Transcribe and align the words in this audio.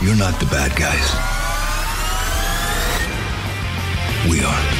You're 0.00 0.14
not 0.14 0.38
the 0.38 0.46
bad 0.46 0.76
guys. 0.76 1.10
We 4.30 4.44
are. 4.44 4.77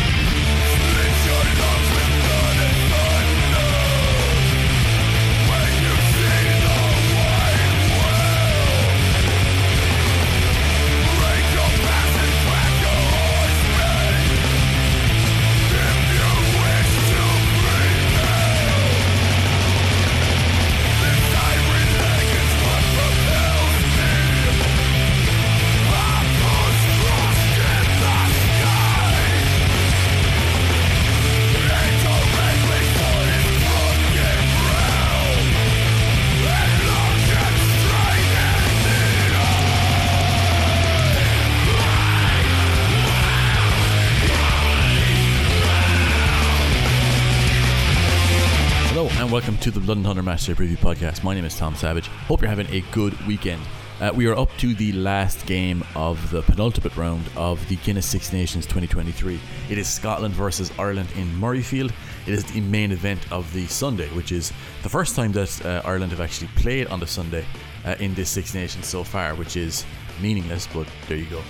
To 49.72 49.80
the 49.80 49.86
London 49.86 50.04
Thunder 50.04 50.22
Matchday 50.22 50.54
Preview 50.54 50.78
Podcast. 50.78 51.22
My 51.22 51.34
name 51.34 51.44
is 51.44 51.54
Tom 51.54 51.74
Savage. 51.74 52.06
Hope 52.06 52.40
you're 52.40 52.48
having 52.48 52.68
a 52.68 52.80
good 52.90 53.14
weekend. 53.26 53.60
Uh, 54.00 54.10
we 54.14 54.26
are 54.26 54.34
up 54.34 54.48
to 54.56 54.74
the 54.74 54.92
last 54.92 55.44
game 55.44 55.84
of 55.94 56.30
the 56.30 56.40
penultimate 56.42 56.96
round 56.96 57.28
of 57.36 57.66
the 57.68 57.76
Guinness 57.76 58.06
Six 58.06 58.32
Nations 58.32 58.64
2023. 58.64 59.38
It 59.68 59.76
is 59.76 59.86
Scotland 59.86 60.32
versus 60.32 60.72
Ireland 60.78 61.10
in 61.16 61.26
Murrayfield. 61.38 61.92
It 62.26 62.32
is 62.32 62.44
the 62.44 62.62
main 62.62 62.92
event 62.92 63.30
of 63.30 63.52
the 63.52 63.66
Sunday, 63.66 64.08
which 64.10 64.32
is 64.32 64.54
the 64.82 64.88
first 64.88 65.14
time 65.14 65.32
that 65.32 65.66
uh, 65.66 65.82
Ireland 65.84 66.12
have 66.12 66.20
actually 66.22 66.48
played 66.56 66.86
on 66.86 66.98
the 66.98 67.06
Sunday 67.06 67.44
uh, 67.84 67.94
in 68.00 68.14
this 68.14 68.30
Six 68.30 68.54
Nations 68.54 68.86
so 68.86 69.04
far, 69.04 69.34
which 69.34 69.56
is 69.56 69.84
meaningless, 70.22 70.66
but 70.72 70.86
there 71.08 71.18
you 71.18 71.26
go. 71.26 71.42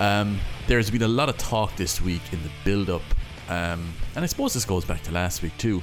Um, 0.00 0.40
there's 0.68 0.90
been 0.90 1.02
a 1.02 1.08
lot 1.08 1.28
of 1.28 1.36
talk 1.36 1.76
this 1.76 2.00
week 2.00 2.22
in 2.32 2.42
the 2.42 2.50
build 2.64 2.88
up, 2.88 3.02
um, 3.50 3.92
and 4.14 4.24
I 4.24 4.26
suppose 4.26 4.54
this 4.54 4.64
goes 4.64 4.86
back 4.86 5.02
to 5.02 5.12
last 5.12 5.42
week 5.42 5.56
too 5.58 5.82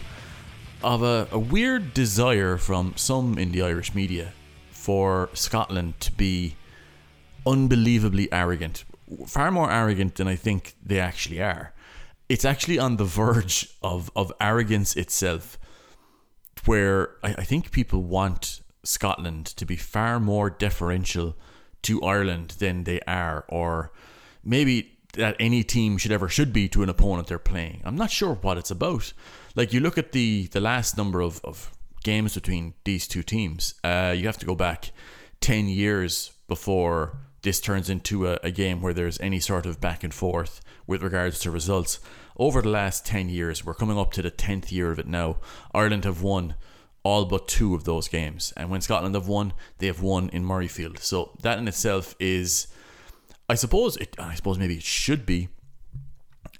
of 0.85 1.01
a, 1.01 1.27
a 1.31 1.39
weird 1.39 1.95
desire 1.95 2.57
from 2.57 2.93
some 2.95 3.39
in 3.39 3.51
the 3.51 3.63
Irish 3.63 3.95
media 3.95 4.33
for 4.69 5.29
Scotland 5.33 5.99
to 5.99 6.11
be 6.11 6.55
unbelievably 7.45 8.31
arrogant, 8.31 8.85
far 9.25 9.49
more 9.49 9.71
arrogant 9.71 10.13
than 10.15 10.27
I 10.27 10.35
think 10.35 10.75
they 10.85 10.99
actually 10.99 11.41
are. 11.41 11.73
It's 12.29 12.45
actually 12.45 12.77
on 12.77 12.97
the 12.97 13.03
verge 13.03 13.75
of, 13.81 14.11
of 14.15 14.31
arrogance 14.39 14.95
itself, 14.95 15.57
where 16.65 17.15
I, 17.23 17.33
I 17.39 17.43
think 17.43 17.71
people 17.71 18.03
want 18.03 18.61
Scotland 18.83 19.47
to 19.47 19.65
be 19.65 19.75
far 19.75 20.19
more 20.19 20.51
deferential 20.51 21.35
to 21.81 22.01
Ireland 22.03 22.57
than 22.59 22.83
they 22.83 22.99
are, 23.07 23.43
or 23.49 23.91
maybe 24.43 24.99
that 25.13 25.35
any 25.39 25.63
team 25.63 25.97
should 25.97 26.11
ever 26.11 26.29
should 26.29 26.53
be 26.53 26.67
to 26.69 26.83
an 26.83 26.89
opponent 26.89 27.27
they're 27.27 27.39
playing. 27.39 27.81
I'm 27.85 27.95
not 27.95 28.11
sure 28.11 28.35
what 28.35 28.59
it's 28.59 28.71
about. 28.71 29.13
Like 29.55 29.71
you 29.71 29.79
look 29.79 29.97
at 29.97 30.11
the 30.11 30.47
the 30.47 30.59
last 30.59 30.97
number 30.97 31.21
of, 31.21 31.39
of 31.43 31.71
games 32.03 32.35
between 32.35 32.73
these 32.83 33.07
two 33.07 33.23
teams, 33.23 33.75
uh, 33.83 34.13
you 34.15 34.25
have 34.25 34.37
to 34.39 34.45
go 34.45 34.55
back 34.55 34.91
ten 35.39 35.67
years 35.67 36.31
before 36.47 37.17
this 37.41 37.61
turns 37.61 37.89
into 37.89 38.27
a, 38.27 38.39
a 38.43 38.51
game 38.51 38.81
where 38.81 38.93
there's 38.93 39.19
any 39.19 39.39
sort 39.39 39.65
of 39.65 39.79
back 39.79 40.03
and 40.03 40.13
forth 40.13 40.61
with 40.87 41.01
regards 41.03 41.39
to 41.39 41.51
results. 41.51 41.99
Over 42.37 42.61
the 42.61 42.69
last 42.69 43.05
ten 43.05 43.29
years, 43.29 43.65
we're 43.65 43.73
coming 43.73 43.97
up 43.97 44.11
to 44.13 44.21
the 44.21 44.29
tenth 44.29 44.71
year 44.71 44.91
of 44.91 44.99
it 44.99 45.07
now. 45.07 45.37
Ireland 45.73 46.03
have 46.03 46.21
won 46.21 46.55
all 47.03 47.25
but 47.25 47.47
two 47.47 47.75
of 47.75 47.83
those 47.83 48.07
games. 48.07 48.51
And 48.57 48.69
when 48.69 48.81
Scotland 48.81 49.15
have 49.15 49.27
won, 49.27 49.53
they 49.77 49.87
have 49.87 50.01
won 50.01 50.29
in 50.29 50.43
Murrayfield. 50.43 50.99
So 50.99 51.31
that 51.43 51.59
in 51.59 51.67
itself 51.67 52.15
is 52.19 52.67
I 53.47 53.55
suppose 53.55 53.95
it. 53.97 54.15
I 54.19 54.35
suppose 54.35 54.57
maybe 54.57 54.75
it 54.75 54.83
should 54.83 55.25
be 55.25 55.49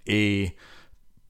a 0.07 0.55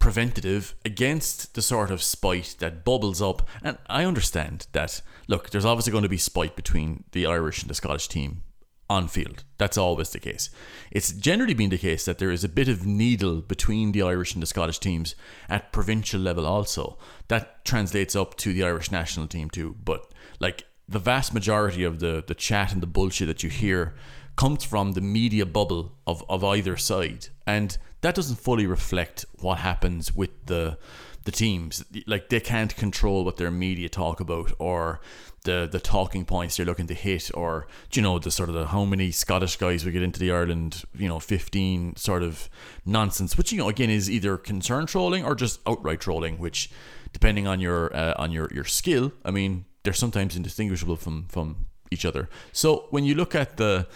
preventative 0.05 0.75
against 0.85 1.55
the 1.55 1.63
sort 1.63 1.89
of 1.89 1.99
spite 1.99 2.57
that 2.59 2.85
bubbles 2.85 3.23
up. 3.23 3.41
And 3.63 3.79
I 3.87 4.05
understand 4.05 4.67
that. 4.71 5.01
Look, 5.27 5.49
there's 5.49 5.65
obviously 5.65 5.91
going 5.91 6.03
to 6.03 6.17
be 6.17 6.17
spite 6.19 6.55
between 6.55 7.05
the 7.11 7.25
Irish 7.25 7.63
and 7.63 7.71
the 7.71 7.73
Scottish 7.73 8.07
team 8.07 8.43
on 8.87 9.07
field. 9.07 9.43
That's 9.57 9.79
always 9.79 10.11
the 10.11 10.19
case. 10.19 10.51
It's 10.91 11.11
generally 11.11 11.55
been 11.55 11.71
the 11.71 11.79
case 11.79 12.05
that 12.05 12.19
there 12.19 12.29
is 12.29 12.43
a 12.43 12.49
bit 12.49 12.67
of 12.67 12.85
needle 12.85 13.41
between 13.41 13.93
the 13.93 14.03
Irish 14.03 14.35
and 14.35 14.43
the 14.43 14.53
Scottish 14.53 14.77
teams 14.77 15.15
at 15.49 15.71
provincial 15.71 16.21
level 16.21 16.45
also. 16.45 16.99
That 17.27 17.65
translates 17.65 18.15
up 18.15 18.37
to 18.37 18.53
the 18.53 18.63
Irish 18.63 18.91
national 18.91 19.25
team 19.25 19.49
too. 19.49 19.75
But 19.83 20.13
like 20.39 20.65
the 20.87 20.99
vast 20.99 21.33
majority 21.33 21.83
of 21.83 21.97
the 21.99 22.23
the 22.27 22.35
chat 22.35 22.73
and 22.73 22.83
the 22.83 22.93
bullshit 22.95 23.27
that 23.27 23.41
you 23.41 23.49
hear 23.49 23.95
comes 24.35 24.63
from 24.63 24.93
the 24.93 25.01
media 25.01 25.45
bubble 25.45 25.93
of, 26.05 26.23
of 26.29 26.43
either 26.43 26.77
side. 26.77 27.27
And 27.47 27.77
that 28.01 28.15
doesn't 28.15 28.37
fully 28.37 28.65
reflect 28.65 29.25
what 29.39 29.59
happens 29.59 30.15
with 30.15 30.45
the 30.45 30.77
the 31.23 31.31
teams. 31.31 31.83
Like 32.05 32.29
they 32.29 32.39
can't 32.39 32.75
control 32.75 33.25
what 33.25 33.37
their 33.37 33.49
media 33.49 33.89
talk 33.89 34.19
about 34.19 34.53
or 34.59 35.01
the 35.45 35.67
the 35.71 35.79
talking 35.79 36.25
points 36.25 36.57
they're 36.57 36.65
looking 36.65 36.87
to 36.87 36.93
hit 36.93 37.31
or 37.33 37.67
you 37.93 38.01
know 38.01 38.19
the 38.19 38.29
sort 38.29 38.49
of 38.49 38.55
the 38.55 38.67
how 38.67 38.83
many 38.83 39.11
Scottish 39.11 39.55
guys 39.55 39.85
we 39.85 39.91
get 39.91 40.03
into 40.03 40.19
the 40.19 40.31
Ireland 40.31 40.83
you 40.93 41.07
know 41.07 41.19
15 41.19 41.95
sort 41.95 42.23
of 42.23 42.49
nonsense 42.85 43.37
which 43.37 43.51
you 43.51 43.57
know 43.57 43.69
again 43.69 43.89
is 43.89 44.09
either 44.09 44.37
concern 44.37 44.85
trolling 44.85 45.23
or 45.23 45.35
just 45.35 45.59
outright 45.65 46.01
trolling 46.01 46.37
which 46.37 46.69
depending 47.13 47.47
on 47.47 47.59
your 47.59 47.95
uh, 47.95 48.13
on 48.17 48.31
your 48.31 48.49
your 48.53 48.65
skill 48.65 49.13
I 49.23 49.31
mean 49.31 49.65
they're 49.83 49.93
sometimes 49.93 50.35
indistinguishable 50.35 50.97
from 50.97 51.27
from 51.29 51.67
each 51.91 52.05
other 52.05 52.27
so 52.51 52.87
when 52.89 53.05
you 53.05 53.15
look 53.15 53.35
at 53.35 53.57
the 53.57 53.87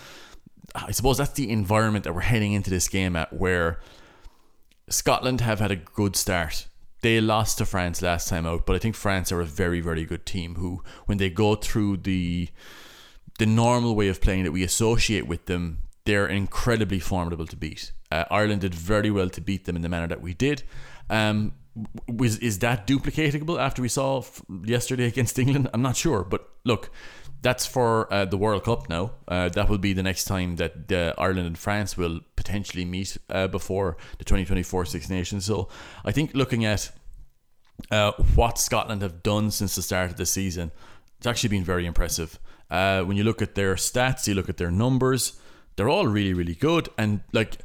I 0.75 0.91
suppose 0.91 1.17
that's 1.17 1.31
the 1.31 1.49
environment 1.49 2.03
that 2.03 2.13
we're 2.13 2.21
heading 2.21 2.53
into 2.53 2.69
this 2.69 2.87
game 2.87 3.15
at, 3.15 3.33
where 3.33 3.79
Scotland 4.89 5.41
have 5.41 5.59
had 5.59 5.71
a 5.71 5.75
good 5.75 6.15
start. 6.15 6.67
They 7.01 7.21
lost 7.21 7.57
to 7.59 7.65
France 7.65 8.01
last 8.01 8.27
time 8.27 8.45
out, 8.45 8.65
but 8.65 8.75
I 8.75 8.79
think 8.79 8.95
France 8.95 9.31
are 9.31 9.39
a 9.39 9.45
very, 9.45 9.79
very 9.79 10.05
good 10.05 10.25
team 10.25 10.55
who, 10.55 10.83
when 11.05 11.17
they 11.17 11.29
go 11.29 11.55
through 11.55 11.97
the 11.97 12.49
the 13.37 13.45
normal 13.45 13.95
way 13.95 14.09
of 14.09 14.19
playing 14.19 14.43
that 14.43 14.51
we 14.51 14.63
associate 14.63 15.25
with 15.25 15.45
them, 15.45 15.79
they're 16.03 16.27
incredibly 16.27 16.99
formidable 16.99 17.47
to 17.47 17.55
beat. 17.55 17.93
Uh, 18.11 18.25
Ireland 18.29 18.61
did 18.61 18.75
very 18.75 19.09
well 19.09 19.29
to 19.29 19.39
beat 19.39 19.63
them 19.63 19.77
in 19.77 19.81
the 19.81 19.87
manner 19.87 20.07
that 20.07 20.21
we 20.21 20.33
did. 20.33 20.63
Um, 21.09 21.53
is 22.19 22.59
that 22.59 22.87
duplicatable 22.87 23.59
after 23.59 23.81
we 23.81 23.89
saw 23.89 24.23
yesterday 24.63 25.05
against 25.05 25.37
England? 25.39 25.69
I'm 25.73 25.81
not 25.81 25.95
sure, 25.95 26.23
but 26.23 26.49
look, 26.63 26.89
that's 27.41 27.65
for 27.65 28.11
uh, 28.13 28.25
the 28.25 28.37
World 28.37 28.63
Cup 28.63 28.89
now. 28.89 29.11
Uh, 29.27 29.49
that 29.49 29.69
will 29.69 29.77
be 29.77 29.93
the 29.93 30.03
next 30.03 30.25
time 30.25 30.57
that 30.57 30.91
uh, 30.91 31.13
Ireland 31.17 31.47
and 31.47 31.57
France 31.57 31.97
will 31.97 32.19
potentially 32.35 32.85
meet 32.85 33.17
uh, 33.29 33.47
before 33.47 33.97
the 34.17 34.25
2024 34.25 34.85
Six 34.85 35.09
Nations. 35.09 35.45
So 35.45 35.69
I 36.03 36.11
think 36.11 36.33
looking 36.33 36.65
at 36.65 36.91
uh, 37.91 38.11
what 38.35 38.57
Scotland 38.57 39.01
have 39.01 39.23
done 39.23 39.51
since 39.51 39.75
the 39.75 39.81
start 39.81 40.11
of 40.11 40.17
the 40.17 40.25
season, 40.25 40.71
it's 41.17 41.27
actually 41.27 41.49
been 41.49 41.63
very 41.63 41.85
impressive. 41.85 42.39
Uh, 42.69 43.03
when 43.03 43.17
you 43.17 43.23
look 43.23 43.41
at 43.41 43.55
their 43.55 43.75
stats, 43.75 44.27
you 44.27 44.33
look 44.33 44.49
at 44.49 44.57
their 44.57 44.71
numbers, 44.71 45.39
they're 45.75 45.89
all 45.89 46.07
really, 46.07 46.33
really 46.33 46.55
good. 46.55 46.89
And 46.97 47.21
like 47.31 47.59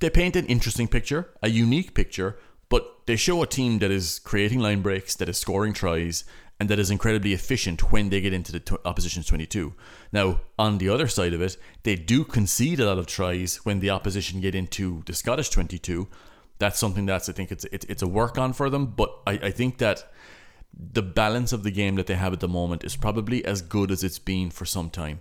they 0.00 0.10
paint 0.10 0.36
an 0.36 0.46
interesting 0.46 0.88
picture, 0.88 1.30
a 1.42 1.48
unique 1.48 1.94
picture, 1.94 2.38
but 2.70 3.00
they 3.06 3.16
show 3.16 3.42
a 3.42 3.46
team 3.46 3.80
that 3.80 3.90
is 3.90 4.18
creating 4.20 4.60
line 4.60 4.80
breaks, 4.80 5.14
that 5.16 5.28
is 5.28 5.36
scoring 5.36 5.74
tries, 5.74 6.24
and 6.58 6.68
that 6.68 6.78
is 6.78 6.90
incredibly 6.90 7.32
efficient 7.32 7.90
when 7.90 8.10
they 8.10 8.20
get 8.20 8.32
into 8.32 8.52
the 8.52 8.60
t- 8.60 8.76
opposition's 8.84 9.26
22. 9.26 9.74
Now, 10.12 10.40
on 10.58 10.78
the 10.78 10.88
other 10.88 11.08
side 11.08 11.32
of 11.32 11.42
it, 11.42 11.56
they 11.82 11.96
do 11.96 12.22
concede 12.22 12.80
a 12.80 12.86
lot 12.86 12.98
of 12.98 13.06
tries 13.06 13.56
when 13.64 13.80
the 13.80 13.90
opposition 13.90 14.40
get 14.40 14.54
into 14.54 15.02
the 15.06 15.14
Scottish 15.14 15.48
22. 15.48 16.06
That's 16.58 16.78
something 16.78 17.06
that's 17.06 17.28
I 17.28 17.32
think 17.32 17.50
it's 17.50 17.64
it's, 17.72 17.86
it's 17.86 18.02
a 18.02 18.08
work 18.08 18.38
on 18.38 18.52
for 18.52 18.70
them, 18.70 18.86
but 18.86 19.10
I, 19.26 19.32
I 19.32 19.50
think 19.50 19.78
that 19.78 20.10
the 20.72 21.02
balance 21.02 21.52
of 21.52 21.62
the 21.62 21.70
game 21.70 21.96
that 21.96 22.06
they 22.06 22.14
have 22.14 22.32
at 22.32 22.40
the 22.40 22.48
moment 22.48 22.84
is 22.84 22.94
probably 22.94 23.44
as 23.44 23.62
good 23.62 23.90
as 23.90 24.04
it's 24.04 24.18
been 24.18 24.50
for 24.50 24.64
some 24.64 24.90
time. 24.90 25.20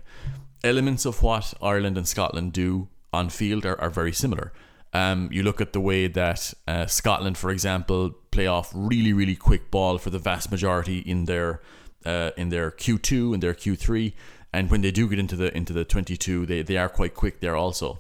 Elements 0.64 1.06
of 1.06 1.24
what 1.24 1.54
Ireland 1.62 1.98
and 1.98 2.08
Scotland 2.08 2.54
do 2.54 2.90
on 3.14 3.30
field 3.30 3.66
are, 3.66 3.80
are 3.80 3.90
very 3.90 4.12
similar. 4.12 4.52
Um, 4.94 5.30
you 5.32 5.44
look 5.44 5.62
at 5.62 5.74
the 5.74 5.80
way 5.80 6.08
that 6.08 6.54
uh, 6.68 6.88
Scotland, 6.88 7.38
for 7.38 7.52
example, 7.52 8.12
play 8.32 8.48
off 8.48 8.72
really, 8.74 9.14
really 9.14 9.36
quick 9.36 9.70
ball 9.70 9.98
for 10.00 10.10
the 10.10 10.20
vast 10.20 10.52
majority 10.52 11.00
in 11.00 11.26
their 11.26 11.62
uh, 12.06 12.32
in 12.38 12.50
their 12.50 12.72
Q 12.72 12.98
two 12.98 13.34
and 13.34 13.44
their 13.44 13.54
Q 13.54 13.76
three, 13.76 14.16
and 14.52 14.72
when 14.72 14.82
they 14.82 14.92
do 14.92 15.08
get 15.08 15.20
into 15.20 15.36
the 15.36 15.56
into 15.56 15.74
the 15.74 15.86
twenty 15.86 16.18
two, 16.18 16.46
they 16.46 16.64
they 16.64 16.78
are 16.78 16.90
quite 16.90 17.14
quick 17.14 17.40
there 17.40 17.56
also. 17.56 18.00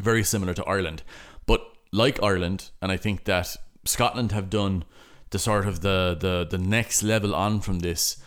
Very 0.00 0.22
similar 0.22 0.54
to 0.54 0.64
Ireland, 0.64 1.02
but 1.46 1.60
like 1.92 2.22
Ireland, 2.22 2.70
and 2.80 2.92
I 2.92 2.96
think 2.96 3.24
that 3.24 3.56
Scotland 3.84 4.32
have 4.32 4.50
done 4.50 4.84
the 5.30 5.38
sort 5.38 5.66
of 5.66 5.80
the 5.80 6.16
the 6.18 6.46
the 6.48 6.62
next 6.62 7.02
level 7.02 7.34
on 7.34 7.60
from 7.60 7.80
this 7.80 8.18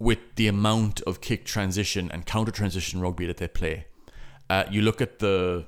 with 0.00 0.18
the 0.34 0.48
amount 0.48 1.00
of 1.02 1.20
kick 1.20 1.44
transition 1.44 2.10
and 2.10 2.26
counter 2.26 2.50
transition 2.50 3.00
rugby 3.00 3.26
that 3.26 3.36
they 3.36 3.48
play. 3.48 3.86
Uh, 4.50 4.64
you 4.70 4.82
look 4.82 5.00
at 5.00 5.20
the 5.20 5.66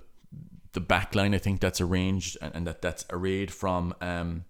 the 0.77 0.81
back 0.81 1.15
line. 1.15 1.35
I 1.35 1.39
think 1.39 1.61
that's 1.61 1.81
arranged 1.81 2.37
and, 2.41 2.55
and 2.55 2.67
that 2.67 2.83
that's 2.83 3.05
arrayed 3.11 3.51
from 3.51 3.95
um, 4.01 4.45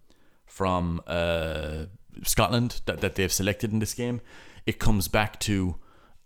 from 0.44 1.00
uh, 1.06 1.87
Scotland 2.25 2.82
that, 2.84 3.00
that 3.00 3.14
they've 3.14 3.32
selected 3.32 3.73
in 3.73 3.78
this 3.78 3.94
game. 3.94 4.20
It 4.67 4.78
comes 4.78 5.06
back 5.08 5.38
to 5.40 5.76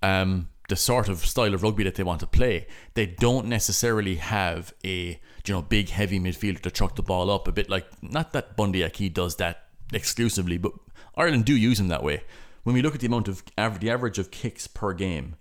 um, 0.02 0.49
the 0.70 0.76
sort 0.76 1.08
of 1.08 1.19
style 1.19 1.52
of 1.52 1.62
rugby 1.62 1.85
that 1.85 1.97
they 1.97 2.02
want 2.02 2.20
to 2.20 2.26
play. 2.26 2.67
They 2.94 3.06
don't 3.06 3.47
necessarily 3.47 4.17
have 4.17 4.73
a 4.85 5.20
you 5.47 5.55
know 5.55 5.62
big 5.62 5.91
heavy 5.91 6.19
midfielder 6.19 6.61
to 6.62 6.70
chuck 6.70 6.97
the 6.97 7.02
ball 7.02 7.31
up 7.31 7.47
a 7.47 7.52
bit 7.52 7.69
like 7.69 7.87
not 8.02 8.32
that 8.32 8.56
Bundee 8.56 8.85
Aki 8.85 9.11
does 9.11 9.37
that 9.37 9.67
exclusively, 9.93 10.56
but 10.56 10.73
Ireland 11.14 11.44
do 11.44 11.55
use 11.55 11.79
him 11.79 11.88
that 11.88 12.02
way. 12.02 12.23
When 12.62 12.75
we 12.75 12.82
look 12.82 12.94
at 12.94 13.00
the 13.00 13.06
amount 13.06 13.29
of 13.29 13.43
average, 13.58 13.81
the 13.82 13.91
average 13.91 14.19
of 14.19 14.31
kicks 14.31 14.67
per 14.67 14.93
game, 14.93 15.37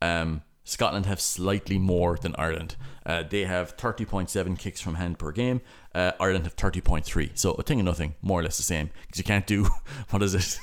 um, 0.00 0.42
Scotland 0.64 1.06
have 1.06 1.20
slightly 1.20 1.78
more 1.78 2.16
than 2.16 2.34
Ireland. 2.38 2.76
Uh, 3.04 3.24
they 3.28 3.44
have 3.44 3.76
30.7 3.76 4.58
kicks 4.58 4.80
from 4.80 4.94
hand 4.94 5.18
per 5.18 5.32
game. 5.32 5.60
Uh, 5.94 6.12
Ireland 6.20 6.44
have 6.44 6.54
30.3. 6.54 7.36
So 7.36 7.52
a 7.52 7.62
thing 7.62 7.80
of 7.80 7.86
nothing, 7.86 8.14
more 8.22 8.40
or 8.40 8.42
less 8.44 8.56
the 8.58 8.62
same. 8.62 8.90
Because 9.02 9.18
you 9.18 9.24
can't 9.24 9.46
do, 9.46 9.68
what 10.10 10.22
is 10.22 10.34
it, 10.34 10.58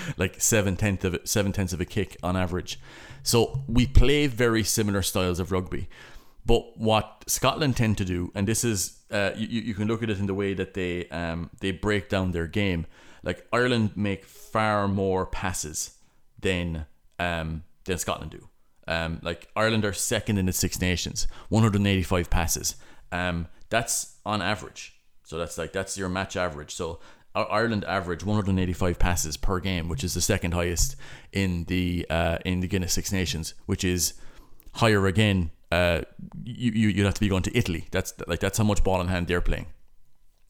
like 0.16 0.40
seven 0.40 0.76
tenths 0.76 1.04
of 1.04 1.18
seven 1.24 1.52
tenths 1.52 1.72
of 1.72 1.80
a 1.80 1.84
kick 1.84 2.16
on 2.22 2.36
average. 2.36 2.78
So 3.24 3.62
we 3.66 3.86
play 3.86 4.28
very 4.28 4.62
similar 4.62 5.02
styles 5.02 5.40
of 5.40 5.50
rugby. 5.50 5.88
But 6.44 6.76
what 6.78 7.24
Scotland 7.26 7.76
tend 7.76 7.98
to 7.98 8.04
do, 8.04 8.32
and 8.34 8.48
this 8.48 8.64
is, 8.64 8.98
uh, 9.10 9.30
you, 9.36 9.60
you 9.60 9.74
can 9.74 9.86
look 9.86 10.02
at 10.02 10.10
it 10.10 10.18
in 10.18 10.26
the 10.26 10.34
way 10.34 10.54
that 10.54 10.74
they 10.74 11.08
um, 11.08 11.50
they 11.60 11.70
break 11.70 12.08
down 12.08 12.32
their 12.32 12.48
game. 12.48 12.86
Like 13.22 13.46
Ireland 13.52 13.92
make 13.96 14.24
far 14.24 14.88
more 14.88 15.26
passes 15.26 15.98
than 16.40 16.86
um, 17.20 17.62
than 17.84 17.98
Scotland 17.98 18.32
do. 18.32 18.48
Um, 18.92 19.20
like 19.22 19.48
Ireland 19.56 19.84
are 19.84 19.92
second 19.92 20.38
in 20.38 20.46
the 20.46 20.52
Six 20.52 20.80
Nations, 20.80 21.26
185 21.48 22.28
passes. 22.28 22.76
Um, 23.10 23.48
that's 23.70 24.16
on 24.26 24.42
average. 24.42 24.94
So 25.24 25.38
that's 25.38 25.56
like 25.56 25.72
that's 25.72 25.96
your 25.96 26.08
match 26.08 26.36
average. 26.36 26.74
So 26.74 27.00
Ireland 27.34 27.84
average 27.84 28.24
185 28.24 28.98
passes 28.98 29.36
per 29.36 29.60
game, 29.60 29.88
which 29.88 30.04
is 30.04 30.12
the 30.14 30.20
second 30.20 30.52
highest 30.52 30.96
in 31.32 31.64
the 31.64 32.06
uh, 32.10 32.38
in 32.44 32.60
the 32.60 32.68
Guinness 32.68 32.92
Six 32.92 33.12
Nations, 33.12 33.54
which 33.66 33.84
is 33.84 34.14
higher 34.74 35.06
again. 35.06 35.50
Uh, 35.70 36.02
you, 36.44 36.72
you 36.72 36.88
you'd 36.88 37.06
have 37.06 37.14
to 37.14 37.20
be 37.20 37.28
going 37.28 37.42
to 37.44 37.56
Italy. 37.56 37.86
That's 37.90 38.12
like 38.26 38.40
that's 38.40 38.58
how 38.58 38.64
much 38.64 38.84
ball 38.84 39.00
in 39.00 39.08
hand 39.08 39.26
they're 39.26 39.40
playing. 39.40 39.66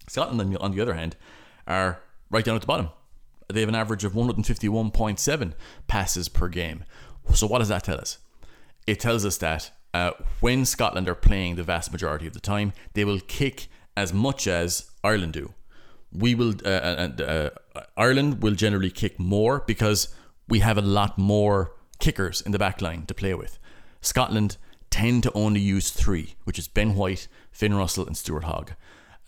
Scotland, 0.08 0.40
on 0.40 0.50
the, 0.50 0.58
on 0.58 0.72
the 0.72 0.80
other 0.80 0.94
hand, 0.94 1.16
are 1.68 2.02
right 2.28 2.44
down 2.44 2.56
at 2.56 2.60
the 2.60 2.66
bottom. 2.66 2.90
They 3.48 3.60
have 3.60 3.68
an 3.68 3.76
average 3.76 4.02
of 4.02 4.14
151.7 4.14 5.52
passes 5.86 6.28
per 6.28 6.48
game. 6.48 6.84
So 7.34 7.46
what 7.46 7.60
does 7.60 7.68
that 7.68 7.84
tell 7.84 7.98
us? 7.98 8.18
It 8.87 9.00
tells 9.00 9.25
us 9.25 9.38
that 9.38 9.70
uh, 9.94 10.12
when 10.40 10.64
Scotland 10.64 11.08
are 11.08 11.14
playing 11.14 11.56
the 11.56 11.62
vast 11.62 11.93
majority 11.93 12.26
of 12.26 12.32
the 12.32 12.40
time, 12.40 12.73
they 12.94 13.05
will 13.05 13.20
kick 13.20 13.69
as 13.96 14.12
much 14.12 14.46
as 14.46 14.90
Ireland 15.05 15.34
do. 15.34 15.55
We 16.12 16.34
will, 16.34 16.55
uh, 16.64 16.69
uh, 16.69 17.50
uh, 17.75 17.81
Ireland 17.96 18.43
will 18.43 18.55
generally 18.55 18.90
kick 18.90 19.19
more 19.19 19.61
because 19.67 20.08
we 20.49 20.61
have 20.61 20.76
a 20.76 20.82
lot 20.82 21.19
more 21.19 21.73
kickers 21.99 22.40
in 22.40 22.52
the 22.52 22.58
back 22.58 22.82
line 22.82 23.06
to 23.06 23.14
play 23.14 23.34
with. 23.34 23.58
Scotland 24.00 24.56
tend 24.90 25.23
to 25.23 25.32
only 25.32 25.61
use 25.61 25.90
three, 25.90 26.35
which 26.44 26.58
is 26.58 26.69
Ben 26.69 26.94
White, 26.94 27.28
Finn 27.50 27.75
Russell, 27.75 28.06
and 28.06 28.17
Stuart 28.17 28.44
Hogg. 28.44 28.73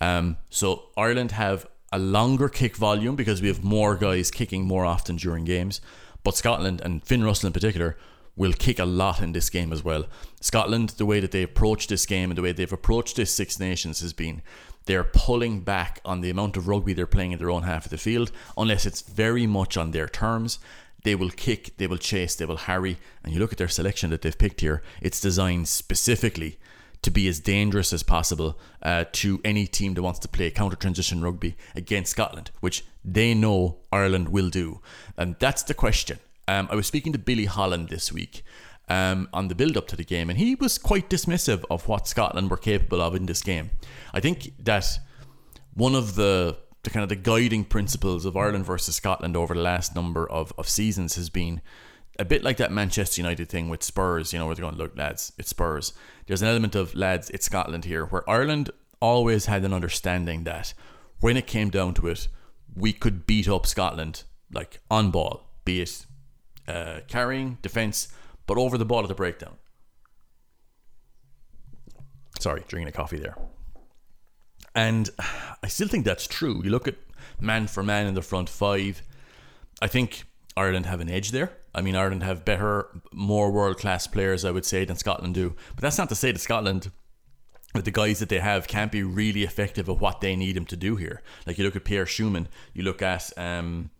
Um, 0.00 0.36
so 0.50 0.90
Ireland 0.96 1.32
have 1.32 1.66
a 1.92 1.98
longer 1.98 2.48
kick 2.48 2.76
volume 2.76 3.16
because 3.16 3.40
we 3.40 3.48
have 3.48 3.62
more 3.62 3.94
guys 3.96 4.30
kicking 4.30 4.66
more 4.66 4.84
often 4.84 5.16
during 5.16 5.44
games. 5.44 5.80
But 6.22 6.36
Scotland 6.36 6.80
and 6.80 7.02
Finn 7.04 7.22
Russell 7.22 7.46
in 7.46 7.52
particular 7.52 7.96
will 8.36 8.52
kick 8.52 8.78
a 8.78 8.84
lot 8.84 9.20
in 9.20 9.32
this 9.32 9.50
game 9.50 9.72
as 9.72 9.84
well. 9.84 10.06
Scotland, 10.40 10.90
the 10.90 11.06
way 11.06 11.20
that 11.20 11.30
they 11.30 11.42
approach 11.42 11.86
this 11.86 12.06
game 12.06 12.30
and 12.30 12.38
the 12.38 12.42
way 12.42 12.52
they've 12.52 12.72
approached 12.72 13.16
this 13.16 13.30
Six 13.30 13.60
Nations 13.60 14.00
has 14.00 14.12
been 14.12 14.42
they're 14.86 15.04
pulling 15.04 15.60
back 15.60 16.00
on 16.04 16.20
the 16.20 16.30
amount 16.30 16.56
of 16.56 16.68
rugby 16.68 16.92
they're 16.92 17.06
playing 17.06 17.32
in 17.32 17.38
their 17.38 17.50
own 17.50 17.62
half 17.62 17.86
of 17.86 17.90
the 17.90 17.98
field, 17.98 18.30
unless 18.56 18.84
it's 18.84 19.00
very 19.00 19.46
much 19.46 19.76
on 19.76 19.92
their 19.92 20.08
terms. 20.08 20.58
They 21.04 21.14
will 21.14 21.30
kick, 21.30 21.76
they 21.76 21.86
will 21.86 21.98
chase, 21.98 22.34
they 22.34 22.44
will 22.44 22.56
harry. 22.56 22.98
And 23.22 23.32
you 23.32 23.40
look 23.40 23.52
at 23.52 23.58
their 23.58 23.68
selection 23.68 24.10
that 24.10 24.22
they've 24.22 24.36
picked 24.36 24.60
here, 24.60 24.82
it's 25.00 25.20
designed 25.20 25.68
specifically 25.68 26.58
to 27.02 27.10
be 27.10 27.28
as 27.28 27.40
dangerous 27.40 27.92
as 27.92 28.02
possible 28.02 28.58
uh, 28.82 29.04
to 29.12 29.40
any 29.44 29.66
team 29.66 29.92
that 29.94 30.02
wants 30.02 30.18
to 30.20 30.28
play 30.28 30.50
counter 30.50 30.76
transition 30.76 31.20
rugby 31.20 31.56
against 31.74 32.12
Scotland, 32.12 32.50
which 32.60 32.84
they 33.04 33.34
know 33.34 33.76
Ireland 33.92 34.30
will 34.30 34.48
do. 34.48 34.80
And 35.16 35.36
that's 35.38 35.62
the 35.62 35.74
question. 35.74 36.18
Um, 36.46 36.68
I 36.70 36.74
was 36.74 36.86
speaking 36.86 37.12
to 37.12 37.18
Billy 37.18 37.46
Holland 37.46 37.88
this 37.88 38.12
week 38.12 38.42
um, 38.88 39.28
on 39.32 39.48
the 39.48 39.54
build 39.54 39.76
up 39.76 39.86
to 39.88 39.96
the 39.96 40.04
game, 40.04 40.28
and 40.28 40.38
he 40.38 40.54
was 40.54 40.78
quite 40.78 41.08
dismissive 41.08 41.64
of 41.70 41.88
what 41.88 42.06
Scotland 42.06 42.50
were 42.50 42.56
capable 42.56 43.00
of 43.00 43.14
in 43.14 43.26
this 43.26 43.42
game. 43.42 43.70
I 44.12 44.20
think 44.20 44.52
that 44.64 44.98
one 45.74 45.94
of 45.94 46.14
the 46.14 46.58
the 46.82 46.90
kind 46.90 47.02
of 47.02 47.08
the 47.08 47.16
guiding 47.16 47.64
principles 47.64 48.26
of 48.26 48.36
Ireland 48.36 48.66
versus 48.66 48.94
Scotland 48.96 49.36
over 49.36 49.54
the 49.54 49.60
last 49.60 49.94
number 49.94 50.30
of, 50.30 50.52
of 50.58 50.68
seasons 50.68 51.14
has 51.16 51.30
been 51.30 51.62
a 52.18 52.26
bit 52.26 52.44
like 52.44 52.58
that 52.58 52.70
Manchester 52.70 53.22
United 53.22 53.48
thing 53.48 53.70
with 53.70 53.82
Spurs, 53.82 54.32
you 54.34 54.38
know, 54.38 54.44
where 54.44 54.54
they're 54.54 54.64
going, 54.64 54.76
look, 54.76 54.96
lads, 54.96 55.32
it's 55.38 55.48
Spurs. 55.48 55.94
There's 56.26 56.42
an 56.42 56.48
element 56.48 56.74
of, 56.74 56.94
lads, 56.94 57.30
it's 57.30 57.46
Scotland 57.46 57.86
here, 57.86 58.04
where 58.04 58.28
Ireland 58.28 58.70
always 59.00 59.46
had 59.46 59.64
an 59.64 59.72
understanding 59.72 60.44
that 60.44 60.74
when 61.20 61.38
it 61.38 61.46
came 61.46 61.70
down 61.70 61.94
to 61.94 62.06
it, 62.08 62.28
we 62.76 62.92
could 62.92 63.26
beat 63.26 63.48
up 63.48 63.66
Scotland, 63.66 64.24
like 64.52 64.80
on 64.90 65.10
ball, 65.10 65.48
be 65.64 65.80
it 65.80 66.04
uh, 66.68 67.00
carrying, 67.08 67.58
defence, 67.62 68.08
but 68.46 68.58
over 68.58 68.78
the 68.78 68.84
ball 68.84 69.02
at 69.02 69.08
the 69.08 69.14
breakdown. 69.14 69.56
Sorry, 72.40 72.62
drinking 72.66 72.88
a 72.88 72.92
coffee 72.92 73.18
there. 73.18 73.36
And 74.74 75.08
I 75.62 75.68
still 75.68 75.88
think 75.88 76.04
that's 76.04 76.26
true. 76.26 76.60
You 76.64 76.70
look 76.70 76.88
at 76.88 76.96
man 77.40 77.68
for 77.68 77.82
man 77.82 78.06
in 78.06 78.14
the 78.14 78.22
front 78.22 78.48
five, 78.48 79.02
I 79.80 79.86
think 79.86 80.24
Ireland 80.56 80.86
have 80.86 81.00
an 81.00 81.08
edge 81.08 81.30
there. 81.30 81.52
I 81.74 81.80
mean, 81.80 81.96
Ireland 81.96 82.22
have 82.22 82.44
better, 82.44 82.88
more 83.12 83.50
world 83.50 83.78
class 83.78 84.06
players, 84.06 84.44
I 84.44 84.50
would 84.50 84.64
say, 84.64 84.84
than 84.84 84.96
Scotland 84.96 85.34
do. 85.34 85.54
But 85.74 85.82
that's 85.82 85.98
not 85.98 86.08
to 86.10 86.14
say 86.14 86.32
that 86.32 86.38
Scotland, 86.38 86.90
with 87.74 87.84
the 87.84 87.90
guys 87.90 88.20
that 88.20 88.28
they 88.28 88.38
have, 88.38 88.68
can't 88.68 88.92
be 88.92 89.02
really 89.02 89.42
effective 89.42 89.88
at 89.88 89.98
what 89.98 90.20
they 90.20 90.36
need 90.36 90.56
them 90.56 90.66
to 90.66 90.76
do 90.76 90.96
here. 90.96 91.22
Like 91.46 91.58
you 91.58 91.64
look 91.64 91.76
at 91.76 91.84
Pierre 91.84 92.04
Schoeman, 92.04 92.46
you 92.72 92.84
look 92.84 93.02
at 93.02 93.32
um, 93.36 93.90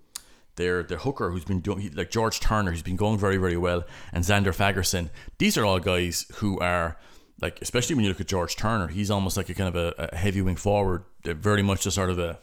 their 0.56 0.82
their 0.82 0.98
hooker 0.98 1.30
who's 1.30 1.44
been 1.44 1.60
doing 1.60 1.92
like 1.94 2.10
George 2.10 2.40
Turner, 2.40 2.70
who's 2.70 2.82
been 2.82 2.96
going 2.96 3.18
very 3.18 3.36
very 3.36 3.56
well, 3.56 3.84
and 4.12 4.24
Xander 4.24 4.54
Fagerson. 4.54 5.10
These 5.38 5.56
are 5.58 5.64
all 5.64 5.80
guys 5.80 6.26
who 6.36 6.58
are 6.60 6.96
like, 7.40 7.60
especially 7.60 7.96
when 7.96 8.04
you 8.04 8.10
look 8.10 8.20
at 8.20 8.28
George 8.28 8.56
Turner, 8.56 8.88
he's 8.88 9.10
almost 9.10 9.36
like 9.36 9.48
a 9.48 9.54
kind 9.54 9.68
of 9.68 9.76
a, 9.76 10.08
a 10.12 10.16
heavy 10.16 10.40
wing 10.40 10.56
forward, 10.56 11.04
very 11.24 11.62
much 11.62 11.84
a 11.86 11.90
sort 11.90 12.10
of 12.10 12.18
a 12.18 12.38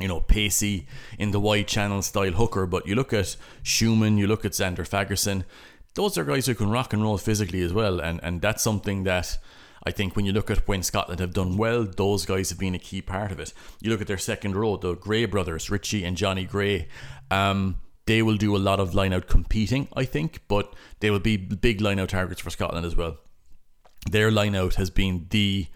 you 0.00 0.08
know, 0.08 0.20
pacey 0.20 0.86
in 1.18 1.32
the 1.32 1.40
wide 1.40 1.66
channel 1.66 2.02
style 2.02 2.32
hooker. 2.32 2.66
But 2.66 2.86
you 2.86 2.94
look 2.94 3.12
at 3.12 3.36
Schoeman 3.64 4.18
you 4.18 4.26
look 4.26 4.44
at 4.44 4.52
Xander 4.52 4.88
Fagerson, 4.88 5.44
those 5.94 6.16
are 6.16 6.24
guys 6.24 6.46
who 6.46 6.54
can 6.54 6.70
rock 6.70 6.92
and 6.92 7.02
roll 7.02 7.18
physically 7.18 7.62
as 7.62 7.72
well. 7.72 8.00
And, 8.00 8.20
and 8.22 8.40
that's 8.40 8.62
something 8.62 9.04
that 9.04 9.38
I 9.88 9.90
think 9.90 10.16
when 10.16 10.26
you 10.26 10.32
look 10.32 10.50
at 10.50 10.68
when 10.68 10.82
Scotland 10.82 11.18
have 11.18 11.32
done 11.32 11.56
well, 11.56 11.84
those 11.84 12.26
guys 12.26 12.50
have 12.50 12.58
been 12.58 12.74
a 12.74 12.78
key 12.78 13.00
part 13.00 13.32
of 13.32 13.40
it. 13.40 13.54
You 13.80 13.88
look 13.88 14.02
at 14.02 14.06
their 14.06 14.18
second 14.18 14.54
row, 14.54 14.76
the 14.76 14.96
Gray 14.96 15.24
brothers, 15.24 15.70
Richie 15.70 16.04
and 16.04 16.14
Johnny 16.14 16.44
Gray. 16.44 16.88
Um, 17.30 17.78
they 18.04 18.20
will 18.20 18.36
do 18.36 18.54
a 18.54 18.58
lot 18.58 18.80
of 18.80 18.94
line 18.94 19.14
out 19.14 19.28
competing, 19.28 19.88
I 19.96 20.04
think, 20.04 20.42
but 20.46 20.74
they 21.00 21.10
will 21.10 21.20
be 21.20 21.38
big 21.38 21.80
line 21.80 21.98
out 21.98 22.10
targets 22.10 22.42
for 22.42 22.50
Scotland 22.50 22.84
as 22.84 22.96
well. 22.96 23.16
Their 24.10 24.30
line 24.30 24.54
out 24.54 24.74
has 24.74 24.90
been 24.90 25.26
the 25.30 25.68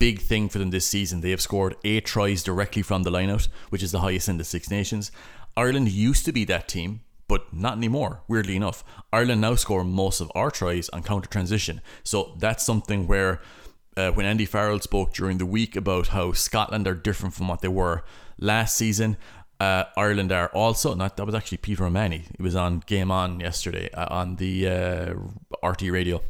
big 0.00 0.18
thing 0.18 0.48
for 0.48 0.58
them 0.58 0.70
this 0.70 0.84
season. 0.84 1.20
They 1.20 1.30
have 1.30 1.40
scored 1.40 1.76
eight 1.84 2.04
tries 2.04 2.42
directly 2.42 2.82
from 2.82 3.04
the 3.04 3.12
lineout, 3.12 3.46
which 3.68 3.84
is 3.84 3.92
the 3.92 4.00
highest 4.00 4.28
in 4.28 4.38
the 4.38 4.44
Six 4.44 4.72
Nations. 4.72 5.12
Ireland 5.56 5.88
used 5.88 6.24
to 6.24 6.32
be 6.32 6.44
that 6.46 6.66
team, 6.66 7.02
but 7.32 7.50
not 7.50 7.78
anymore, 7.78 8.20
weirdly 8.28 8.56
enough. 8.56 8.84
Ireland 9.10 9.40
now 9.40 9.54
score 9.54 9.84
most 9.84 10.20
of 10.20 10.30
our 10.34 10.50
tries 10.50 10.90
on 10.90 11.02
counter 11.02 11.30
transition. 11.30 11.80
So 12.04 12.34
that's 12.38 12.62
something 12.62 13.06
where 13.06 13.40
uh, 13.96 14.10
when 14.10 14.26
Andy 14.26 14.44
Farrell 14.44 14.80
spoke 14.80 15.14
during 15.14 15.38
the 15.38 15.46
week 15.46 15.74
about 15.74 16.08
how 16.08 16.32
Scotland 16.32 16.86
are 16.86 16.94
different 16.94 17.32
from 17.34 17.48
what 17.48 17.62
they 17.62 17.68
were 17.68 18.04
last 18.38 18.76
season, 18.76 19.16
uh, 19.60 19.84
Ireland 19.96 20.30
are 20.30 20.48
also 20.48 20.94
not. 20.94 21.16
That 21.16 21.24
was 21.24 21.34
actually 21.34 21.56
Peter 21.58 21.86
O'Mahony. 21.86 22.26
He 22.36 22.42
was 22.42 22.54
on 22.54 22.82
Game 22.84 23.10
On 23.10 23.40
yesterday 23.40 23.88
uh, 23.92 24.08
on 24.10 24.36
the 24.36 24.68
uh, 24.68 25.14
RT 25.66 25.84
radio. 25.84 26.20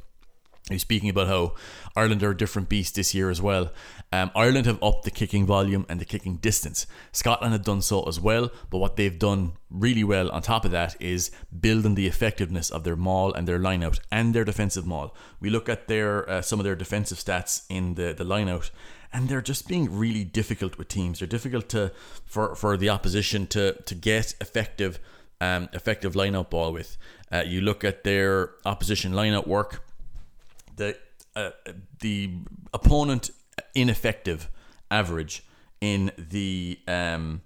He's 0.68 0.82
speaking 0.82 1.08
about 1.08 1.26
how 1.26 1.54
Ireland 1.96 2.22
are 2.22 2.30
a 2.30 2.36
different 2.36 2.68
beast 2.68 2.94
this 2.94 3.14
year 3.14 3.30
as 3.30 3.42
well. 3.42 3.72
Um, 4.12 4.30
Ireland 4.34 4.66
have 4.66 4.80
upped 4.80 5.04
the 5.04 5.10
kicking 5.10 5.44
volume 5.44 5.84
and 5.88 6.00
the 6.00 6.04
kicking 6.04 6.36
distance. 6.36 6.86
Scotland 7.10 7.52
have 7.52 7.64
done 7.64 7.82
so 7.82 8.04
as 8.04 8.20
well, 8.20 8.50
but 8.70 8.78
what 8.78 8.96
they've 8.96 9.18
done 9.18 9.52
really 9.70 10.04
well 10.04 10.30
on 10.30 10.42
top 10.42 10.64
of 10.64 10.70
that 10.70 10.94
is 11.00 11.32
building 11.58 11.96
the 11.96 12.06
effectiveness 12.06 12.70
of 12.70 12.84
their 12.84 12.94
maul 12.94 13.32
and 13.32 13.48
their 13.48 13.58
lineout 13.58 13.98
and 14.12 14.34
their 14.34 14.44
defensive 14.44 14.86
maul. 14.86 15.16
We 15.40 15.50
look 15.50 15.68
at 15.68 15.88
their 15.88 16.28
uh, 16.30 16.42
some 16.42 16.60
of 16.60 16.64
their 16.64 16.76
defensive 16.76 17.18
stats 17.18 17.64
in 17.68 17.94
the 17.94 18.12
the 18.12 18.24
lineout, 18.24 18.70
and 19.12 19.28
they're 19.28 19.42
just 19.42 19.66
being 19.66 19.92
really 19.92 20.22
difficult 20.22 20.78
with 20.78 20.86
teams. 20.86 21.18
They're 21.18 21.26
difficult 21.26 21.68
to 21.70 21.90
for 22.24 22.54
for 22.54 22.76
the 22.76 22.88
opposition 22.88 23.48
to 23.48 23.72
to 23.82 23.94
get 23.96 24.34
effective 24.40 25.00
um, 25.40 25.68
effective 25.72 26.14
lineout 26.14 26.50
ball 26.50 26.72
with. 26.72 26.96
Uh, 27.32 27.42
you 27.44 27.62
look 27.62 27.82
at 27.82 28.04
their 28.04 28.50
opposition 28.64 29.12
lineout 29.12 29.46
work 29.46 29.82
the 30.82 30.96
uh, 31.34 31.50
the 32.00 32.30
opponent 32.74 33.30
ineffective 33.74 34.48
average 34.90 35.44
in 35.80 36.12
the 36.18 36.78
um, 36.86 37.42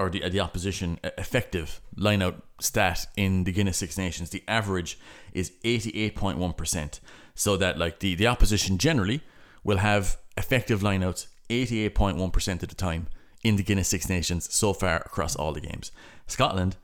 or 0.00 0.08
the, 0.08 0.28
the 0.28 0.40
opposition 0.40 0.98
effective 1.18 1.80
lineout 1.96 2.40
stat 2.60 3.06
in 3.16 3.44
the 3.44 3.52
Guinness 3.52 3.78
Six 3.78 3.98
Nations, 3.98 4.30
the 4.30 4.44
average 4.46 4.98
is 5.32 5.52
88.1%. 5.64 7.00
So 7.34 7.56
that 7.56 7.78
like 7.78 7.98
the, 8.00 8.14
the 8.14 8.26
opposition 8.26 8.78
generally 8.78 9.20
will 9.64 9.78
have 9.78 10.18
effective 10.36 10.80
lineouts 10.80 11.26
88.1% 11.50 12.62
of 12.62 12.68
the 12.68 12.74
time 12.74 13.08
in 13.42 13.56
the 13.56 13.62
Guinness 13.62 13.88
Six 13.88 14.08
Nations 14.08 14.52
so 14.52 14.72
far 14.72 14.96
across 14.96 15.34
all 15.36 15.52
the 15.52 15.60
games. 15.60 15.90
Scotland, 16.26 16.76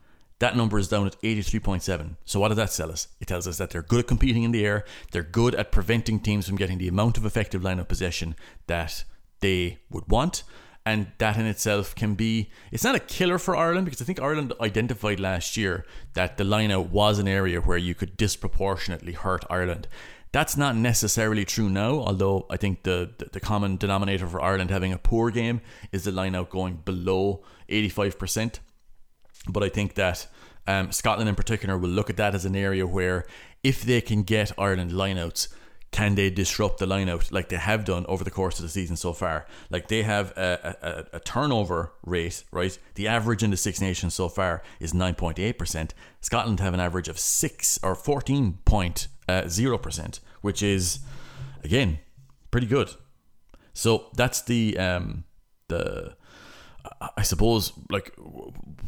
that 0.45 0.57
number 0.59 0.79
is 0.79 0.89
down 0.89 1.07
at 1.07 1.19
83.7. 1.23 2.17
So 2.27 2.39
what 2.39 2.49
does 2.49 2.59
that 2.59 2.71
tell 2.71 2.93
us? 2.93 3.09
It 3.19 3.29
tells 3.29 3.49
us 3.49 3.57
that 3.57 3.71
they're 3.71 3.81
good 3.81 4.01
at 4.01 4.07
competing 4.07 4.43
in 4.43 4.53
the 4.53 4.63
air, 4.63 4.85
they're 5.11 5.23
good 5.23 5.55
at 5.55 5.73
preventing 5.73 6.21
teams 6.21 6.47
from 6.47 6.57
getting 6.57 6.77
the 6.77 6.87
amount 6.87 7.17
of 7.17 7.25
effective 7.25 7.65
line 7.65 7.79
of 7.79 7.89
possession 7.89 8.37
that 8.67 9.05
they 9.41 9.79
would 9.89 10.07
want 10.07 10.43
and 10.85 11.07
that 11.17 11.39
in 11.39 11.47
itself 11.47 11.95
can 11.95 12.15
be 12.15 12.51
it's 12.71 12.85
not 12.85 12.95
a 12.95 13.01
killer 13.01 13.39
for 13.39 13.57
Ireland 13.57 13.87
because 13.87 14.03
I 14.03 14.05
think 14.05 14.21
Ireland 14.21 14.53
identified 14.61 15.19
last 15.19 15.57
year 15.57 15.87
that 16.13 16.37
the 16.37 16.45
lineout 16.45 16.91
was 16.91 17.19
an 17.19 17.27
area 17.27 17.63
where 17.63 17.79
you 17.79 17.95
could 17.95 18.15
disproportionately 18.19 19.13
hurt 19.13 19.47
Ireland. 19.49 19.89
That's 20.31 20.59
not 20.59 20.77
necessarily 20.77 21.47
true 21.47 21.71
now, 21.71 22.01
although 22.01 22.45
I 22.51 22.59
think 22.59 22.83
the, 22.83 23.13
the, 23.17 23.31
the 23.33 23.41
common 23.41 23.79
denominator 23.79 24.27
for 24.27 24.43
Ireland 24.43 24.71
having 24.71 24.93
a 24.93 24.99
poor 24.99 25.31
game 25.31 25.63
is 25.91 26.05
the 26.05 26.11
lineout 26.11 26.51
going 26.51 26.83
below 26.85 27.45
85%. 27.71 28.59
But 29.49 29.63
I 29.63 29.69
think 29.69 29.95
that 29.95 30.27
um, 30.67 30.93
Scotland 30.93 31.29
in 31.29 31.35
particular 31.35 31.77
will 31.77 31.91
look 31.91 32.11
at 32.11 32.17
that 32.17 32.35
as 32.35 32.45
an 32.45 32.57
area 32.57 32.87
where 32.87 33.27
if 33.63 33.83
they 33.83 34.01
can 34.01 34.23
get 34.23 34.53
Ireland 34.59 34.93
lineouts 34.93 35.49
can 35.95 36.15
they 36.17 36.29
disrupt 36.29 36.79
the 36.79 36.87
lineout 36.87 37.31
like 37.31 37.51
they 37.51 37.57
have 37.57 37.85
done 37.85 38.05
over 38.09 38.25
the 38.25 38.31
course 38.33 38.59
of 38.59 38.65
the 38.65 38.69
season 38.69 38.97
so 38.97 39.13
far? 39.13 39.47
Like 39.71 39.87
they 39.87 40.03
have 40.03 40.37
a, 40.37 40.77
a, 40.83 41.05
a 41.19 41.21
turnover 41.21 41.93
rate, 42.05 42.43
right? 42.51 42.77
The 42.97 43.07
average 43.07 43.45
in 43.45 43.53
the 43.53 43.57
Six 43.57 43.81
Nations 43.81 44.13
so 44.13 44.29
far 44.29 44.65
is 44.81 44.93
9.8%. 44.93 45.91
Scotland 46.21 46.59
have 46.59 46.75
an 46.75 46.81
average 46.81 47.07
of 47.07 47.17
6 47.17 47.79
or 47.85 47.95
14.0%, 47.95 50.21
which 50.41 50.65
is, 50.65 50.99
again, 51.63 52.01
pretty 52.51 52.67
good. 52.67 52.91
So 53.73 54.07
that's 54.15 54.43
the, 54.43 54.77
um, 54.77 55.23
the, 55.69 56.17
I 57.17 57.23
suppose, 57.23 57.73
like 57.91 58.13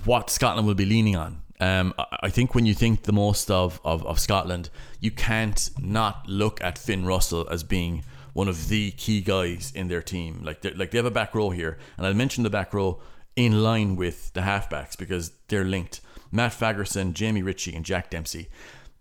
what 0.04 0.30
Scotland 0.30 0.66
will 0.66 0.74
be 0.74 0.84
leaning 0.84 1.16
on 1.16 1.42
um, 1.60 1.94
I 1.98 2.28
think 2.28 2.54
when 2.54 2.66
you 2.66 2.74
think 2.74 3.02
the 3.02 3.12
most 3.12 3.50
of, 3.50 3.80
of, 3.84 4.04
of 4.06 4.20
Scotland, 4.20 4.68
you 5.00 5.10
can't 5.10 5.70
not 5.78 6.28
look 6.28 6.62
at 6.62 6.78
Finn 6.78 7.06
Russell 7.06 7.48
as 7.50 7.62
being 7.62 8.04
one 8.34 8.48
of 8.48 8.68
the 8.68 8.90
key 8.92 9.22
guys 9.22 9.72
in 9.74 9.88
their 9.88 10.02
team. 10.02 10.42
Like 10.44 10.64
like 10.76 10.90
they 10.90 10.98
have 10.98 11.06
a 11.06 11.10
back 11.10 11.34
row 11.34 11.50
here, 11.50 11.78
and 11.96 12.06
I'll 12.06 12.14
mention 12.14 12.44
the 12.44 12.50
back 12.50 12.74
row 12.74 13.00
in 13.34 13.62
line 13.62 13.96
with 13.96 14.32
the 14.34 14.42
halfbacks 14.42 14.96
because 14.98 15.32
they're 15.48 15.64
linked. 15.64 16.00
Matt 16.30 16.52
Fagerson, 16.52 17.14
Jamie 17.14 17.42
Ritchie, 17.42 17.74
and 17.74 17.84
Jack 17.84 18.10
Dempsey. 18.10 18.48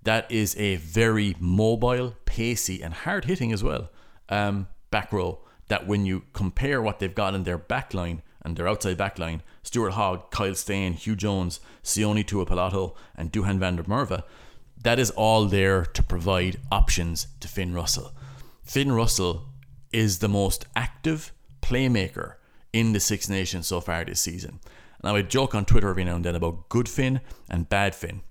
That 0.03 0.31
is 0.31 0.55
a 0.57 0.75
very 0.75 1.35
mobile, 1.39 2.15
pacey, 2.25 2.81
and 2.81 2.93
hard 2.93 3.25
hitting 3.25 3.51
as 3.51 3.63
well 3.63 3.89
um, 4.29 4.67
back 4.91 5.11
row. 5.11 5.39
That 5.67 5.87
when 5.87 6.05
you 6.05 6.23
compare 6.31 6.81
what 6.81 6.99
they've 6.99 7.13
got 7.13 7.33
in 7.33 7.43
their 7.43 7.57
back 7.57 7.93
line 7.93 8.21
and 8.45 8.55
their 8.55 8.67
outside 8.67 8.95
back 8.95 9.17
line, 9.17 9.41
Stuart 9.63 9.91
Hogg, 9.91 10.29
Kyle 10.29 10.53
Steyn, 10.53 10.93
Huw 10.93 11.17
Jones, 11.17 11.59
Sione 11.83 12.23
Tuipulotu, 12.23 12.95
and 13.17 13.31
Duhan 13.31 13.57
van 13.57 13.75
der 13.75 13.83
Merwe, 13.83 14.23
that 14.81 14.99
is 14.99 15.09
all 15.11 15.45
there 15.45 15.83
to 15.83 16.03
provide 16.03 16.59
options 16.71 17.27
to 17.39 17.47
Finn 17.47 17.73
Russell. 17.73 18.13
Finn 18.63 18.91
Russell 18.91 19.47
is 19.91 20.19
the 20.19 20.29
most 20.29 20.65
active 20.75 21.33
playmaker 21.61 22.35
in 22.71 22.93
the 22.93 22.99
Six 22.99 23.27
Nations 23.27 23.65
so 23.65 23.81
far 23.81 24.05
this 24.05 24.21
season. 24.21 24.59
And 24.99 25.09
I 25.09 25.13
would 25.13 25.29
joke 25.29 25.55
on 25.55 25.65
Twitter 25.65 25.89
every 25.89 26.03
now 26.03 26.15
and 26.15 26.23
then 26.23 26.35
about 26.35 26.69
good 26.69 26.87
Finn 26.87 27.21
and 27.49 27.67
bad 27.67 27.95
Finn. 27.95 28.21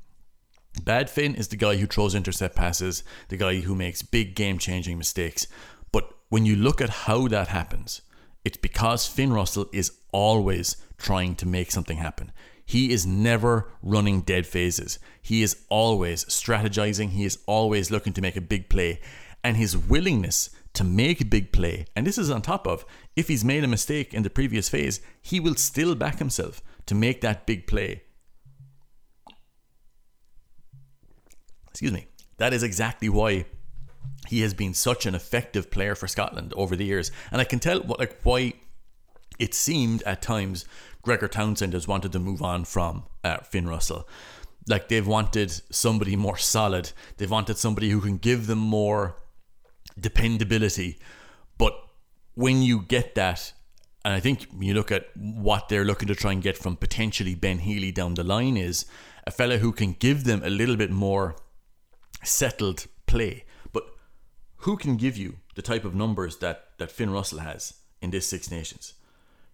Bad 0.84 1.10
Finn 1.10 1.34
is 1.34 1.48
the 1.48 1.56
guy 1.56 1.76
who 1.76 1.86
throws 1.86 2.14
intercept 2.14 2.54
passes, 2.54 3.02
the 3.28 3.36
guy 3.36 3.60
who 3.60 3.74
makes 3.74 4.02
big 4.02 4.34
game 4.34 4.58
changing 4.58 4.98
mistakes. 4.98 5.46
But 5.92 6.12
when 6.28 6.46
you 6.46 6.56
look 6.56 6.80
at 6.80 6.90
how 6.90 7.26
that 7.28 7.48
happens, 7.48 8.02
it's 8.44 8.56
because 8.56 9.06
Finn 9.06 9.32
Russell 9.32 9.68
is 9.72 9.92
always 10.12 10.76
trying 10.98 11.34
to 11.36 11.46
make 11.46 11.70
something 11.70 11.96
happen. 11.96 12.32
He 12.66 12.92
is 12.92 13.06
never 13.06 13.70
running 13.82 14.22
dead 14.22 14.46
phases. 14.46 14.98
He 15.20 15.42
is 15.42 15.64
always 15.68 16.24
strategizing. 16.26 17.10
He 17.10 17.24
is 17.24 17.38
always 17.46 17.90
looking 17.90 18.12
to 18.14 18.22
make 18.22 18.36
a 18.36 18.40
big 18.40 18.68
play. 18.68 19.00
And 19.42 19.56
his 19.56 19.76
willingness 19.76 20.50
to 20.74 20.84
make 20.84 21.20
a 21.20 21.24
big 21.24 21.52
play, 21.52 21.86
and 21.94 22.06
this 22.06 22.18
is 22.18 22.30
on 22.30 22.42
top 22.42 22.66
of 22.66 22.84
if 23.14 23.28
he's 23.28 23.44
made 23.44 23.62
a 23.62 23.68
mistake 23.68 24.12
in 24.12 24.24
the 24.24 24.30
previous 24.30 24.68
phase, 24.68 25.00
he 25.22 25.38
will 25.38 25.54
still 25.54 25.94
back 25.94 26.18
himself 26.18 26.62
to 26.86 26.94
make 26.94 27.20
that 27.20 27.46
big 27.46 27.66
play. 27.66 28.02
Excuse 31.70 31.92
me. 31.92 32.06
That 32.38 32.52
is 32.52 32.62
exactly 32.62 33.08
why 33.08 33.46
he 34.28 34.40
has 34.40 34.54
been 34.54 34.74
such 34.74 35.06
an 35.06 35.14
effective 35.14 35.70
player 35.70 35.94
for 35.94 36.08
Scotland 36.08 36.52
over 36.56 36.76
the 36.76 36.84
years, 36.84 37.10
and 37.30 37.40
I 37.40 37.44
can 37.44 37.58
tell 37.58 37.80
what 37.80 37.98
like 37.98 38.20
why 38.22 38.54
it 39.38 39.54
seemed 39.54 40.02
at 40.02 40.22
times 40.22 40.64
Gregor 41.02 41.28
Townsend 41.28 41.72
has 41.72 41.88
wanted 41.88 42.12
to 42.12 42.18
move 42.18 42.42
on 42.42 42.64
from 42.64 43.04
uh, 43.22 43.38
Finn 43.38 43.68
Russell. 43.68 44.08
Like 44.66 44.88
they've 44.88 45.06
wanted 45.06 45.50
somebody 45.70 46.16
more 46.16 46.38
solid. 46.38 46.92
They've 47.16 47.30
wanted 47.30 47.58
somebody 47.58 47.90
who 47.90 48.00
can 48.00 48.16
give 48.16 48.46
them 48.46 48.58
more 48.58 49.16
dependability. 50.00 50.98
But 51.58 51.74
when 52.34 52.62
you 52.62 52.80
get 52.80 53.14
that, 53.16 53.52
and 54.04 54.14
I 54.14 54.20
think 54.20 54.46
you 54.58 54.72
look 54.72 54.90
at 54.90 55.08
what 55.14 55.68
they're 55.68 55.84
looking 55.84 56.08
to 56.08 56.14
try 56.14 56.32
and 56.32 56.42
get 56.42 56.56
from 56.56 56.76
potentially 56.76 57.34
Ben 57.34 57.58
Healy 57.58 57.92
down 57.92 58.14
the 58.14 58.24
line 58.24 58.56
is 58.56 58.86
a 59.26 59.30
fella 59.30 59.58
who 59.58 59.72
can 59.72 59.92
give 59.92 60.24
them 60.24 60.42
a 60.42 60.50
little 60.50 60.76
bit 60.76 60.90
more 60.90 61.36
settled 62.22 62.86
play 63.06 63.44
who 64.64 64.78
can 64.78 64.96
give 64.96 65.18
you 65.18 65.36
the 65.56 65.62
type 65.62 65.84
of 65.84 65.94
numbers 65.94 66.38
that, 66.38 66.68
that 66.78 66.90
Finn 66.90 67.10
Russell 67.10 67.40
has 67.40 67.74
in 68.00 68.10
this 68.10 68.26
Six 68.26 68.50
Nations? 68.50 68.94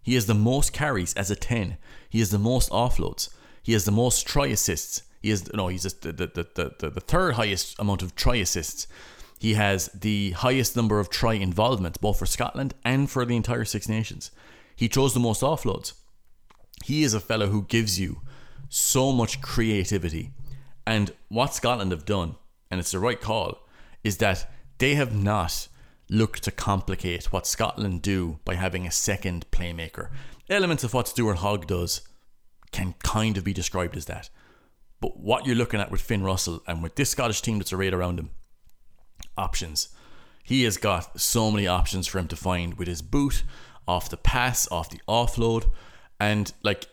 He 0.03 0.15
has 0.15 0.27
the 0.27 0.35
most 0.35 0.73
carries 0.73 1.15
as 1.15 1.33
a 1.33 1.37
10. 1.37 1.77
He 2.09 2.21
has 2.21 2.31
the 2.31 2.39
most 2.39 2.71
offloads. 2.71 3.29
He 3.61 3.73
has 3.73 3.85
the 3.85 3.91
most 3.91 4.25
try 4.25 4.47
assists. 4.47 5.03
He 5.21 5.31
has 5.31 5.53
no, 5.53 5.67
he's 5.67 5.83
the, 5.83 6.13
the, 6.13 6.27
the, 6.55 6.75
the, 6.79 6.91
the 6.91 7.01
third 7.01 7.35
highest 7.35 7.77
amount 7.81 8.03
of 8.03 8.15
try 8.15 8.37
assists. 8.37 8.87
He 9.41 9.55
has 9.55 9.89
the 9.89 10.31
highest 10.31 10.77
number 10.77 11.01
of 11.01 11.11
try 11.11 11.35
involvements, 11.35 11.99
both 11.99 12.21
for 12.21 12.27
Scotland 12.27 12.75
and 12.85 13.11
for 13.11 13.25
the 13.25 13.35
entire 13.35 13.65
Six 13.65 13.89
Nations. 13.89 14.31
He 14.77 14.87
throws 14.87 15.13
the 15.13 15.21
most 15.21 15.43
offloads. 15.43 15.95
He 16.85 17.03
is 17.03 17.15
a 17.15 17.21
fellow 17.21 17.49
who 17.49 17.63
gives 17.63 17.99
you 17.99 18.21
so 18.69 19.11
much 19.11 19.43
creativity. 19.43 20.31
And 20.87 21.13
what 21.29 21.53
Scotland 21.53 21.91
have 21.91 22.05
done, 22.05 22.37
and 22.71 22.79
it's 22.79 22.93
the 22.93 23.01
right 23.01 23.21
call, 23.21 23.67
is 24.05 24.19
that 24.19 24.49
they 24.81 24.97
have 24.97 25.15
not 25.15 25.69
looked 26.09 26.43
to 26.43 26.51
complicate 26.51 27.33
what 27.33 27.47
Scotland 27.47 28.03
do 28.03 28.41
by 28.45 28.55
having 28.55 28.87
a 28.87 28.91
second 28.91 29.47
playmaker. 29.53 30.09
Elements 30.49 30.83
of 30.83 30.93
what 30.93 31.07
Stuart 31.07 31.37
Hogg 31.37 31.67
does 31.69 32.01
can 32.73 32.95
kind 33.03 33.37
of 33.37 33.45
be 33.45 33.53
described 33.53 33.97
as 33.97 34.07
that. 34.07 34.29
But 35.01 35.21
what 35.21 35.47
you're 35.47 35.55
looking 35.55 35.81
at 35.81 35.91
with 35.91 36.01
Finn 36.01 36.25
Russell 36.25 36.63
and 36.67 36.83
with 36.83 36.97
this 36.97 37.11
Scottish 37.11 37.43
team 37.43 37.59
that's 37.59 37.73
arrayed 37.73 37.95
around 37.95 38.19
him, 38.19 38.31
options. 39.39 39.89
He 40.43 40.65
has 40.65 40.77
got 40.77 41.21
so 41.21 41.51
many 41.51 41.67
options 41.67 42.07
for 42.07 42.19
him 42.19 42.29
to 42.29 42.37
find 42.37 42.75
with 42.75 42.89
his 42.89 43.03
boot, 43.03 43.45
off 43.87 44.11
the 44.11 44.17
pass, 44.17 44.67
off 44.71 44.91
the 44.91 45.01
offload, 45.09 45.71
and 46.19 46.53
like 46.63 46.89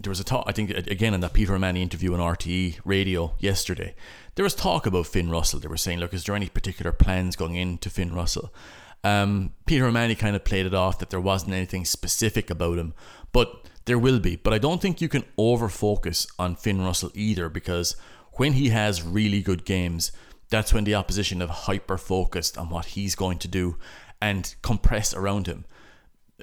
there 0.00 0.10
was 0.10 0.20
a 0.20 0.24
talk. 0.24 0.44
I 0.46 0.52
think 0.52 0.70
again 0.70 1.14
in 1.14 1.20
that 1.20 1.32
Peter 1.32 1.54
O'Mahony 1.54 1.82
interview 1.82 2.12
on 2.14 2.20
RTE 2.20 2.80
radio 2.84 3.34
yesterday, 3.38 3.94
there 4.34 4.44
was 4.44 4.54
talk 4.54 4.86
about 4.86 5.06
Finn 5.06 5.30
Russell. 5.30 5.60
They 5.60 5.68
were 5.68 5.76
saying, 5.76 5.98
look, 5.98 6.14
is 6.14 6.24
there 6.24 6.34
any 6.34 6.48
particular 6.48 6.92
plans 6.92 7.36
going 7.36 7.54
into 7.54 7.90
Finn 7.90 8.14
Russell? 8.14 8.52
Um, 9.04 9.52
Peter 9.66 9.86
O'Mahony 9.86 10.14
kind 10.14 10.36
of 10.36 10.44
played 10.44 10.66
it 10.66 10.74
off 10.74 10.98
that 10.98 11.10
there 11.10 11.20
wasn't 11.20 11.54
anything 11.54 11.84
specific 11.84 12.50
about 12.50 12.78
him, 12.78 12.94
but 13.32 13.66
there 13.84 13.98
will 13.98 14.20
be. 14.20 14.36
But 14.36 14.52
I 14.52 14.58
don't 14.58 14.80
think 14.80 15.00
you 15.00 15.08
can 15.08 15.24
over 15.36 15.68
focus 15.68 16.26
on 16.38 16.54
Finn 16.54 16.82
Russell 16.82 17.10
either 17.14 17.48
because 17.48 17.96
when 18.34 18.54
he 18.54 18.68
has 18.70 19.02
really 19.02 19.42
good 19.42 19.64
games, 19.64 20.12
that's 20.50 20.72
when 20.72 20.84
the 20.84 20.94
opposition 20.94 21.40
have 21.40 21.50
hyper 21.50 21.98
focused 21.98 22.56
on 22.56 22.68
what 22.68 22.86
he's 22.86 23.14
going 23.14 23.38
to 23.38 23.48
do 23.48 23.76
and 24.20 24.54
compress 24.62 25.12
around 25.12 25.46
him. 25.46 25.64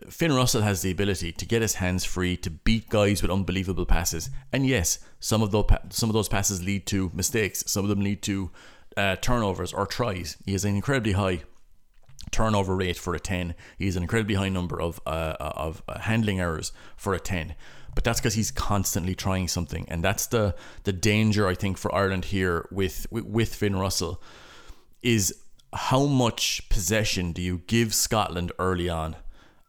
Finn 0.07 0.31
Russell 0.31 0.61
has 0.61 0.81
the 0.81 0.91
ability 0.91 1.31
to 1.33 1.45
get 1.45 1.61
his 1.61 1.75
hands 1.75 2.05
free 2.05 2.37
to 2.37 2.49
beat 2.49 2.89
guys 2.89 3.21
with 3.21 3.31
unbelievable 3.31 3.85
passes, 3.85 4.29
and 4.53 4.65
yes, 4.65 4.99
some 5.19 5.41
of 5.41 5.51
those 5.51 5.65
some 5.89 6.09
of 6.09 6.13
those 6.13 6.29
passes 6.29 6.63
lead 6.63 6.85
to 6.87 7.11
mistakes. 7.13 7.63
Some 7.67 7.85
of 7.85 7.89
them 7.89 8.01
lead 8.01 8.21
to 8.23 8.51
uh, 8.95 9.15
turnovers 9.17 9.73
or 9.73 9.85
tries. 9.85 10.37
He 10.45 10.53
has 10.53 10.65
an 10.65 10.75
incredibly 10.75 11.13
high 11.13 11.41
turnover 12.31 12.75
rate 12.75 12.97
for 12.97 13.15
a 13.15 13.19
ten. 13.19 13.55
He 13.77 13.85
has 13.85 13.95
an 13.95 14.03
incredibly 14.03 14.35
high 14.35 14.49
number 14.49 14.79
of 14.79 15.01
uh, 15.05 15.35
of 15.39 15.81
uh, 15.87 15.99
handling 15.99 16.39
errors 16.39 16.71
for 16.95 17.13
a 17.13 17.19
ten. 17.19 17.55
But 17.95 18.03
that's 18.03 18.19
because 18.19 18.35
he's 18.35 18.51
constantly 18.51 19.15
trying 19.15 19.47
something, 19.47 19.85
and 19.89 20.03
that's 20.03 20.27
the 20.27 20.55
the 20.83 20.93
danger 20.93 21.47
I 21.47 21.55
think 21.55 21.77
for 21.77 21.93
Ireland 21.93 22.25
here 22.25 22.67
with 22.71 23.07
with, 23.11 23.25
with 23.25 23.55
Finn 23.55 23.75
Russell 23.75 24.21
is 25.01 25.33
how 25.73 26.05
much 26.05 26.67
possession 26.69 27.31
do 27.31 27.41
you 27.41 27.61
give 27.67 27.93
Scotland 27.93 28.51
early 28.57 28.89
on 28.89 29.15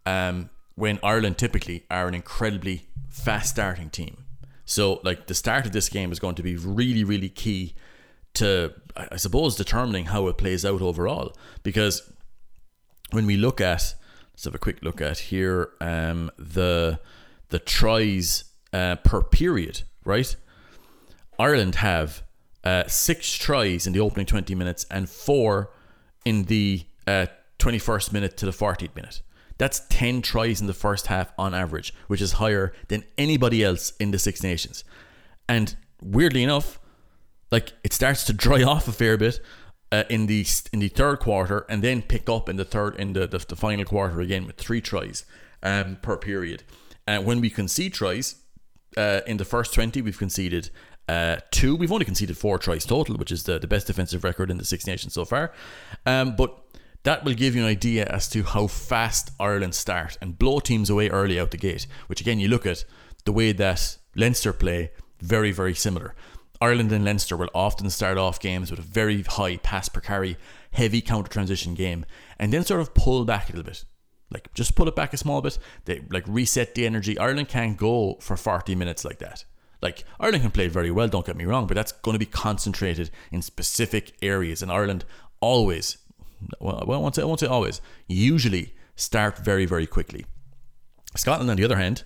um, 0.07 0.51
when 0.75 0.99
Ireland 1.03 1.39
typically 1.39 1.85
are 1.91 2.09
an 2.09 2.15
incredibly 2.15 2.89
fast 3.09 3.51
starting 3.51 3.91
team. 3.91 4.25
So, 4.65 5.01
like, 5.03 5.27
the 5.27 5.35
start 5.35 5.67
of 5.67 5.73
this 5.73 5.89
game 5.89 6.13
is 6.13 6.19
going 6.19 6.37
to 6.37 6.43
be 6.43 6.57
really, 6.57 7.03
really 7.03 7.29
key 7.29 7.75
to, 8.35 8.73
I 8.97 9.17
suppose, 9.17 9.57
determining 9.57 10.07
how 10.07 10.29
it 10.29 10.39
plays 10.39 10.65
out 10.65 10.81
overall. 10.81 11.35
Because 11.63 12.13
when 13.11 13.27
we 13.27 13.37
look 13.37 13.61
at, 13.61 13.95
let's 14.33 14.45
have 14.45 14.55
a 14.55 14.59
quick 14.59 14.83
look 14.83 15.01
at 15.01 15.19
here, 15.19 15.71
um, 15.81 16.31
the 16.39 17.01
the 17.49 17.59
tries 17.59 18.45
uh, 18.73 18.97
per 18.97 19.23
period, 19.23 19.83
right? 20.05 20.37
Ireland 21.39 21.77
have 21.77 22.23
uh, 22.63 22.85
six 22.87 23.35
tries 23.35 23.87
in 23.87 23.93
the 23.93 24.01
opening 24.01 24.27
20 24.27 24.55
minutes 24.55 24.87
and 24.91 25.09
four 25.09 25.73
in 26.25 26.45
the 26.45 26.85
uh, 27.07 27.27
21st 27.59 28.13
minute 28.13 28.37
to 28.37 28.47
the 28.47 28.53
40th 28.53 28.95
minute. 28.95 29.23
That's 29.61 29.83
10 29.91 30.23
tries 30.23 30.63
in 30.63 30.69
the 30.69 30.73
first 30.73 31.09
half 31.09 31.35
on 31.37 31.53
average, 31.53 31.93
which 32.07 32.23
is 32.23 32.33
higher 32.33 32.73
than 32.89 33.05
anybody 33.19 33.63
else 33.63 33.93
in 34.01 34.11
the 34.11 34.19
Six 34.19 34.43
Nations. 34.43 34.85
And 35.51 35.77
weirdly 36.01 36.43
enough, 36.43 36.81
like 37.51 37.75
it 37.85 37.93
starts 37.93 38.25
to 38.25 38.33
dry 38.33 38.63
off 38.73 38.89
a 38.89 38.93
fair 38.93 39.19
bit 39.19 39.39
uh, 39.93 40.05
in 40.09 40.29
the 40.29 40.47
in 40.73 40.79
the 40.79 40.89
third 40.89 41.21
quarter, 41.21 41.67
and 41.69 41.85
then 41.85 42.01
pick 42.01 42.31
up 42.31 42.49
in 42.49 42.57
the 42.57 42.65
third 42.65 42.97
in 42.97 43.13
the 43.13 43.27
the, 43.27 43.37
the 43.37 43.55
final 43.55 43.85
quarter 43.85 44.23
again 44.23 44.47
with 44.47 44.57
three 44.57 44.81
tries 44.81 45.27
um, 45.63 45.99
per 46.01 46.17
period. 46.17 46.63
And 47.07 47.27
when 47.27 47.43
we 47.43 47.51
concede 47.51 47.93
tries 47.93 48.37
uh, 48.97 49.21
in 49.27 49.37
the 49.37 49.45
first 49.45 49.75
twenty, 49.75 50.01
we've 50.01 50.17
conceded 50.19 50.71
uh, 51.07 51.37
two. 51.51 51.77
We've 51.77 51.93
only 51.93 52.07
conceded 52.07 52.39
four 52.39 52.57
tries 52.57 52.87
total, 52.87 53.17
which 53.17 53.31
is 53.31 53.43
the, 53.43 53.59
the 53.59 53.67
best 53.67 53.89
defensive 53.89 54.25
record 54.25 54.51
in 54.51 54.57
the 54.57 54.65
Six 54.65 54.87
Nations 54.87 55.13
so 55.13 55.27
far. 55.27 55.53
Um, 56.07 56.35
but 56.35 56.60
that 57.03 57.25
will 57.25 57.35
give 57.35 57.55
you 57.55 57.63
an 57.63 57.69
idea 57.69 58.05
as 58.05 58.29
to 58.29 58.43
how 58.43 58.67
fast 58.67 59.31
Ireland 59.41 59.75
start 59.75 60.19
and 60.21 60.39
blow 60.39 60.61
teams 60.61 60.91
away 60.91 61.09
early 61.09 61.41
out 61.41 61.51
the 61.51 61.57
gate. 61.57 61.87
Which 62.07 62.21
again, 62.21 62.41
you 62.41 62.49
look 62.49 62.67
at 62.67 62.85
the 63.25 63.33
way 63.33 63.53
that 63.53 63.99
Leinster 64.15 64.53
play, 64.53 64.91
very 65.21 65.53
very 65.53 65.75
similar. 65.75 66.15
Ireland 66.61 66.93
and 66.93 67.05
Leinster 67.05 67.39
will 67.39 67.49
often 67.55 67.89
start 67.89 68.19
off 68.19 68.39
games 68.39 68.71
with 68.71 68.81
a 68.81 68.83
very 68.83 69.23
high 69.23 69.57
pass 69.57 69.89
per 69.89 70.01
carry, 70.01 70.37
heavy 70.73 71.01
counter 71.01 71.31
transition 71.31 71.75
game, 71.75 72.05
and 72.39 72.53
then 72.53 72.65
sort 72.65 72.83
of 72.83 72.93
pull 72.93 73.25
back 73.25 73.49
a 73.49 73.53
little 73.53 73.65
bit. 73.65 73.85
Like 74.31 74.53
just 74.55 74.75
pull 74.75 74.87
it 74.87 74.95
back 74.95 75.15
a 75.15 75.17
small 75.17 75.41
bit. 75.41 75.59
They 75.87 76.03
like 76.11 76.25
reset 76.27 76.75
the 76.75 76.87
energy. 76.87 77.19
Ireland 77.19 77.49
can't 77.49 77.77
go 77.77 78.19
for 78.21 78.37
40 78.37 78.75
minutes 78.75 79.05
like 79.05 79.19
that. 79.21 79.45
Like 79.81 80.05
Ireland 80.21 80.43
can 80.43 80.51
play 80.51 80.69
very 80.69 80.91
well, 80.91 81.09
don't 81.09 81.25
get 81.25 81.37
me 81.37 81.47
wrong, 81.47 81.67
but 81.67 81.75
that's 81.75 81.93
going 81.93 82.15
to 82.15 82.19
be 82.19 82.27
concentrated 82.27 83.11
in 83.33 83.41
specific 83.41 84.13
areas. 84.21 84.63
And 84.63 84.71
Ireland 84.71 85.07
always, 85.41 85.97
well, 86.61 86.83
I 86.83 86.85
won't 86.85 87.15
say, 87.15 87.23
I 87.23 87.25
won't 87.25 87.41
say 87.41 87.47
always, 87.47 87.81
usually 88.09 88.75
start 88.97 89.39
very, 89.39 89.67
very 89.67 89.87
quickly. 89.87 90.25
Scotland, 91.17 91.51
on 91.51 91.57
the 91.57 91.65
other 91.65 91.77
hand, 91.77 92.05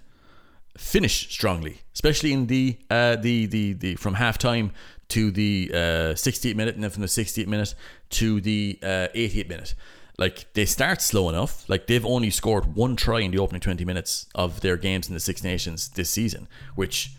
finish 0.76 1.30
strongly, 1.30 1.82
especially 1.94 2.32
in 2.32 2.46
the 2.46 2.78
uh, 2.90 3.16
the 3.16 3.46
the 3.46 3.72
the 3.74 3.94
from 3.96 4.14
half 4.14 4.38
time 4.38 4.72
to 5.08 5.30
the 5.30 5.70
uh, 5.72 5.76
68th 6.14 6.56
minute, 6.56 6.74
and 6.74 6.82
then 6.82 6.90
from 6.90 7.02
the 7.02 7.08
68th 7.08 7.46
minute 7.46 7.74
to 8.10 8.40
the 8.40 8.78
uh, 8.82 9.08
88th 9.14 9.48
minute. 9.48 9.74
Like 10.16 10.52
they 10.54 10.64
start 10.64 11.02
slow 11.02 11.28
enough. 11.28 11.68
Like 11.68 11.86
they've 11.88 12.06
only 12.06 12.30
scored 12.30 12.76
one 12.76 12.94
try 12.94 13.20
in 13.20 13.32
the 13.32 13.38
opening 13.38 13.60
20 13.60 13.84
minutes 13.84 14.26
of 14.34 14.60
their 14.60 14.76
games 14.76 15.08
in 15.08 15.14
the 15.14 15.20
Six 15.20 15.42
Nations 15.42 15.88
this 15.90 16.08
season, 16.08 16.48
which 16.76 17.12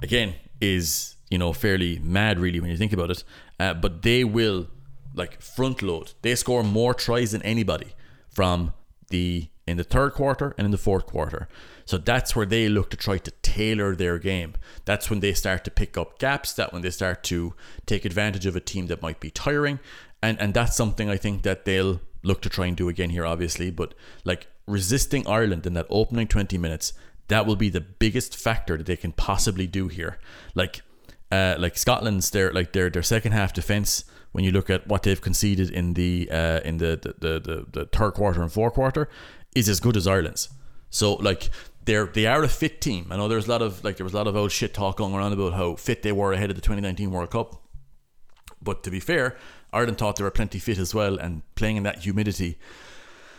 again 0.00 0.34
is 0.60 1.16
you 1.28 1.38
know 1.38 1.52
fairly 1.52 1.98
mad 1.98 2.38
really 2.38 2.60
when 2.60 2.70
you 2.70 2.76
think 2.76 2.92
about 2.92 3.10
it. 3.10 3.24
Uh, 3.58 3.74
but 3.74 4.02
they 4.02 4.22
will 4.22 4.68
like 5.16 5.42
front 5.42 5.82
load. 5.82 6.12
They 6.22 6.36
score 6.36 6.62
more 6.62 6.94
tries 6.94 7.32
than 7.32 7.42
anybody 7.42 7.94
from 8.28 8.72
the 9.08 9.48
in 9.66 9.76
the 9.76 9.84
third 9.84 10.12
quarter 10.12 10.54
and 10.56 10.64
in 10.64 10.70
the 10.70 10.78
fourth 10.78 11.06
quarter. 11.06 11.48
So 11.84 11.98
that's 11.98 12.36
where 12.36 12.46
they 12.46 12.68
look 12.68 12.90
to 12.90 12.96
try 12.96 13.18
to 13.18 13.30
tailor 13.42 13.96
their 13.96 14.18
game. 14.18 14.54
That's 14.84 15.10
when 15.10 15.20
they 15.20 15.32
start 15.32 15.64
to 15.64 15.70
pick 15.70 15.98
up 15.98 16.18
gaps. 16.20 16.52
That 16.52 16.72
when 16.72 16.82
they 16.82 16.90
start 16.90 17.24
to 17.24 17.54
take 17.86 18.04
advantage 18.04 18.46
of 18.46 18.54
a 18.54 18.60
team 18.60 18.86
that 18.86 19.02
might 19.02 19.18
be 19.18 19.30
tiring, 19.30 19.80
and 20.22 20.40
and 20.40 20.54
that's 20.54 20.76
something 20.76 21.10
I 21.10 21.16
think 21.16 21.42
that 21.42 21.64
they'll 21.64 22.00
look 22.22 22.42
to 22.42 22.48
try 22.48 22.66
and 22.66 22.76
do 22.76 22.88
again 22.88 23.10
here, 23.10 23.26
obviously. 23.26 23.70
But 23.70 23.94
like 24.24 24.46
resisting 24.66 25.26
Ireland 25.26 25.66
in 25.66 25.74
that 25.74 25.86
opening 25.90 26.28
twenty 26.28 26.58
minutes, 26.58 26.92
that 27.28 27.46
will 27.46 27.56
be 27.56 27.70
the 27.70 27.80
biggest 27.80 28.36
factor 28.36 28.76
that 28.76 28.86
they 28.86 28.96
can 28.96 29.12
possibly 29.12 29.66
do 29.66 29.88
here. 29.88 30.18
Like, 30.54 30.82
uh, 31.30 31.56
like 31.58 31.76
Scotland's 31.76 32.30
their 32.30 32.52
like 32.52 32.72
their 32.72 32.90
their 32.90 33.02
second 33.02 33.32
half 33.32 33.52
defense. 33.52 34.04
When 34.32 34.44
you 34.44 34.52
look 34.52 34.68
at 34.68 34.86
what 34.86 35.02
they've 35.02 35.20
conceded 35.20 35.70
in 35.70 35.94
the 35.94 36.28
uh, 36.30 36.60
in 36.60 36.76
the 36.78 37.14
the, 37.18 37.40
the 37.40 37.66
the 37.70 37.86
third 37.86 38.12
quarter 38.12 38.42
and 38.42 38.52
fourth 38.52 38.74
quarter, 38.74 39.08
is 39.54 39.68
as 39.68 39.80
good 39.80 39.96
as 39.96 40.06
Ireland's. 40.06 40.50
So 40.90 41.14
like 41.14 41.50
they're 41.84 42.06
they 42.06 42.26
are 42.26 42.42
a 42.42 42.48
fit 42.48 42.80
team. 42.80 43.06
I 43.10 43.16
know 43.16 43.28
there's 43.28 43.46
a 43.46 43.50
lot 43.50 43.62
of 43.62 43.82
like 43.82 43.96
there 43.96 44.04
was 44.04 44.12
a 44.12 44.16
lot 44.16 44.26
of 44.26 44.36
old 44.36 44.52
shit 44.52 44.74
talk 44.74 44.98
going 44.98 45.14
around 45.14 45.32
about 45.32 45.54
how 45.54 45.76
fit 45.76 46.02
they 46.02 46.12
were 46.12 46.32
ahead 46.32 46.50
of 46.50 46.56
the 46.56 46.62
2019 46.62 47.10
World 47.10 47.30
Cup. 47.30 47.62
But 48.60 48.82
to 48.84 48.90
be 48.90 49.00
fair, 49.00 49.36
Ireland 49.72 49.98
thought 49.98 50.16
they 50.16 50.24
were 50.24 50.30
plenty 50.30 50.58
fit 50.58 50.78
as 50.78 50.94
well, 50.94 51.18
and 51.18 51.42
playing 51.54 51.76
in 51.76 51.82
that 51.84 52.00
humidity 52.00 52.58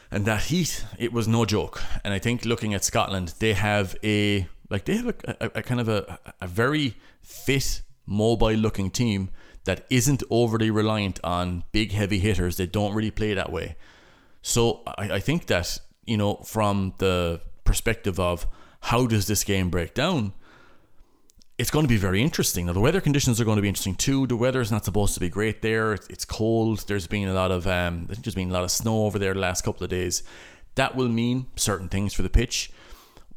and 0.09 0.25
that 0.25 0.43
heat, 0.43 0.85
it 0.97 1.11
was 1.11 1.27
no 1.27 1.45
joke. 1.45 1.81
And 2.03 2.13
I 2.13 2.19
think 2.19 2.45
looking 2.45 2.73
at 2.73 2.83
Scotland, 2.83 3.33
they 3.39 3.53
have 3.53 3.95
a 4.03 4.47
like 4.69 4.85
they 4.85 4.97
have 4.97 5.07
a, 5.07 5.35
a, 5.39 5.51
a 5.55 5.63
kind 5.63 5.79
of 5.79 5.89
a, 5.89 6.19
a 6.41 6.47
very 6.47 6.95
fit, 7.21 7.81
mobile 8.05 8.51
looking 8.53 8.89
team 8.89 9.29
that 9.65 9.85
isn't 9.89 10.23
overly 10.29 10.71
reliant 10.71 11.19
on 11.23 11.63
big 11.71 11.91
heavy 11.91 12.19
hitters. 12.19 12.57
They 12.57 12.65
don't 12.65 12.93
really 12.93 13.11
play 13.11 13.33
that 13.33 13.51
way. 13.51 13.75
So 14.41 14.81
I, 14.85 15.13
I 15.13 15.19
think 15.19 15.47
that 15.47 15.79
you 16.05 16.17
know 16.17 16.35
from 16.37 16.93
the 16.97 17.41
perspective 17.63 18.19
of 18.19 18.47
how 18.81 19.05
does 19.07 19.27
this 19.27 19.43
game 19.43 19.69
break 19.69 19.93
down, 19.93 20.33
it's 21.57 21.71
going 21.71 21.83
to 21.83 21.89
be 21.89 21.97
very 21.97 22.21
interesting. 22.21 22.67
Now, 22.67 22.73
the 22.73 22.79
weather 22.79 23.01
conditions 23.01 23.41
are 23.41 23.45
going 23.45 23.55
to 23.55 23.61
be 23.61 23.67
interesting 23.67 23.95
too. 23.95 24.27
The 24.27 24.35
weather 24.35 24.61
is 24.61 24.71
not 24.71 24.85
supposed 24.85 25.15
to 25.15 25.19
be 25.19 25.29
great 25.29 25.61
there. 25.61 25.93
It's 25.93 26.23
cold. 26.23 26.87
There's 26.87 27.07
been 27.07 27.27
a 27.27 27.33
lot 27.33 27.51
of 27.51 27.67
um, 27.67 28.07
there's 28.07 28.35
been 28.35 28.49
a 28.49 28.53
lot 28.53 28.63
of 28.63 28.71
snow 28.71 29.05
over 29.05 29.19
there 29.19 29.33
the 29.33 29.39
last 29.39 29.63
couple 29.63 29.83
of 29.83 29.89
days. 29.89 30.23
That 30.75 30.95
will 30.95 31.09
mean 31.09 31.47
certain 31.55 31.89
things 31.89 32.13
for 32.13 32.21
the 32.21 32.29
pitch. 32.29 32.71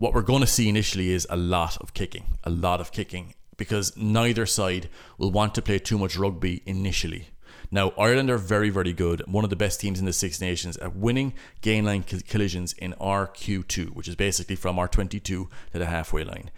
What 0.00 0.14
we're 0.14 0.22
going 0.22 0.40
to 0.40 0.46
see 0.46 0.66
initially 0.66 1.10
is 1.10 1.26
a 1.28 1.36
lot 1.36 1.76
of 1.76 1.92
kicking, 1.92 2.24
a 2.42 2.48
lot 2.48 2.80
of 2.80 2.90
kicking, 2.90 3.34
because 3.58 3.94
neither 3.98 4.46
side 4.46 4.88
will 5.18 5.30
want 5.30 5.54
to 5.56 5.60
play 5.60 5.78
too 5.78 5.98
much 5.98 6.16
rugby 6.16 6.62
initially. 6.64 7.28
Now, 7.70 7.90
Ireland 7.98 8.30
are 8.30 8.38
very, 8.38 8.70
very 8.70 8.94
good. 8.94 9.22
One 9.26 9.44
of 9.44 9.50
the 9.50 9.56
best 9.56 9.78
teams 9.78 10.00
in 10.00 10.06
the 10.06 10.14
Six 10.14 10.40
Nations 10.40 10.78
at 10.78 10.96
winning 10.96 11.34
gain 11.60 11.84
line 11.84 12.02
collisions 12.02 12.72
in 12.72 12.94
RQ2, 12.94 13.90
which 13.90 14.08
is 14.08 14.16
basically 14.16 14.56
from 14.56 14.76
R22 14.76 15.22
to 15.22 15.48
the 15.74 15.84
halfway 15.84 16.24
line. 16.24 16.50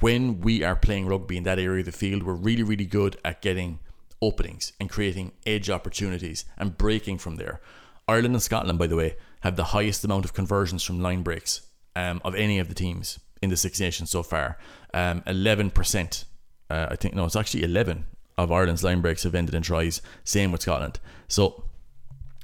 When 0.00 0.40
we 0.40 0.64
are 0.64 0.74
playing 0.74 1.04
rugby 1.06 1.36
in 1.36 1.42
that 1.42 1.58
area 1.58 1.80
of 1.80 1.84
the 1.86 1.92
field, 1.92 2.22
we're 2.22 2.32
really, 2.32 2.62
really 2.62 2.86
good 2.86 3.18
at 3.22 3.42
getting 3.42 3.78
openings 4.22 4.72
and 4.80 4.88
creating 4.88 5.32
edge 5.44 5.68
opportunities 5.68 6.46
and 6.56 6.78
breaking 6.78 7.18
from 7.18 7.36
there. 7.36 7.60
Ireland 8.08 8.36
and 8.36 8.42
Scotland, 8.42 8.78
by 8.78 8.86
the 8.86 8.96
way, 8.96 9.16
have 9.40 9.56
the 9.56 9.64
highest 9.64 10.02
amount 10.02 10.24
of 10.24 10.32
conversions 10.32 10.82
from 10.82 11.02
line 11.02 11.22
breaks 11.22 11.65
um, 11.96 12.20
of 12.24 12.34
any 12.36 12.60
of 12.60 12.68
the 12.68 12.74
teams 12.74 13.18
in 13.42 13.50
the 13.50 13.56
Six 13.56 13.80
Nations 13.80 14.10
so 14.10 14.22
far. 14.22 14.58
Um, 14.94 15.22
11%. 15.22 16.24
Uh, 16.68 16.86
I 16.90 16.96
think, 16.96 17.14
no, 17.14 17.24
it's 17.24 17.36
actually 17.36 17.64
11 17.64 18.04
of 18.38 18.52
Ireland's 18.52 18.84
line 18.84 19.00
breaks 19.00 19.22
have 19.22 19.34
ended 19.34 19.54
in 19.54 19.62
tries. 19.62 20.02
Same 20.22 20.52
with 20.52 20.62
Scotland. 20.62 21.00
So 21.26 21.64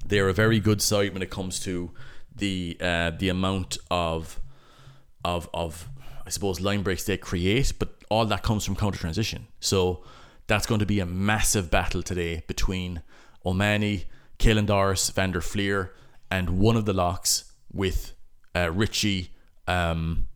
they're 0.04 0.28
a 0.28 0.34
very 0.34 0.58
good 0.58 0.80
side 0.80 1.12
when 1.12 1.22
it 1.22 1.30
comes 1.30 1.60
to 1.60 1.90
the 2.34 2.78
uh, 2.80 3.10
the 3.10 3.28
amount 3.28 3.76
of 3.90 4.40
of 5.22 5.50
of 5.52 5.88
I 6.26 6.30
suppose 6.30 6.60
line 6.60 6.82
breaks 6.82 7.04
they 7.04 7.18
create, 7.18 7.74
but 7.78 7.96
all 8.08 8.24
that 8.24 8.42
comes 8.42 8.64
from 8.64 8.74
counter 8.74 8.98
transition. 8.98 9.48
So 9.60 10.02
that's 10.46 10.66
going 10.66 10.80
to 10.80 10.86
be 10.86 11.00
a 11.00 11.06
massive 11.06 11.70
battle 11.70 12.02
today 12.02 12.42
between 12.46 13.02
O'Mahony, 13.44 14.06
Caelan 14.38 14.66
Doris, 14.66 15.10
Van 15.10 15.32
der 15.32 15.40
Flier, 15.40 15.92
and 16.30 16.58
one 16.58 16.76
of 16.76 16.86
the 16.86 16.92
locks 16.92 17.52
with 17.70 18.12
uh, 18.54 18.70
Ritchie, 18.70 19.30
um, 19.72 20.26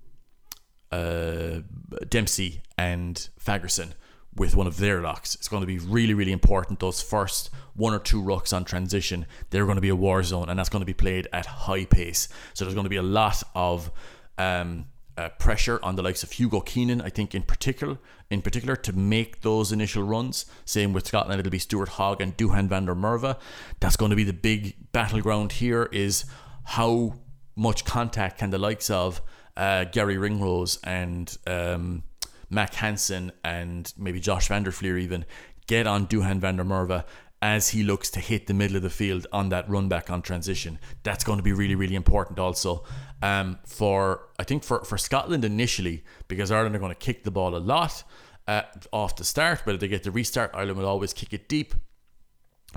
uh, 0.93 1.61
Dempsey, 2.09 2.63
and 2.79 3.29
Fagerson 3.45 3.93
with 4.35 4.55
one 4.55 4.67
of 4.67 4.77
their 4.77 5.01
locks. 5.01 5.35
It's 5.35 5.49
going 5.49 5.63
to 5.63 5.67
be 5.67 5.79
really, 5.79 6.15
really 6.15 6.33
important. 6.33 6.79
Those 6.79 7.01
first 7.01 7.51
one 7.75 7.95
or 7.95 7.99
two 7.99 8.23
rucks 8.23 8.53
on 8.53 8.65
transition, 8.65 9.27
they're 9.51 9.65
going 9.65 9.77
to 9.77 9.83
be 9.83 9.89
a 9.89 9.97
war 9.97 10.23
zone, 10.23 10.49
and 10.49 10.59
that's 10.59 10.69
going 10.69 10.83
to 10.83 10.87
be 10.87 10.95
played 10.95 11.27
at 11.33 11.47
high 11.47 11.87
pace. 11.87 12.29
So 12.55 12.65
there's 12.65 12.75
going 12.75 12.85
to 12.85 12.91
be 12.91 12.97
a 12.97 13.03
lot 13.03 13.43
of 13.55 13.91
um, 14.37 14.87
uh, 15.17 15.31
pressure 15.39 15.81
on 15.83 15.97
the 15.97 16.03
likes 16.03 16.23
of 16.23 16.33
Hugo 16.33 16.61
Keenan, 16.61 17.01
I 17.01 17.09
think 17.09 17.35
in 17.35 17.43
particular, 17.43 17.99
in 18.31 18.43
particular 18.43 18.77
to 18.77 18.93
make 18.93 19.41
those 19.41 19.73
initial 19.73 20.03
runs. 20.03 20.45
Same 20.67 20.93
with 20.93 21.07
Scotland, 21.07 21.41
it'll 21.41 21.51
be 21.51 21.59
Stuart 21.59 21.89
Hogg 21.91 22.21
and 22.21 22.37
Duhan 22.37 22.69
van 22.69 22.85
der 22.85 22.95
Merwe. 22.95 23.39
That's 23.81 23.97
going 23.97 24.11
to 24.11 24.17
be 24.17 24.25
the 24.25 24.35
big 24.35 24.93
battleground 24.93 25.53
here. 25.53 25.89
Is 25.93 26.27
how 26.65 27.15
much 27.57 27.85
contact 27.85 28.39
can 28.39 28.51
the 28.51 28.59
likes 28.59 28.91
of 28.91 29.21
uh, 29.57 29.85
Garry 29.85 30.19
Ringrose 30.19 30.79
and 30.85 31.37
um, 31.47 32.03
Mack 32.51 32.75
Hansen 32.75 33.33
and 33.43 33.93
maybe 33.97 34.21
Josh 34.21 34.49
van 34.49 34.63
der 34.63 34.71
Flier 34.71 34.99
even 34.99 35.25
get 35.67 35.87
on 35.87 36.07
Duhan 36.07 36.39
van 36.39 36.57
der 36.57 36.65
Merwe 36.65 37.05
as 37.43 37.71
he 37.71 37.83
looks 37.83 38.11
to 38.11 38.21
hit 38.21 38.47
the 38.47 38.55
middle 38.55 38.77
of 38.77 38.83
the 38.83 38.91
field 38.91 39.27
on 39.33 39.51
that 39.51 39.69
run 39.69 39.89
back 39.89 40.11
on 40.11 40.23
transition. 40.23 40.79
That's 41.03 41.25
going 41.25 41.39
to 41.39 41.43
be 41.43 41.53
really, 41.53 41.75
really 41.75 41.95
important 41.95 42.39
also. 42.39 42.85
Um, 43.23 43.59
for 43.67 44.29
I 44.39 44.45
think 44.45 44.65
for, 44.65 44.85
for 44.85 44.99
Scotland 44.99 45.45
initially, 45.45 46.05
because 46.29 46.51
Ireland 46.51 46.77
are 46.77 46.79
going 46.79 46.93
to 46.93 46.99
kick 46.99 47.25
the 47.25 47.31
ball 47.31 47.57
a 47.57 47.59
lot 47.59 48.05
uh, 48.47 48.63
off 48.93 49.17
the 49.17 49.25
start, 49.25 49.63
but 49.65 49.75
if 49.75 49.81
they 49.81 49.89
get 49.89 50.03
the 50.03 50.11
restart, 50.11 50.51
Ireland 50.55 50.79
will 50.79 50.87
always 50.87 51.13
kick 51.13 51.33
it 51.33 51.49
deep. 51.49 51.75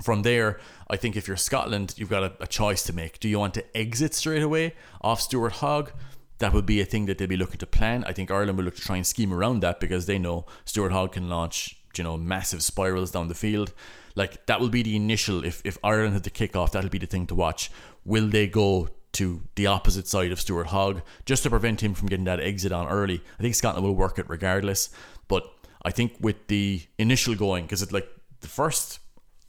From 0.02 0.22
there, 0.22 0.58
I 0.88 0.96
think 0.96 1.16
if 1.16 1.28
you're 1.28 1.36
Scotland, 1.36 1.94
you've 1.96 2.10
got 2.10 2.22
a, 2.22 2.32
a 2.40 2.46
choice 2.46 2.82
to 2.84 2.92
make. 2.92 3.20
Do 3.20 3.28
you 3.28 3.38
want 3.38 3.54
to 3.54 3.76
exit 3.76 4.14
straight 4.14 4.42
away 4.42 4.74
off 5.00 5.20
Stuart 5.20 5.54
Hogg? 5.54 5.92
That 6.38 6.52
would 6.52 6.66
be 6.66 6.80
a 6.80 6.86
thing 6.86 7.06
that 7.06 7.18
they'd 7.18 7.28
be 7.28 7.36
looking 7.36 7.58
to 7.58 7.66
plan. 7.66 8.04
I 8.04 8.12
think 8.12 8.30
Ireland 8.30 8.56
will 8.56 8.64
look 8.64 8.76
to 8.76 8.80
try 8.80 8.96
and 8.96 9.06
scheme 9.06 9.32
around 9.32 9.60
that 9.60 9.78
because 9.78 10.06
they 10.06 10.18
know 10.18 10.46
Stuart 10.64 10.92
Hogg 10.92 11.12
can 11.12 11.28
launch, 11.28 11.76
you 11.96 12.04
know, 12.04 12.16
massive 12.16 12.62
spirals 12.62 13.10
down 13.10 13.28
the 13.28 13.34
field. 13.34 13.74
Like 14.14 14.46
that 14.46 14.58
will 14.60 14.70
be 14.70 14.82
the 14.82 14.96
initial. 14.96 15.44
If 15.44 15.60
if 15.64 15.76
Ireland 15.84 16.14
had 16.14 16.22
the 16.22 16.30
kick 16.30 16.56
off, 16.56 16.72
that'll 16.72 16.90
be 16.90 16.98
the 16.98 17.06
thing 17.06 17.26
to 17.26 17.34
watch. 17.34 17.70
Will 18.04 18.28
they 18.28 18.46
go 18.46 18.88
to 19.12 19.42
the 19.56 19.66
opposite 19.66 20.06
side 20.06 20.32
of 20.32 20.40
Stuart 20.40 20.68
Hogg 20.68 21.02
just 21.26 21.42
to 21.42 21.50
prevent 21.50 21.82
him 21.82 21.94
from 21.94 22.08
getting 22.08 22.24
that 22.24 22.40
exit 22.40 22.72
on 22.72 22.88
early? 22.88 23.20
I 23.38 23.42
think 23.42 23.54
Scotland 23.54 23.84
will 23.86 23.94
work 23.94 24.18
it 24.18 24.28
regardless. 24.28 24.90
But 25.28 25.44
I 25.82 25.90
think 25.90 26.16
with 26.20 26.46
the 26.46 26.82
initial 26.98 27.34
going, 27.34 27.64
because 27.64 27.82
it's 27.82 27.92
like 27.92 28.08
the 28.40 28.48
first 28.48 28.99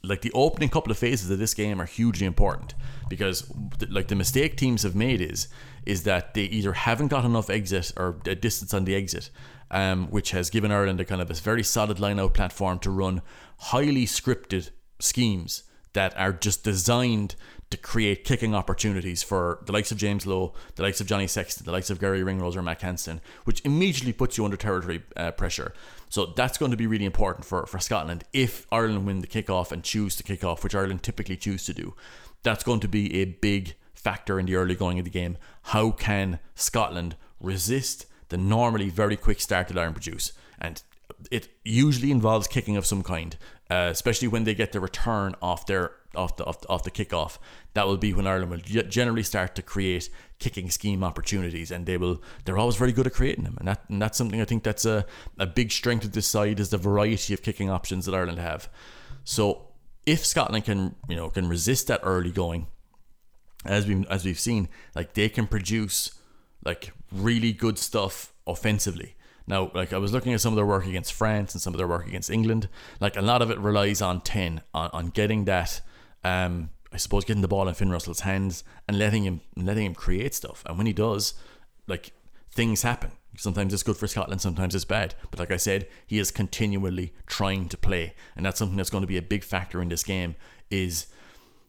like 0.04 0.22
the 0.22 0.32
opening 0.32 0.68
couple 0.68 0.90
of 0.90 0.98
phases 0.98 1.30
of 1.30 1.38
this 1.38 1.54
game 1.54 1.80
are 1.80 1.86
hugely 1.86 2.26
important 2.26 2.74
because 3.08 3.50
like 3.88 4.08
the 4.08 4.14
mistake 4.14 4.56
teams 4.56 4.82
have 4.82 4.94
made 4.94 5.20
is 5.20 5.48
is 5.86 6.02
that 6.04 6.34
they 6.34 6.42
either 6.42 6.72
haven't 6.72 7.08
got 7.08 7.24
enough 7.24 7.48
exit 7.50 7.92
or 7.96 8.16
a 8.26 8.34
distance 8.34 8.74
on 8.74 8.84
the 8.84 8.94
exit 8.94 9.30
um, 9.70 10.08
which 10.08 10.32
has 10.32 10.50
given 10.50 10.70
Ireland 10.70 11.00
a 11.00 11.04
kind 11.04 11.22
of 11.22 11.30
a 11.30 11.34
very 11.34 11.62
solid 11.62 11.98
line 11.98 12.20
out 12.20 12.34
platform 12.34 12.78
to 12.80 12.90
run 12.90 13.22
highly 13.58 14.04
scripted 14.06 14.70
schemes 14.98 15.64
that 15.94 16.16
are 16.18 16.32
just 16.32 16.62
designed 16.64 17.34
to 17.72 17.76
create 17.76 18.24
kicking 18.24 18.54
opportunities 18.54 19.22
for 19.22 19.58
the 19.66 19.72
likes 19.72 19.90
of 19.90 19.98
James 19.98 20.26
Lowe, 20.26 20.52
the 20.76 20.82
likes 20.82 21.00
of 21.00 21.06
Johnny 21.06 21.26
Sexton, 21.26 21.64
the 21.64 21.72
likes 21.72 21.90
of 21.90 21.98
Garry 21.98 22.22
Ringrose 22.22 22.56
or 22.56 22.62
Mack 22.62 22.82
Hansen, 22.82 23.20
which 23.44 23.60
immediately 23.64 24.12
puts 24.12 24.38
you 24.38 24.44
under 24.44 24.56
territory 24.56 25.02
uh, 25.16 25.32
pressure. 25.32 25.74
So 26.08 26.26
that's 26.26 26.58
going 26.58 26.70
to 26.70 26.76
be 26.76 26.86
really 26.86 27.04
important 27.04 27.44
for, 27.44 27.66
for 27.66 27.78
Scotland 27.78 28.24
if 28.32 28.66
Ireland 28.70 29.06
win 29.06 29.20
the 29.20 29.26
kickoff 29.26 29.72
and 29.72 29.82
choose 29.82 30.14
to 30.16 30.22
kick 30.22 30.44
off, 30.44 30.62
which 30.62 30.74
Ireland 30.74 31.02
typically 31.02 31.36
choose 31.36 31.64
to 31.64 31.74
do. 31.74 31.94
That's 32.42 32.62
going 32.62 32.80
to 32.80 32.88
be 32.88 33.14
a 33.16 33.24
big 33.24 33.74
factor 33.94 34.38
in 34.38 34.46
the 34.46 34.56
early 34.56 34.74
going 34.74 34.98
of 34.98 35.04
the 35.04 35.10
game. 35.10 35.38
How 35.62 35.90
can 35.90 36.38
Scotland 36.54 37.16
resist 37.40 38.06
the 38.28 38.36
normally 38.36 38.90
very 38.90 39.16
quick 39.16 39.40
start 39.40 39.68
that 39.68 39.78
Ireland 39.78 39.96
produce? 39.96 40.32
And 40.60 40.82
it 41.30 41.48
usually 41.64 42.10
involves 42.10 42.46
kicking 42.46 42.76
of 42.76 42.86
some 42.86 43.02
kind, 43.02 43.36
uh, 43.70 43.88
especially 43.90 44.28
when 44.28 44.44
they 44.44 44.54
get 44.54 44.72
the 44.72 44.80
return 44.80 45.34
off 45.40 45.66
their 45.66 45.92
off 46.14 46.36
the, 46.36 46.44
off 46.44 46.60
the 46.60 46.68
off 46.68 46.84
the 46.84 46.90
kickoff. 46.90 47.38
That 47.74 47.86
will 47.86 47.96
be 47.96 48.12
when 48.12 48.26
Ireland 48.26 48.50
will 48.50 48.58
generally 48.58 49.22
start 49.22 49.54
to 49.56 49.62
create 49.62 50.10
kicking 50.38 50.70
scheme 50.70 51.04
opportunities, 51.04 51.70
and 51.70 51.86
they 51.86 51.96
will 51.96 52.22
they're 52.44 52.58
always 52.58 52.76
very 52.76 52.92
good 52.92 53.06
at 53.06 53.14
creating 53.14 53.44
them, 53.44 53.56
and 53.58 53.68
that 53.68 53.82
and 53.88 54.00
that's 54.00 54.18
something 54.18 54.40
I 54.40 54.44
think 54.44 54.62
that's 54.62 54.84
a, 54.84 55.06
a 55.38 55.46
big 55.46 55.72
strength 55.72 56.04
of 56.04 56.12
this 56.12 56.26
side 56.26 56.60
is 56.60 56.70
the 56.70 56.78
variety 56.78 57.34
of 57.34 57.42
kicking 57.42 57.70
options 57.70 58.06
that 58.06 58.14
Ireland 58.14 58.38
have. 58.38 58.68
So 59.24 59.68
if 60.06 60.24
Scotland 60.26 60.64
can 60.64 60.94
you 61.08 61.16
know 61.16 61.30
can 61.30 61.48
resist 61.48 61.86
that 61.86 62.00
early 62.02 62.30
going, 62.30 62.66
as 63.64 63.86
we 63.86 64.04
as 64.10 64.24
we've 64.24 64.40
seen, 64.40 64.68
like 64.94 65.14
they 65.14 65.28
can 65.28 65.46
produce 65.46 66.18
like 66.64 66.92
really 67.10 67.52
good 67.52 67.78
stuff 67.78 68.32
offensively. 68.46 69.14
Now, 69.46 69.70
like 69.74 69.92
I 69.92 69.98
was 69.98 70.12
looking 70.12 70.32
at 70.32 70.40
some 70.40 70.52
of 70.52 70.56
their 70.56 70.66
work 70.66 70.86
against 70.86 71.12
France 71.12 71.54
and 71.54 71.60
some 71.60 71.74
of 71.74 71.78
their 71.78 71.88
work 71.88 72.06
against 72.06 72.30
England. 72.30 72.68
Like 73.00 73.16
a 73.16 73.22
lot 73.22 73.42
of 73.42 73.50
it 73.50 73.58
relies 73.58 74.00
on 74.00 74.20
ten 74.20 74.62
on, 74.72 74.90
on 74.92 75.06
getting 75.08 75.44
that 75.46 75.80
um, 76.24 76.70
I 76.92 76.98
suppose 76.98 77.24
getting 77.24 77.42
the 77.42 77.48
ball 77.48 77.68
in 77.68 77.74
Finn 77.74 77.90
Russell's 77.90 78.20
hands 78.20 78.64
and 78.86 78.98
letting 78.98 79.24
him 79.24 79.40
letting 79.56 79.86
him 79.86 79.94
create 79.94 80.34
stuff. 80.34 80.62
And 80.66 80.76
when 80.76 80.86
he 80.86 80.92
does, 80.92 81.34
like 81.86 82.12
things 82.50 82.82
happen. 82.82 83.12
Sometimes 83.38 83.72
it's 83.72 83.82
good 83.82 83.96
for 83.96 84.06
Scotland, 84.06 84.42
sometimes 84.42 84.74
it's 84.74 84.84
bad. 84.84 85.14
But 85.30 85.40
like 85.40 85.50
I 85.50 85.56
said, 85.56 85.88
he 86.06 86.18
is 86.18 86.30
continually 86.30 87.14
trying 87.26 87.68
to 87.70 87.78
play, 87.78 88.14
and 88.36 88.44
that's 88.44 88.58
something 88.58 88.76
that's 88.76 88.90
going 88.90 89.02
to 89.02 89.08
be 89.08 89.16
a 89.16 89.22
big 89.22 89.42
factor 89.42 89.80
in 89.80 89.88
this 89.88 90.04
game. 90.04 90.36
Is 90.70 91.06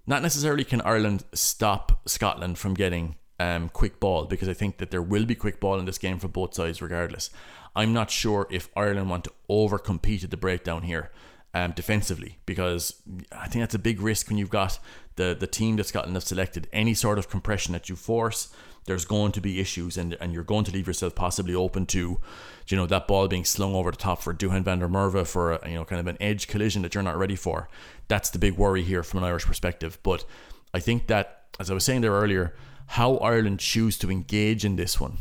not 0.06 0.22
necessarily 0.22 0.66
can 0.66 0.82
Ireland 0.82 1.24
stop 1.34 2.02
Scotland 2.06 2.58
from 2.58 2.74
getting 2.74 3.16
um, 3.40 3.70
quick 3.70 4.00
ball 4.00 4.26
because 4.26 4.50
I 4.50 4.54
think 4.54 4.78
that 4.78 4.92
there 4.92 5.02
will 5.02 5.26
be 5.26 5.36
quick 5.36 5.60
ball 5.62 5.80
in 5.80 5.86
this 5.86 5.98
game 5.98 6.20
for 6.20 6.28
both 6.28 6.54
sides, 6.54 6.82
regardless. 6.82 7.30
I'm 7.76 7.94
not 7.94 8.12
sure 8.12 8.48
if 8.52 8.70
Ireland 8.76 9.10
want 9.10 9.24
to 9.24 9.32
overcompete 9.50 10.24
at 10.24 10.32
the 10.32 10.38
breakdown 10.38 10.84
here 10.84 11.12
um, 11.54 11.72
defensively 11.72 12.40
because 12.46 13.02
I 13.32 13.48
think 13.48 13.62
that's 13.62 13.76
a 13.76 13.80
big 13.80 14.02
risk 14.02 14.28
when 14.28 14.38
you've 14.38 14.50
got 14.50 14.80
the 15.16 15.36
the 15.40 15.48
team 15.48 15.76
that 15.78 15.86
Scotland 15.86 16.16
have 16.16 16.24
selected. 16.24 16.68
Any 16.74 16.94
sort 16.94 17.20
of 17.20 17.30
compression 17.30 17.74
that 17.74 17.90
you 17.90 17.96
force, 17.96 18.52
there's 18.86 19.06
going 19.06 19.32
to 19.34 19.42
be 19.42 19.60
issues, 19.60 19.98
and 19.98 20.18
and 20.20 20.34
you're 20.34 20.44
going 20.44 20.66
to 20.66 20.72
leave 20.72 20.88
yourself 20.88 21.16
possibly 21.16 21.54
open 21.54 21.86
to, 21.88 22.20
you 22.68 22.78
know, 22.78 22.88
that 22.88 23.08
ball 23.08 23.28
being 23.28 23.46
slung 23.46 23.76
over 23.76 23.92
the 23.92 23.98
top 23.98 24.22
for 24.22 24.34
Duhan 24.34 24.64
van 24.64 24.80
der 24.80 24.88
Merwe 24.88 25.28
for 25.28 25.54
a, 25.54 25.70
you 25.70 25.76
know 25.76 25.86
kind 25.86 26.00
of 26.00 26.08
an 26.08 26.18
edge 26.20 26.48
collision 26.48 26.82
that 26.82 26.96
you're 26.96 27.04
not 27.04 27.18
ready 27.18 27.36
for. 27.36 27.70
That's 28.08 28.30
the 28.30 28.40
big 28.40 28.58
worry 28.58 28.84
here 28.84 29.04
from 29.04 29.20
an 29.20 29.26
Irish 29.26 29.46
perspective. 29.46 30.00
But 30.04 30.26
I 30.74 30.80
think 30.80 31.08
that 31.08 31.44
as 31.60 31.70
I 31.70 31.74
was 31.74 31.84
saying 31.84 32.02
there 32.02 32.14
earlier, 32.14 32.56
how 32.88 33.18
Ireland 33.18 33.60
choose 33.60 33.98
to 34.00 34.12
engage 34.12 34.66
in 34.66 34.76
this 34.76 35.00
one 35.00 35.18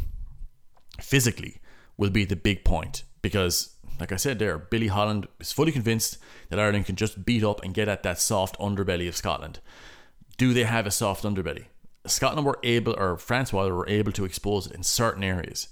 physically 1.00 1.60
will 1.96 2.10
be 2.10 2.24
the 2.24 2.36
big 2.36 2.64
point 2.64 3.04
because 3.20 3.71
like 4.00 4.12
I 4.12 4.16
said 4.16 4.38
there, 4.38 4.58
Billy 4.58 4.88
Holland 4.88 5.28
is 5.40 5.52
fully 5.52 5.72
convinced 5.72 6.18
that 6.48 6.58
Ireland 6.58 6.86
can 6.86 6.96
just 6.96 7.24
beat 7.24 7.44
up 7.44 7.62
and 7.62 7.74
get 7.74 7.88
at 7.88 8.02
that 8.02 8.18
soft 8.18 8.58
underbelly 8.58 9.08
of 9.08 9.16
Scotland. 9.16 9.60
Do 10.36 10.52
they 10.52 10.64
have 10.64 10.86
a 10.86 10.90
soft 10.90 11.24
underbelly? 11.24 11.66
Scotland 12.06 12.46
were 12.46 12.58
able, 12.62 12.94
or 12.98 13.16
France 13.16 13.50
Francois 13.50 13.74
were 13.74 13.88
able 13.88 14.12
to 14.12 14.24
expose 14.24 14.66
it 14.66 14.72
in 14.72 14.82
certain 14.82 15.22
areas. 15.22 15.68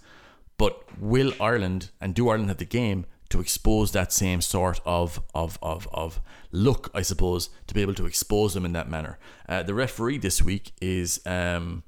But 0.58 0.84
will 1.00 1.32
Ireland 1.40 1.90
and 2.00 2.14
do 2.14 2.28
Ireland 2.28 2.50
have 2.50 2.58
the 2.58 2.64
game 2.64 3.06
to 3.30 3.40
expose 3.40 3.92
that 3.92 4.12
same 4.12 4.40
sort 4.40 4.80
of 4.84 5.22
of 5.34 5.58
of, 5.62 5.88
of 5.92 6.20
look, 6.52 6.90
I 6.94 7.02
suppose, 7.02 7.48
to 7.66 7.74
be 7.74 7.80
able 7.80 7.94
to 7.94 8.06
expose 8.06 8.54
them 8.54 8.64
in 8.64 8.72
that 8.74 8.88
manner? 8.88 9.18
Uh, 9.48 9.62
the 9.62 9.74
referee 9.74 10.18
this 10.18 10.42
week 10.42 10.72
is 10.80 11.20
um, 11.26 11.82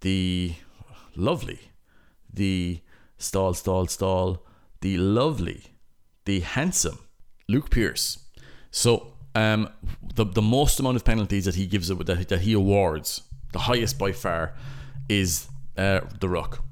the 0.00 0.54
lovely, 1.14 1.72
the 2.32 2.80
stall, 3.18 3.54
stall, 3.54 3.86
stall, 3.86 4.45
the 4.80 4.98
lovely 4.98 5.64
the 6.24 6.40
handsome 6.40 6.98
Luke 7.48 7.70
Pearce. 7.70 8.18
So 8.70 9.14
um, 9.34 9.68
the 10.14 10.24
the 10.24 10.42
most 10.42 10.80
amount 10.80 10.96
of 10.96 11.04
penalties 11.04 11.44
that 11.44 11.54
he 11.54 11.66
gives 11.66 11.88
that 11.88 12.28
that 12.28 12.40
he 12.40 12.52
awards, 12.52 13.22
the 13.52 13.60
highest 13.60 13.98
by 13.98 14.12
far, 14.12 14.54
is 15.08 15.48
uh, 15.76 16.00
the 16.20 16.28
ruck. 16.28 16.64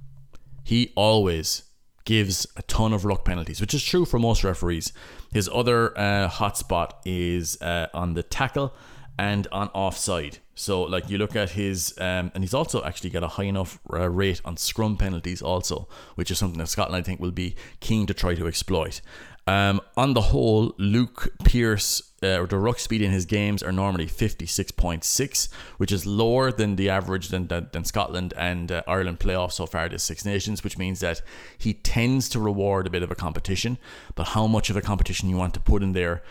He 0.65 0.93
always 0.97 1.63
gives 2.05 2.47
a 2.57 2.63
ton 2.63 2.93
of 2.93 3.05
ruck 3.05 3.25
penalties, 3.25 3.61
which 3.61 3.75
is 3.75 3.83
true 3.83 4.05
for 4.05 4.19
most 4.19 4.45
referees. 4.45 4.93
His 5.33 5.49
other 5.53 5.97
uh, 5.99 6.29
hotspot 6.29 6.91
is 7.05 7.61
uh, 7.63 7.87
on 7.95 8.15
the 8.15 8.23
tackle 8.23 8.75
and 9.19 9.47
on 9.53 9.69
offside. 9.69 10.39
So, 10.57 10.83
like 10.83 11.11
you 11.11 11.19
look 11.19 11.35
at 11.35 11.51
his, 11.51 11.95
um, 11.99 12.31
and 12.35 12.45
he's 12.45 12.55
also 12.55 12.83
actually 12.85 13.11
got 13.11 13.25
a 13.25 13.29
high 13.29 13.45
enough 13.45 13.79
uh, 13.93 14.09
rate 14.09 14.41
on 14.45 14.57
scrum 14.57 14.97
penalties, 14.97 15.43
also, 15.43 15.89
which 16.15 16.31
is 16.31 16.39
something 16.39 16.59
that 16.59 16.69
Scotland 16.69 16.97
I 16.97 17.03
think 17.03 17.21
will 17.21 17.33
be 17.33 17.57
keen 17.81 18.07
to 18.07 18.15
try 18.15 18.35
to 18.35 18.47
exploit. 18.47 19.01
Um, 19.47 19.81
on 19.97 20.15
the 20.15 20.21
whole, 20.21 20.75
Luke 20.79 21.35
Pearce, 21.45 22.13
uh, 22.23 22.47
the 22.47 22.57
ruck 22.57 22.79
speed 22.79 23.03
in 23.03 23.11
his 23.11 23.27
games 23.27 23.63
are 23.63 23.73
normally 23.73 24.07
56.6, 24.07 25.49
which 25.77 25.93
is 25.93 26.07
lower 26.07 26.51
than 26.51 26.77
the 26.77 26.89
average 26.89 27.29
than, 27.29 27.49
than, 27.49 27.69
than 27.73 27.85
Scotland 27.85 28.33
and 28.39 28.73
uh, 28.73 28.83
Ireland 28.87 29.21
playoff 29.21 29.53
so 29.53 29.67
far 29.67 29.89
this 29.89 30.03
Six 30.03 30.25
Nations, 30.25 30.65
which 30.65 30.79
means 30.79 31.01
that 31.01 31.21
he 31.59 31.75
tends 31.75 32.31
to 32.31 32.41
reward 32.41 32.87
a 32.87 32.91
bit 32.91 33.03
of 33.03 33.11
a 33.11 33.15
competition. 33.15 33.77
But 34.15 34.29
how 34.29 34.47
much 34.47 34.71
of 34.71 34.77
a 34.77 34.81
competition 34.81 35.29
you 35.29 35.37
want 35.37 35.53
to 35.55 35.61
put 35.61 35.83
in 35.83 35.93
there 35.93 36.23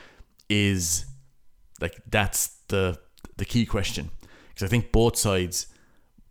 is 0.50 1.06
like 1.80 2.02
that's 2.10 2.53
the 2.74 3.00
the 3.38 3.46
key 3.46 3.66
question. 3.66 4.12
Because 4.50 4.68
I 4.68 4.70
think 4.70 4.92
both 4.92 5.16
sides, 5.18 5.68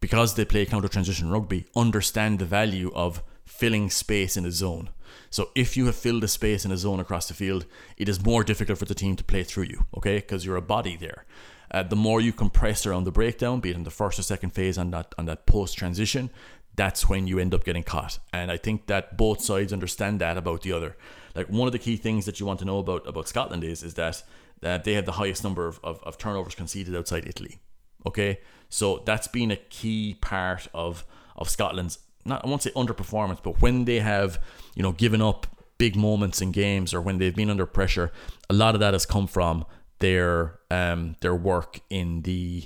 because 0.00 0.34
they 0.34 0.44
play 0.44 0.66
counter 0.66 0.88
transition 0.88 1.30
rugby, 1.30 1.64
understand 1.74 2.38
the 2.38 2.44
value 2.44 2.92
of 2.94 3.22
filling 3.44 3.90
space 3.90 4.36
in 4.36 4.46
a 4.46 4.50
zone. 4.50 4.90
So 5.30 5.50
if 5.54 5.76
you 5.76 5.86
have 5.86 5.96
filled 5.96 6.24
a 6.24 6.28
space 6.28 6.64
in 6.64 6.72
a 6.72 6.76
zone 6.76 7.00
across 7.00 7.26
the 7.28 7.34
field, 7.34 7.66
it 7.96 8.08
is 8.08 8.24
more 8.24 8.44
difficult 8.44 8.78
for 8.78 8.84
the 8.84 8.94
team 8.94 9.16
to 9.16 9.24
play 9.24 9.44
through 9.44 9.64
you, 9.64 9.86
okay? 9.96 10.16
Because 10.16 10.44
you're 10.44 10.56
a 10.56 10.62
body 10.62 10.96
there. 10.96 11.24
Uh, 11.70 11.82
the 11.82 11.96
more 11.96 12.20
you 12.20 12.32
compress 12.32 12.86
around 12.86 13.04
the 13.04 13.18
breakdown, 13.20 13.60
be 13.60 13.70
it 13.70 13.76
in 13.76 13.84
the 13.84 13.90
first 13.90 14.18
or 14.18 14.22
second 14.22 14.50
phase 14.50 14.78
on 14.78 14.90
that 14.90 15.14
on 15.18 15.24
that 15.26 15.46
post 15.46 15.76
transition, 15.76 16.30
that's 16.76 17.08
when 17.08 17.26
you 17.26 17.38
end 17.38 17.54
up 17.54 17.64
getting 17.64 17.82
caught. 17.82 18.18
And 18.32 18.50
I 18.50 18.56
think 18.56 18.86
that 18.86 19.16
both 19.16 19.40
sides 19.40 19.72
understand 19.72 20.20
that 20.20 20.36
about 20.36 20.62
the 20.62 20.72
other. 20.72 20.96
Like 21.34 21.48
one 21.48 21.68
of 21.68 21.72
the 21.72 21.78
key 21.78 21.96
things 21.96 22.24
that 22.26 22.38
you 22.38 22.46
want 22.46 22.58
to 22.60 22.64
know 22.64 22.78
about 22.78 23.06
about 23.06 23.28
Scotland 23.28 23.64
is 23.64 23.82
is 23.82 23.94
that 23.94 24.22
uh, 24.62 24.78
they 24.78 24.94
have 24.94 25.06
the 25.06 25.12
highest 25.12 25.44
number 25.44 25.66
of, 25.66 25.80
of, 25.82 26.02
of 26.02 26.18
turnovers 26.18 26.54
conceded 26.54 26.94
outside 26.94 27.26
Italy. 27.26 27.58
Okay, 28.06 28.40
so 28.68 29.02
that's 29.04 29.28
been 29.28 29.50
a 29.50 29.56
key 29.56 30.16
part 30.20 30.68
of 30.74 31.04
of 31.36 31.48
Scotland's 31.48 31.98
not 32.24 32.44
I 32.44 32.48
won't 32.48 32.62
say 32.62 32.70
underperformance, 32.70 33.42
but 33.42 33.60
when 33.62 33.84
they 33.84 34.00
have 34.00 34.40
you 34.74 34.82
know 34.82 34.92
given 34.92 35.22
up 35.22 35.46
big 35.78 35.96
moments 35.96 36.40
in 36.40 36.52
games 36.52 36.94
or 36.94 37.00
when 37.00 37.18
they've 37.18 37.34
been 37.34 37.50
under 37.50 37.66
pressure, 37.66 38.12
a 38.48 38.54
lot 38.54 38.74
of 38.74 38.80
that 38.80 38.94
has 38.94 39.06
come 39.06 39.26
from 39.26 39.64
their 39.98 40.58
um, 40.70 41.16
their 41.20 41.34
work 41.34 41.80
in 41.90 42.22
the 42.22 42.64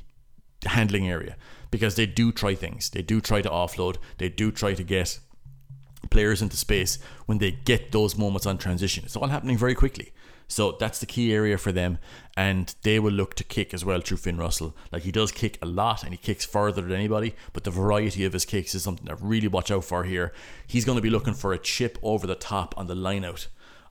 handling 0.64 1.08
area 1.08 1.36
because 1.70 1.96
they 1.96 2.06
do 2.06 2.32
try 2.32 2.54
things. 2.54 2.90
They 2.90 3.02
do 3.02 3.20
try 3.20 3.42
to 3.42 3.50
offload. 3.50 3.96
They 4.18 4.28
do 4.28 4.50
try 4.50 4.74
to 4.74 4.82
get 4.82 5.18
players 6.10 6.40
into 6.40 6.56
space 6.56 6.98
when 7.26 7.38
they 7.38 7.50
get 7.50 7.92
those 7.92 8.16
moments 8.16 8.46
on 8.46 8.58
transition. 8.58 9.04
It's 9.04 9.16
all 9.16 9.28
happening 9.28 9.58
very 9.58 9.74
quickly. 9.74 10.12
So 10.48 10.76
that's 10.78 11.00
the 11.00 11.06
key 11.06 11.32
area 11.32 11.58
for 11.58 11.72
them, 11.72 11.98
and 12.36 12.72
they 12.82 13.00
will 13.00 13.12
look 13.12 13.34
to 13.34 13.44
kick 13.44 13.74
as 13.74 13.84
well 13.84 14.00
through 14.00 14.18
Finn 14.18 14.38
Russell. 14.38 14.76
Like 14.92 15.02
he 15.02 15.10
does 15.10 15.32
kick 15.32 15.58
a 15.60 15.66
lot, 15.66 16.04
and 16.04 16.12
he 16.12 16.18
kicks 16.18 16.44
further 16.44 16.82
than 16.82 16.92
anybody. 16.92 17.34
But 17.52 17.64
the 17.64 17.70
variety 17.70 18.24
of 18.24 18.32
his 18.32 18.44
kicks 18.44 18.74
is 18.74 18.84
something 18.84 19.06
to 19.06 19.16
really 19.16 19.48
watch 19.48 19.70
out 19.70 19.84
for 19.84 20.04
here. 20.04 20.32
He's 20.66 20.84
going 20.84 20.96
to 20.96 21.02
be 21.02 21.10
looking 21.10 21.34
for 21.34 21.52
a 21.52 21.58
chip 21.58 21.98
over 22.02 22.26
the 22.26 22.36
top 22.36 22.74
on 22.76 22.86
the 22.86 22.94
line 22.94 23.24
out, 23.24 23.48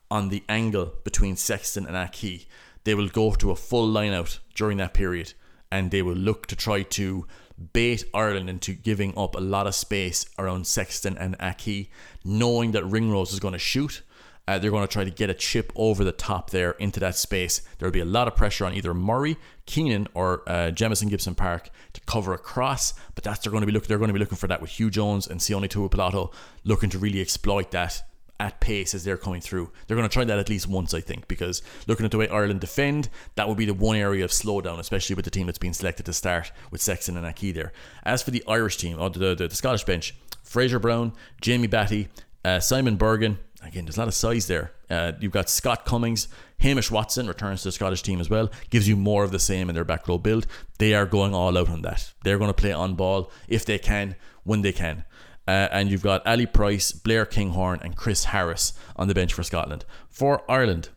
on 0.10 0.30
the 0.30 0.44
angle 0.48 0.94
between 1.04 1.36
Sexton 1.36 1.86
and 1.86 1.98
Aki. 1.98 2.48
They 2.86 2.96
will 2.96 3.10
go 3.10 3.34
to 3.34 3.52
a 3.52 3.56
full 3.56 3.88
line 3.88 4.14
out 4.14 4.40
during 4.54 4.78
that 4.78 4.94
period, 4.94 5.34
and 5.72 5.92
they 5.92 6.02
will 6.02 6.16
look 6.16 6.48
to 6.48 6.56
try 6.56 6.84
to 6.84 7.28
bait 7.74 8.06
Ireland 8.14 8.50
into 8.50 8.74
giving 8.74 9.18
up 9.18 9.36
a 9.36 9.40
lot 9.40 9.68
of 9.68 9.76
space 9.76 10.26
around 10.38 10.68
Sexton 10.68 11.18
and 11.18 11.36
Aki, 11.40 11.90
knowing 12.24 12.72
that 12.72 12.86
Ringrose 12.86 13.34
is 13.34 13.40
going 13.40 13.54
to 13.54 13.60
shoot 13.60 14.02
uh, 14.48 14.60
they're 14.60 14.72
going 14.72 14.86
to 14.86 14.92
try 14.92 15.04
to 15.04 15.12
get 15.12 15.30
a 15.30 15.34
chip 15.34 15.72
over 15.76 16.04
the 16.04 16.12
top 16.12 16.52
there 16.52 16.72
into 16.72 17.00
that 17.00 17.16
space. 17.16 17.62
There'll 17.78 17.92
be 17.92 18.00
a 18.00 18.06
lot 18.06 18.28
of 18.28 18.36
pressure 18.36 18.66
on 18.66 18.74
either 18.74 18.94
Murray, 18.94 19.38
Keenan, 19.66 20.08
or 20.14 20.44
uh, 20.48 20.72
Jamison 20.72 21.10
Gibson 21.10 21.36
Park 21.36 21.70
to 21.94 22.02
cover 22.02 22.34
across. 22.34 22.94
But 23.16 23.24
that's 23.24 23.40
they're 23.40 23.52
going 23.52 23.62
to 23.62 23.68
be 23.68 23.74
looking. 23.74 23.88
They're 23.88 23.98
going 23.98 24.10
to 24.10 24.14
be 24.14 24.20
looking 24.20 24.38
for 24.38 24.48
that 24.48 24.62
with 24.62 24.72
Huw 24.72 24.92
Jones 24.92 25.28
and 25.28 25.40
Sione 25.40 25.70
Tuipulotu 25.70 26.32
looking 26.64 26.90
to 26.92 27.00
really 27.00 27.22
exploit 27.22 27.72
that 27.72 28.04
at 28.40 28.60
pace 28.60 28.94
as 28.94 29.04
they're 29.04 29.18
coming 29.18 29.42
through. 29.42 29.72
They're 29.88 29.96
going 29.96 30.08
to 30.08 30.14
try 30.14 30.26
that 30.26 30.40
at 30.40 30.50
least 30.50 30.68
once, 30.68 30.94
I 30.94 31.00
think, 31.00 31.28
because 31.28 31.62
looking 31.88 32.06
at 32.06 32.12
the 32.12 32.18
way 32.18 32.28
Ireland 32.28 32.60
defend, 32.60 33.10
that 33.36 33.48
would 33.48 33.58
be 33.58 33.66
the 33.66 33.74
one 33.74 33.96
area 33.96 34.26
of 34.26 34.32
slowdown, 34.32 34.80
especially 34.80 35.16
with 35.16 35.26
the 35.26 35.32
team 35.32 35.46
that's 35.46 35.58
been 35.58 35.74
selected 35.74 36.06
to 36.08 36.14
start 36.14 36.52
with 36.70 36.82
Sexton 36.82 37.16
and 37.16 37.26
Aki 37.26 37.54
there. 37.54 37.72
As 38.04 38.22
for 38.22 38.32
the 38.32 38.44
Irish 38.48 38.78
team, 38.78 39.00
or 39.00 39.10
the, 39.10 39.36
the, 39.36 39.48
the 39.48 39.56
Scottish 39.56 39.86
bench, 39.86 40.16
Fraser 40.44 40.80
Brown, 40.80 41.14
Jamie 41.42 41.70
Bhatti, 41.70 42.10
uh, 42.44 42.60
Simon 42.60 42.98
Berghan, 42.98 43.38
again, 43.66 43.86
there's 43.86 43.98
a 43.98 44.02
lot 44.02 44.08
of 44.08 44.14
size 44.14 44.48
there. 44.48 44.72
Uh, 44.90 45.14
you've 45.20 45.32
got 45.32 45.50
Scott 45.50 45.86
Cummings, 45.86 46.28
Hamish 46.60 46.92
Watson 46.92 47.28
returns 47.28 47.62
to 47.62 47.70
the 47.70 47.72
Scottish 47.72 48.02
team 48.02 48.20
as 48.20 48.30
well, 48.30 48.50
gives 48.70 48.88
you 48.88 48.96
more 48.96 49.24
of 49.24 49.32
the 49.32 49.40
same 49.40 49.70
in 49.70 49.76
their 49.76 49.84
back 49.84 50.08
row 50.08 50.18
build. 50.18 50.48
They 50.78 50.94
are 50.94 51.06
going 51.06 51.34
all 51.34 51.58
out 51.58 51.70
on 51.70 51.82
that. 51.82 52.14
They're 52.24 52.38
going 52.38 52.50
to 52.50 52.54
play 52.54 52.72
on 52.72 52.96
ball 52.96 53.32
if 53.48 53.66
they 53.66 53.78
can, 53.78 54.16
when 54.44 54.62
they 54.62 54.72
can. 54.72 55.06
Uh, 55.48 55.68
and 55.72 55.90
you've 55.90 56.02
got 56.02 56.26
Ali 56.26 56.46
Price, 56.46 56.92
Blair 56.92 57.26
Kinghorn, 57.26 57.80
and 57.84 57.96
Chris 57.96 58.26
Harris 58.26 58.74
on 58.96 59.08
the 59.08 59.14
bench 59.14 59.34
for 59.34 59.44
Scotland. 59.44 59.86
For 60.10 60.50
Ireland, 60.50 60.90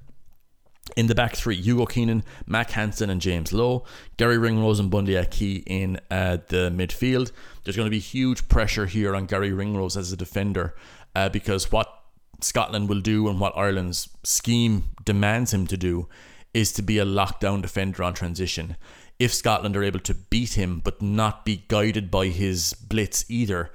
in 0.97 1.07
the 1.07 1.15
back 1.15 1.37
three, 1.37 1.57
Hugo 1.57 1.85
Keenan, 1.85 2.25
Mack 2.47 2.71
Hansen, 2.71 3.11
and 3.11 3.21
James 3.21 3.53
Lowe. 3.53 3.85
Garry 4.17 4.39
Ringrose 4.39 4.81
and 4.81 4.91
Bundee 4.91 5.19
Aki 5.19 5.65
in 5.67 6.01
uh, 6.11 6.39
the 6.49 6.73
midfield. 6.75 7.31
There's 7.65 7.77
going 7.77 7.87
to 7.87 7.91
be 7.91 7.99
huge 7.99 8.49
pressure 8.49 8.87
here 8.87 9.15
on 9.15 9.27
Garry 9.27 9.53
Ringrose 9.53 9.97
as 9.97 10.13
a 10.13 10.17
defender 10.17 10.75
uh, 11.15 11.29
because 11.29 11.71
what 11.71 11.98
Scotland 12.41 12.89
will 12.89 13.01
do 13.01 13.29
and 13.29 13.41
what 13.41 13.57
Ireland's 13.57 14.09
scheme 14.23 14.85
demands 15.05 15.53
him 15.53 15.67
to 15.67 15.77
do 15.77 16.09
is 16.55 16.73
to 16.73 16.83
be 16.83 16.99
a 16.99 17.05
lockdown 17.05 17.63
defender 17.63 18.03
on 18.03 18.15
transition. 18.15 18.77
If 19.19 19.35
Scotland 19.35 19.77
are 19.77 19.83
able 19.83 20.01
to 20.01 20.15
beat 20.15 20.55
him 20.55 20.81
but 20.81 21.03
not 21.03 21.45
be 21.45 21.65
guided 21.69 22.11
by 22.11 22.27
his 22.27 22.75
blitz 22.75 23.25
either, 23.29 23.71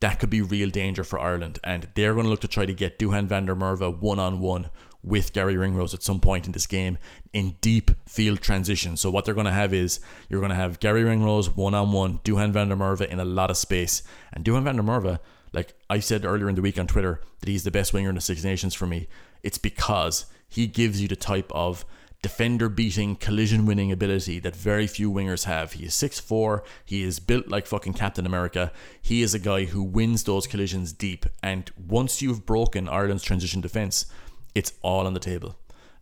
that 0.00 0.18
could 0.18 0.30
be 0.30 0.42
real 0.42 0.70
danger 0.70 1.04
for 1.04 1.18
Ireland. 1.18 1.58
And 1.64 1.88
they're 1.94 2.14
going 2.14 2.24
to 2.24 2.30
look 2.30 2.40
to 2.40 2.48
try 2.48 2.66
to 2.66 2.74
get 2.74 2.98
Duhan 2.98 3.26
van 3.26 3.46
der 3.46 3.54
Merwe 3.54 3.98
one 3.98 4.18
on 4.18 4.40
one 4.40 4.70
with 5.02 5.32
Garry 5.32 5.56
Ringrose 5.56 5.94
at 5.94 6.02
some 6.02 6.20
point 6.20 6.46
in 6.46 6.52
this 6.52 6.66
game 6.66 6.98
in 7.32 7.56
deep 7.60 7.90
field 8.06 8.40
transition. 8.40 8.96
So 8.96 9.10
what 9.10 9.24
they're 9.24 9.34
going 9.34 9.46
to 9.46 9.52
have 9.52 9.72
is 9.72 10.00
you're 10.28 10.40
going 10.40 10.50
to 10.50 10.56
have 10.56 10.80
Garry 10.80 11.04
Ringrose 11.04 11.54
one 11.54 11.74
on 11.74 11.92
one, 11.92 12.18
Duhan 12.24 12.52
van 12.52 12.68
der 12.68 12.76
Merwe 12.76 13.06
in 13.06 13.20
a 13.20 13.24
lot 13.24 13.50
of 13.50 13.56
space. 13.56 14.02
And 14.32 14.44
Duhan 14.44 14.64
van 14.64 14.76
der 14.76 14.82
Merwe 14.82 15.18
like 15.56 15.72
I 15.88 16.00
said 16.00 16.26
earlier 16.26 16.50
in 16.50 16.54
the 16.54 16.62
week 16.62 16.78
on 16.78 16.86
Twitter 16.86 17.22
that 17.40 17.48
he's 17.48 17.64
the 17.64 17.70
best 17.70 17.94
winger 17.94 18.10
in 18.10 18.14
the 18.14 18.20
Six 18.20 18.44
Nations 18.44 18.74
for 18.74 18.86
me. 18.86 19.08
It's 19.42 19.56
because 19.56 20.26
he 20.48 20.66
gives 20.66 21.00
you 21.00 21.08
the 21.08 21.16
type 21.16 21.50
of 21.52 21.86
defender 22.20 22.68
beating, 22.68 23.16
collision 23.16 23.64
winning 23.64 23.90
ability 23.90 24.38
that 24.40 24.54
very 24.54 24.86
few 24.86 25.10
wingers 25.10 25.44
have. 25.44 25.72
He 25.72 25.86
is 25.86 25.94
6'4, 25.94 26.60
he 26.84 27.02
is 27.02 27.20
built 27.20 27.48
like 27.48 27.66
fucking 27.66 27.94
Captain 27.94 28.26
America. 28.26 28.70
He 29.00 29.22
is 29.22 29.32
a 29.32 29.38
guy 29.38 29.64
who 29.64 29.82
wins 29.82 30.24
those 30.24 30.46
collisions 30.46 30.92
deep. 30.92 31.24
And 31.42 31.70
once 31.88 32.20
you've 32.20 32.44
broken 32.44 32.86
Ireland's 32.86 33.24
transition 33.24 33.62
defence, 33.62 34.04
it's 34.54 34.74
all 34.82 35.06
on 35.06 35.14
the 35.14 35.20
table. 35.20 35.56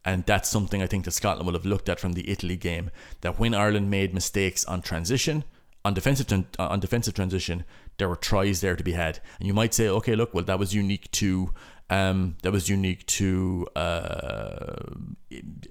And 0.05 0.27
that's 0.27 0.49
something 0.49 0.83
I 0.83 0.89
think 0.89 1.05
that 1.05 1.13
Scotland 1.13 1.47
will 1.47 1.55
have 1.55 1.65
looked 1.65 1.89
at 1.89 2.01
from 2.01 2.15
the 2.15 2.29
Italy 2.29 2.57
game. 2.57 2.91
That 3.21 3.39
when 3.39 3.55
Ireland 3.55 3.89
made 3.89 4.13
mistakes 4.13 4.65
on 4.65 4.83
transition, 4.83 5.45
on 5.85 5.95
defensive 5.95 6.47
on 6.59 6.81
defensive 6.81 7.15
transition, 7.15 7.65
there 7.99 8.09
were 8.09 8.17
tries 8.17 8.61
there 8.61 8.77
to 8.77 8.85
be 8.85 8.93
had. 8.93 9.21
And 9.39 9.47
you 9.47 9.55
might 9.55 9.75
say, 9.75 9.89
okay, 9.89 10.17
look, 10.17 10.35
well, 10.35 10.45
that 10.45 10.59
was 10.59 10.75
unique 10.75 11.11
to 11.13 11.53
um, 11.91 12.37
that 12.43 12.53
was 12.53 12.69
unique 12.69 13.07
to 13.07 13.67
uh, 13.77 14.77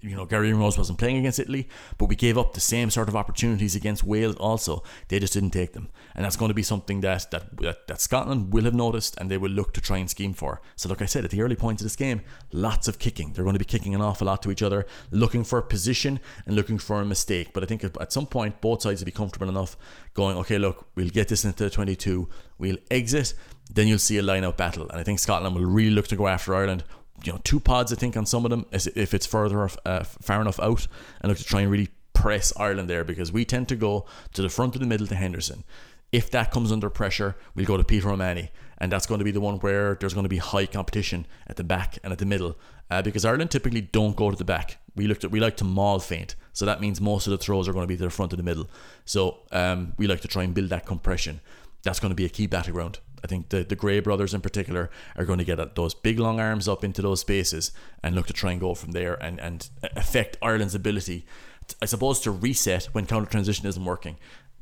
you 0.01 0.15
know 0.15 0.25
Gary 0.25 0.53
Rose 0.53 0.77
wasn't 0.77 0.99
playing 0.99 1.17
against 1.17 1.39
Italy, 1.39 1.67
but 1.97 2.05
we 2.05 2.15
gave 2.15 2.37
up 2.37 2.53
the 2.53 2.59
same 2.59 2.89
sort 2.89 3.09
of 3.09 3.15
opportunities 3.15 3.75
against 3.75 4.03
Wales. 4.03 4.35
Also, 4.35 4.83
they 5.07 5.19
just 5.19 5.33
didn't 5.33 5.51
take 5.51 5.73
them, 5.73 5.89
and 6.15 6.25
that's 6.25 6.35
going 6.35 6.49
to 6.49 6.55
be 6.55 6.63
something 6.63 7.01
that 7.01 7.29
that 7.31 7.57
that, 7.57 7.87
that 7.87 8.01
Scotland 8.01 8.53
will 8.53 8.63
have 8.63 8.73
noticed 8.73 9.17
and 9.17 9.29
they 9.29 9.37
will 9.37 9.51
look 9.51 9.73
to 9.73 9.81
try 9.81 9.97
and 9.97 10.09
scheme 10.09 10.33
for. 10.33 10.61
So, 10.75 10.89
like 10.89 11.01
I 11.01 11.05
said 11.05 11.23
at 11.23 11.31
the 11.31 11.41
early 11.41 11.55
points 11.55 11.81
of 11.81 11.85
this 11.85 11.95
game, 11.95 12.21
lots 12.51 12.87
of 12.87 12.99
kicking. 12.99 13.33
They're 13.33 13.43
going 13.43 13.55
to 13.55 13.59
be 13.59 13.65
kicking 13.65 13.95
an 13.95 14.01
awful 14.01 14.27
lot 14.27 14.41
to 14.43 14.51
each 14.51 14.63
other, 14.63 14.85
looking 15.11 15.43
for 15.43 15.59
a 15.59 15.63
position 15.63 16.19
and 16.45 16.55
looking 16.55 16.77
for 16.77 17.01
a 17.01 17.05
mistake. 17.05 17.53
But 17.53 17.63
I 17.63 17.65
think 17.65 17.83
at 17.83 18.13
some 18.13 18.27
point 18.27 18.61
both 18.61 18.81
sides 18.81 19.01
will 19.01 19.05
be 19.05 19.11
comfortable 19.11 19.49
enough 19.49 19.77
going, 20.13 20.37
okay, 20.37 20.57
look, 20.57 20.87
we'll 20.95 21.09
get 21.09 21.27
this 21.27 21.45
into 21.45 21.63
the 21.63 21.69
22, 21.69 22.29
we'll 22.57 22.77
exit 22.91 23.33
then 23.71 23.87
you'll 23.87 23.99
see 23.99 24.17
a 24.17 24.23
line 24.23 24.43
out 24.43 24.57
battle. 24.57 24.89
And 24.89 24.99
I 24.99 25.03
think 25.03 25.19
Scotland 25.19 25.55
will 25.55 25.65
really 25.65 25.89
look 25.89 26.07
to 26.07 26.15
go 26.15 26.27
after 26.27 26.55
Ireland. 26.55 26.83
You 27.23 27.33
know, 27.33 27.39
two 27.43 27.59
pods, 27.59 27.93
I 27.93 27.95
think, 27.95 28.17
on 28.17 28.25
some 28.25 28.45
of 28.45 28.51
them, 28.51 28.65
if 28.71 29.13
it's 29.13 29.25
further 29.25 29.69
uh, 29.85 30.03
far 30.03 30.41
enough 30.41 30.59
out, 30.59 30.87
and 31.21 31.29
look 31.29 31.37
to 31.37 31.43
try 31.43 31.61
and 31.61 31.71
really 31.71 31.89
press 32.13 32.53
Ireland 32.57 32.89
there 32.89 33.03
because 33.03 33.31
we 33.31 33.45
tend 33.45 33.67
to 33.69 33.75
go 33.75 34.05
to 34.33 34.41
the 34.41 34.49
front 34.49 34.75
of 34.75 34.81
the 34.81 34.87
middle 34.87 35.07
to 35.07 35.15
Henderson. 35.15 35.63
If 36.11 36.29
that 36.31 36.51
comes 36.51 36.71
under 36.71 36.89
pressure, 36.89 37.35
we'll 37.55 37.65
go 37.65 37.77
to 37.77 37.83
Peter 37.83 38.09
O'Mahony, 38.09 38.51
and 38.77 38.91
that's 38.91 39.07
going 39.07 39.17
to 39.17 39.25
be 39.25 39.31
the 39.31 39.41
one 39.41 39.55
where 39.59 39.95
there's 39.95 40.13
going 40.13 40.25
to 40.25 40.29
be 40.29 40.37
high 40.37 40.67
competition 40.67 41.25
at 41.47 41.55
the 41.55 41.63
back 41.63 41.97
and 42.03 42.13
at 42.13 42.19
the 42.19 42.25
middle, 42.25 42.55
uh, 42.91 43.01
because 43.01 43.25
Ireland 43.25 43.49
typically 43.49 43.81
don't 43.81 44.15
go 44.15 44.29
to 44.29 44.37
the 44.37 44.45
back. 44.45 44.77
We 44.95 45.07
looked 45.07 45.23
at 45.23 45.31
we 45.31 45.39
like 45.39 45.57
to 45.57 45.63
maul 45.63 45.99
feint, 45.99 46.35
so 46.51 46.65
that 46.65 46.81
means 46.81 47.01
most 47.01 47.25
of 47.25 47.31
the 47.31 47.37
throws 47.37 47.67
are 47.67 47.73
going 47.73 47.83
to 47.83 47.87
be 47.87 47.97
to 47.97 48.03
the 48.03 48.09
front 48.11 48.31
of 48.31 48.37
the 48.37 48.43
middle. 48.43 48.69
So 49.05 49.39
um, 49.51 49.93
we 49.97 50.05
like 50.05 50.21
to 50.21 50.27
try 50.27 50.43
and 50.43 50.53
build 50.53 50.69
that 50.69 50.85
compression. 50.85 51.41
That's 51.81 51.99
going 51.99 52.11
to 52.11 52.15
be 52.15 52.25
a 52.25 52.29
key 52.29 52.45
battleground. 52.45 52.99
I 53.23 53.27
think 53.27 53.49
the, 53.49 53.63
the 53.63 53.75
Gray 53.75 53.99
brothers 53.99 54.33
in 54.33 54.41
particular 54.41 54.89
are 55.15 55.25
going 55.25 55.39
to 55.39 55.45
get 55.45 55.75
those 55.75 55.93
big 55.93 56.19
long 56.19 56.39
arms 56.39 56.67
up 56.67 56.83
into 56.83 57.01
those 57.01 57.21
spaces 57.21 57.71
and 58.03 58.15
look 58.15 58.27
to 58.27 58.33
try 58.33 58.51
and 58.51 58.59
go 58.59 58.75
from 58.75 58.91
there 58.91 59.13
and, 59.15 59.39
and 59.39 59.69
affect 59.95 60.37
Ireland's 60.41 60.75
ability, 60.75 61.25
to, 61.67 61.75
I 61.81 61.85
suppose, 61.85 62.19
to 62.21 62.31
reset 62.31 62.85
when 62.91 63.05
counter 63.05 63.29
transition 63.29 63.65
isn't 63.65 63.85
working, 63.85 64.17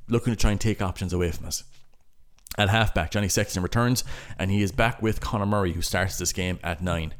looking 0.07 0.33
to 0.33 0.37
try 0.37 0.51
and 0.51 0.61
take 0.61 0.81
options 0.81 1.11
away 1.11 1.31
from 1.31 1.47
us. 1.47 1.63
At 2.57 2.69
halfback, 2.69 3.11
Johnny 3.11 3.29
Sexton 3.29 3.63
returns 3.63 4.03
and 4.37 4.51
he 4.51 4.61
is 4.61 4.71
back 4.71 5.01
with 5.01 5.21
Conor 5.21 5.45
Murray, 5.45 5.73
who 5.73 5.81
starts 5.81 6.17
this 6.17 6.33
game 6.33 6.59
at 6.63 6.81
nine. 6.81 7.13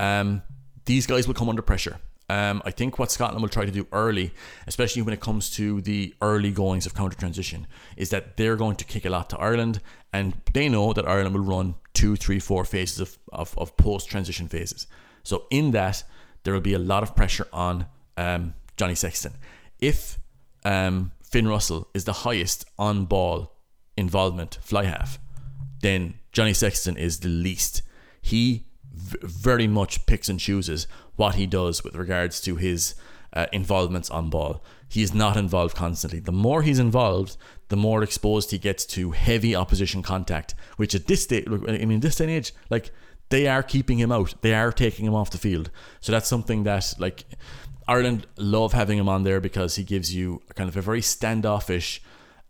Um, 0.00 0.42
these 0.86 1.06
guys 1.06 1.28
will 1.28 1.34
come 1.34 1.48
under 1.48 1.62
pressure. 1.62 2.00
Um, 2.30 2.60
I 2.64 2.70
think 2.70 2.98
what 2.98 3.10
Scotland 3.10 3.40
will 3.40 3.48
try 3.48 3.64
to 3.64 3.70
do 3.70 3.86
early, 3.90 4.32
especially 4.66 5.00
when 5.02 5.14
it 5.14 5.20
comes 5.20 5.48
to 5.50 5.80
the 5.80 6.14
early 6.20 6.50
goings 6.50 6.84
of 6.84 6.94
counter 6.94 7.16
transition, 7.16 7.66
is 7.96 8.10
that 8.10 8.36
they're 8.36 8.56
going 8.56 8.76
to 8.76 8.84
kick 8.84 9.06
a 9.06 9.10
lot 9.10 9.30
to 9.30 9.38
Ireland, 9.38 9.80
and 10.12 10.34
they 10.52 10.68
know 10.68 10.92
that 10.92 11.08
Ireland 11.08 11.34
will 11.34 11.44
run 11.44 11.76
two, 11.94 12.16
three, 12.16 12.38
four 12.38 12.64
phases 12.64 13.00
of, 13.00 13.18
of, 13.32 13.56
of 13.56 13.76
post 13.76 14.10
transition 14.10 14.46
phases. 14.46 14.86
So, 15.22 15.44
in 15.50 15.70
that, 15.70 16.04
there 16.42 16.52
will 16.52 16.60
be 16.60 16.74
a 16.74 16.78
lot 16.78 17.02
of 17.02 17.16
pressure 17.16 17.46
on 17.52 17.86
um, 18.16 18.54
Johnny 18.76 18.94
Sexton. 18.94 19.32
If 19.80 20.18
um, 20.64 21.12
Finn 21.22 21.48
Russell 21.48 21.88
is 21.94 22.04
the 22.04 22.12
highest 22.12 22.66
on 22.78 23.06
ball 23.06 23.54
involvement 23.96 24.58
fly 24.60 24.84
half, 24.84 25.18
then 25.80 26.14
Johnny 26.32 26.52
Sexton 26.52 26.96
is 26.96 27.20
the 27.20 27.28
least. 27.28 27.82
He 28.20 28.66
v- 28.92 29.18
very 29.22 29.66
much 29.66 30.06
picks 30.06 30.28
and 30.28 30.38
chooses 30.38 30.86
what 31.18 31.34
he 31.34 31.46
does 31.46 31.82
with 31.82 31.96
regards 31.96 32.40
to 32.40 32.56
his 32.56 32.94
uh, 33.32 33.46
involvements 33.52 34.08
on 34.08 34.30
ball. 34.30 34.62
He 34.88 35.02
is 35.02 35.12
not 35.12 35.36
involved 35.36 35.74
constantly. 35.74 36.20
The 36.20 36.32
more 36.32 36.62
he's 36.62 36.78
involved, 36.78 37.36
the 37.68 37.76
more 37.76 38.02
exposed 38.02 38.52
he 38.52 38.58
gets 38.58 38.86
to 38.86 39.10
heavy 39.10 39.54
opposition 39.54 40.02
contact. 40.02 40.54
Which 40.76 40.94
at 40.94 41.08
this 41.08 41.26
day, 41.26 41.44
I 41.46 41.84
mean, 41.84 42.00
this 42.00 42.16
day 42.16 42.24
and 42.24 42.32
age, 42.32 42.54
like 42.70 42.90
they 43.30 43.48
are 43.48 43.62
keeping 43.62 43.98
him 43.98 44.12
out. 44.12 44.34
They 44.40 44.54
are 44.54 44.72
taking 44.72 45.04
him 45.06 45.14
off 45.14 45.30
the 45.30 45.38
field. 45.38 45.70
So 46.00 46.12
that's 46.12 46.28
something 46.28 46.62
that 46.62 46.94
like 46.98 47.24
Ireland 47.88 48.26
love 48.36 48.72
having 48.72 48.96
him 48.96 49.08
on 49.08 49.24
there 49.24 49.40
because 49.40 49.74
he 49.74 49.82
gives 49.82 50.14
you 50.14 50.40
kind 50.54 50.68
of 50.68 50.76
a 50.76 50.82
very 50.82 51.02
standoffish, 51.02 52.00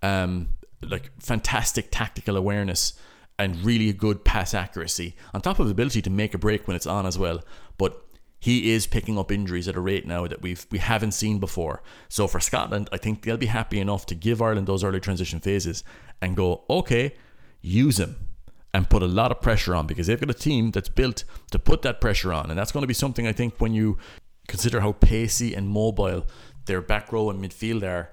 um, 0.03 0.51
like 0.83 1.11
fantastic 1.19 1.89
tactical 1.91 2.37
awareness 2.37 2.93
and 3.39 3.65
really 3.65 3.93
good 3.93 4.25
pass 4.25 4.53
accuracy 4.53 5.17
on 5.33 5.41
top 5.41 5.59
of 5.59 5.67
the 5.67 5.73
ability 5.73 6.03
to 6.03 6.11
make 6.11 6.35
a 6.35 6.39
break 6.39 6.67
when 6.67 6.77
it's 6.77 6.87
on 6.87 7.07
as 7.07 7.19
well. 7.19 7.41
But 7.79 8.05
he 8.41 8.73
is 8.73 8.87
picking 8.87 9.19
up 9.19 9.33
injuries 9.33 9.67
at 9.67 9.77
a 9.77 9.81
rate 9.81 10.07
now 10.07 10.27
that 10.27 10.43
we've 10.43 10.67
we 10.71 10.79
haven't 10.79 11.13
seen 11.13 11.39
before. 11.39 11.83
So 12.09 12.27
for 12.29 12.41
Scotland, 12.41 12.89
I 12.93 12.97
think 12.97 13.23
they'll 13.23 13.37
be 13.37 13.47
happy 13.47 13.81
enough 13.81 14.07
to 14.07 14.15
give 14.15 14.41
Ireland 14.41 14.67
those 14.67 14.85
early 14.85 15.01
transition 15.01 15.41
phases 15.41 15.83
and 16.23 16.37
go, 16.37 16.65
okay, 16.71 17.15
use 17.61 17.99
him 17.99 18.17
and 18.73 18.89
put 18.89 19.03
a 19.03 19.07
lot 19.07 19.33
of 19.33 19.41
pressure 19.41 19.75
on 19.75 19.87
because 19.87 20.07
they've 20.07 20.21
got 20.21 20.31
a 20.31 20.35
team 20.35 20.71
that's 20.71 20.89
built 20.89 21.25
to 21.51 21.59
put 21.59 21.83
that 21.83 22.01
pressure 22.01 22.33
on, 22.33 22.51
and 22.51 22.59
that's 22.59 22.71
going 22.71 22.83
to 22.83 22.89
be 22.89 22.95
something 22.95 23.27
I 23.27 23.33
think 23.33 23.55
when 23.59 23.73
you 23.75 23.99
consider 24.47 24.81
how 24.81 24.93
pacey 24.93 25.55
and 25.55 25.69
mobile 25.69 26.27
their 26.67 26.81
back 26.81 27.13
row 27.13 27.31
and 27.31 27.43
midfield 27.43 27.83
are. 27.83 28.13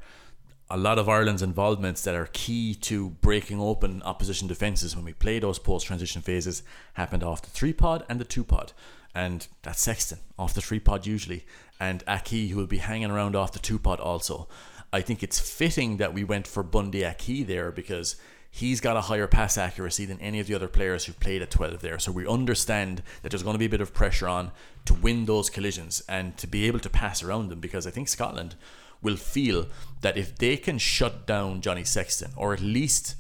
A 0.67 0.77
lot 0.77 0.97
of 0.97 1.07
Ireland's 1.07 1.43
involvements 1.43 2.01
that 2.01 2.15
are 2.15 2.27
key 2.33 2.73
to 2.73 3.11
breaking 3.11 3.61
open 3.61 4.01
opposition 4.01 4.47
defences 4.47 4.95
when 4.95 5.05
we 5.05 5.13
play 5.13 5.37
those 5.37 5.59
post 5.59 5.85
transition 5.85 6.23
phases 6.23 6.63
happened 6.95 7.23
off 7.23 7.43
the 7.43 7.51
three 7.51 7.71
pod 7.71 8.03
and 8.09 8.19
the 8.19 8.25
two 8.25 8.43
pod 8.43 8.73
and 9.15 9.47
that's 9.63 9.81
Sexton 9.81 10.19
off 10.37 10.53
the 10.53 10.61
three 10.61 10.79
pod 10.79 11.07
usually, 11.07 11.45
and 11.79 12.03
Aki 12.07 12.49
who 12.49 12.57
will 12.57 12.67
be 12.67 12.77
hanging 12.79 13.09
around 13.09 13.35
off 13.35 13.53
the 13.53 13.59
two 13.59 13.79
pod 13.79 13.99
also. 13.99 14.47
I 14.93 15.01
think 15.01 15.23
it's 15.23 15.39
fitting 15.39 15.97
that 15.97 16.13
we 16.13 16.23
went 16.23 16.45
for 16.45 16.61
Bundee 16.61 17.05
Aki 17.05 17.43
there 17.43 17.71
because 17.71 18.17
he's 18.51 18.79
got 18.79 18.95
a 18.95 19.01
higher 19.01 19.27
pass 19.27 19.57
accuracy 19.57 20.05
than 20.05 20.21
any 20.21 20.39
of 20.39 20.47
the 20.47 20.53
other 20.53 20.67
players 20.67 21.05
who've 21.05 21.19
played 21.19 21.41
at 21.41 21.51
12 21.51 21.81
there. 21.81 21.99
So 21.99 22.11
we 22.11 22.25
understand 22.25 23.03
that 23.21 23.29
there's 23.29 23.43
going 23.43 23.55
to 23.55 23.59
be 23.59 23.65
a 23.65 23.69
bit 23.69 23.81
of 23.81 23.93
pressure 23.93 24.29
on 24.29 24.51
to 24.85 24.93
win 24.93 25.25
those 25.25 25.49
collisions 25.49 26.01
and 26.07 26.37
to 26.37 26.47
be 26.47 26.65
able 26.65 26.79
to 26.79 26.89
pass 26.89 27.21
around 27.21 27.49
them 27.49 27.59
because 27.59 27.85
I 27.85 27.91
think 27.91 28.07
Scotland 28.07 28.55
will 29.01 29.17
feel 29.17 29.67
that 29.99 30.17
if 30.17 30.37
they 30.37 30.55
can 30.55 30.77
shut 30.77 31.27
down 31.27 31.59
Johnny 31.59 31.83
Sexton 31.83 32.31
or 32.37 32.53
at 32.53 32.61
least 32.61 33.15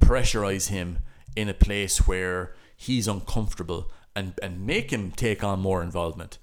pressurize 0.00 0.68
him 0.68 0.98
in 1.36 1.48
a 1.48 1.54
place 1.54 2.06
where 2.06 2.54
he's 2.74 3.06
uncomfortable 3.06 3.90
and, 4.14 4.34
and 4.42 4.66
make 4.66 4.92
him 4.92 5.10
take 5.10 5.42
on 5.42 5.60
more 5.60 5.82
involvement, 5.82 6.38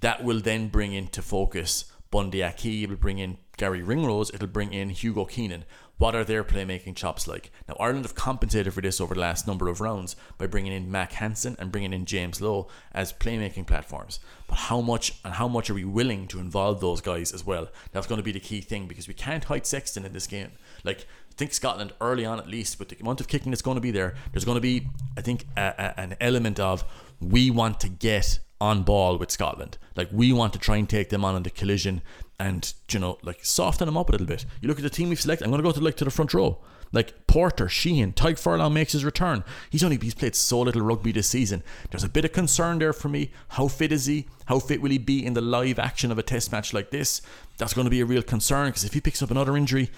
that 0.00 0.22
will 0.22 0.40
then 0.40 0.68
bring 0.68 0.92
into 0.92 1.22
focus 1.22 1.90
Bundee 2.10 2.42
Aki, 2.42 2.84
it 2.84 2.88
will 2.88 2.96
bring 2.96 3.18
in 3.18 3.38
Garry 3.56 3.82
Ringrose, 3.82 4.30
it'll 4.32 4.48
bring 4.48 4.72
in 4.72 4.90
Hugo 4.90 5.24
Keenan. 5.24 5.64
What 5.98 6.14
are 6.14 6.24
their 6.24 6.44
playmaking 6.44 6.94
chops 6.94 7.26
like? 7.26 7.50
Now, 7.68 7.76
Ireland 7.80 8.04
have 8.04 8.14
compensated 8.14 8.72
for 8.72 8.80
this 8.80 9.00
over 9.00 9.14
the 9.14 9.20
last 9.20 9.48
number 9.48 9.68
of 9.68 9.80
rounds 9.80 10.14
by 10.38 10.46
bringing 10.46 10.72
in 10.72 10.92
Mack 10.92 11.12
Hansen 11.12 11.56
and 11.58 11.72
bringing 11.72 11.92
in 11.92 12.04
James 12.06 12.40
Lowe 12.40 12.68
as 12.92 13.12
playmaking 13.12 13.66
platforms. 13.66 14.20
But 14.46 14.58
how 14.58 14.80
much 14.80 15.18
and 15.24 15.34
how 15.34 15.48
much 15.48 15.68
are 15.68 15.74
we 15.74 15.84
willing 15.84 16.28
to 16.28 16.38
involve 16.38 16.80
those 16.80 17.00
guys 17.00 17.32
as 17.32 17.44
well? 17.44 17.68
That's 17.90 18.06
going 18.06 18.20
to 18.20 18.24
be 18.24 18.30
the 18.32 18.38
key 18.38 18.60
thing 18.60 18.86
because 18.86 19.08
we 19.08 19.14
can't 19.14 19.44
hide 19.44 19.66
Sexton 19.66 20.06
in 20.06 20.12
this 20.12 20.28
game. 20.28 20.52
Like, 20.84 21.04
think 21.38 21.54
Scotland 21.54 21.92
early 22.00 22.26
on 22.26 22.38
at 22.38 22.48
least 22.48 22.78
with 22.78 22.88
the 22.88 22.96
amount 23.00 23.20
of 23.20 23.28
kicking 23.28 23.52
that's 23.52 23.62
going 23.62 23.76
to 23.76 23.80
be 23.80 23.92
there, 23.92 24.14
there's 24.32 24.44
going 24.44 24.56
to 24.56 24.60
be, 24.60 24.88
I 25.16 25.22
think, 25.22 25.46
a, 25.56 25.94
a, 25.96 26.00
an 26.00 26.16
element 26.20 26.60
of 26.60 26.84
we 27.20 27.50
want 27.50 27.80
to 27.80 27.88
get 27.88 28.40
on 28.60 28.82
ball 28.82 29.16
with 29.16 29.30
Scotland. 29.30 29.78
Like 29.96 30.08
we 30.12 30.32
want 30.32 30.52
to 30.52 30.58
try 30.58 30.76
and 30.76 30.88
take 30.88 31.10
them 31.10 31.24
on 31.24 31.36
in 31.36 31.44
the 31.44 31.50
collision 31.50 32.02
and 32.40 32.72
you 32.90 33.00
know 33.00 33.18
like 33.22 33.44
soften 33.44 33.86
them 33.86 33.96
up 33.96 34.08
a 34.08 34.12
little 34.12 34.26
bit. 34.26 34.44
You 34.60 34.68
look 34.68 34.78
at 34.78 34.82
the 34.82 34.90
team 34.90 35.08
we've 35.08 35.20
selected. 35.20 35.44
I'm 35.44 35.50
going 35.50 35.62
to 35.62 35.68
go 35.68 35.72
to 35.72 35.80
like 35.80 35.96
to 35.96 36.04
the 36.04 36.10
front 36.10 36.34
row. 36.34 36.58
Like 36.90 37.26
Porter, 37.26 37.68
Sheehan, 37.68 38.14
Tadhg 38.14 38.38
Furlong 38.38 38.72
makes 38.72 38.92
his 38.92 39.04
return. 39.04 39.44
He's 39.70 39.84
only 39.84 39.98
he's 39.98 40.14
played 40.14 40.34
so 40.34 40.60
little 40.60 40.82
rugby 40.82 41.12
this 41.12 41.28
season. 41.28 41.62
There's 41.90 42.04
a 42.04 42.08
bit 42.08 42.24
of 42.24 42.32
concern 42.32 42.78
there 42.78 42.94
for 42.94 43.08
me. 43.08 43.30
How 43.48 43.68
fit 43.68 43.92
is 43.92 44.06
he? 44.06 44.26
How 44.46 44.58
fit 44.58 44.80
will 44.80 44.90
he 44.90 44.98
be 44.98 45.24
in 45.24 45.34
the 45.34 45.42
live 45.42 45.78
action 45.78 46.10
of 46.10 46.18
a 46.18 46.22
test 46.22 46.50
match 46.50 46.72
like 46.72 46.90
this? 46.90 47.20
That's 47.58 47.74
going 47.74 47.84
to 47.84 47.90
be 47.90 48.00
a 48.00 48.06
real 48.06 48.22
concern 48.22 48.68
because 48.68 48.84
if 48.84 48.94
he 48.94 49.00
picks 49.00 49.22
up 49.22 49.30
another 49.30 49.56
injury, 49.56 49.90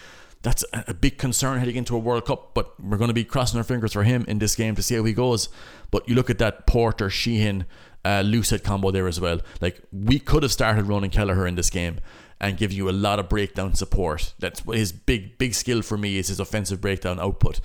that's 0.42 0.64
a 0.72 0.94
big 0.94 1.18
concern 1.18 1.58
heading 1.58 1.76
into 1.76 1.94
a 1.94 1.98
World 1.98 2.24
Cup, 2.24 2.54
but 2.54 2.80
we're 2.80 2.96
going 2.96 3.08
to 3.08 3.14
be 3.14 3.24
crossing 3.24 3.58
our 3.58 3.64
fingers 3.64 3.92
for 3.92 4.04
him 4.04 4.24
in 4.26 4.38
this 4.38 4.56
game 4.56 4.74
to 4.74 4.82
see 4.82 4.94
how 4.94 5.04
he 5.04 5.12
goes. 5.12 5.50
But 5.90 6.08
you 6.08 6.14
look 6.14 6.30
at 6.30 6.38
that 6.38 6.66
Porter, 6.66 7.10
Sheehan, 7.10 7.66
uh, 8.04 8.22
Loosehead 8.22 8.64
combo 8.64 8.90
there 8.90 9.06
as 9.06 9.20
well. 9.20 9.40
Like 9.60 9.82
we 9.92 10.18
could 10.18 10.42
have 10.42 10.52
started 10.52 10.86
Ronan 10.86 11.10
Kelleher 11.10 11.46
in 11.46 11.56
this 11.56 11.68
game 11.68 11.98
and 12.40 12.56
give 12.56 12.72
you 12.72 12.88
a 12.88 12.92
lot 12.92 13.18
of 13.18 13.28
breakdown 13.28 13.74
support. 13.74 14.32
That's 14.38 14.60
his 14.60 14.92
big 14.92 15.36
big 15.36 15.52
skill 15.54 15.82
for 15.82 15.98
me 15.98 16.16
is 16.16 16.28
his 16.28 16.40
offensive 16.40 16.80
breakdown 16.80 17.20
output 17.20 17.60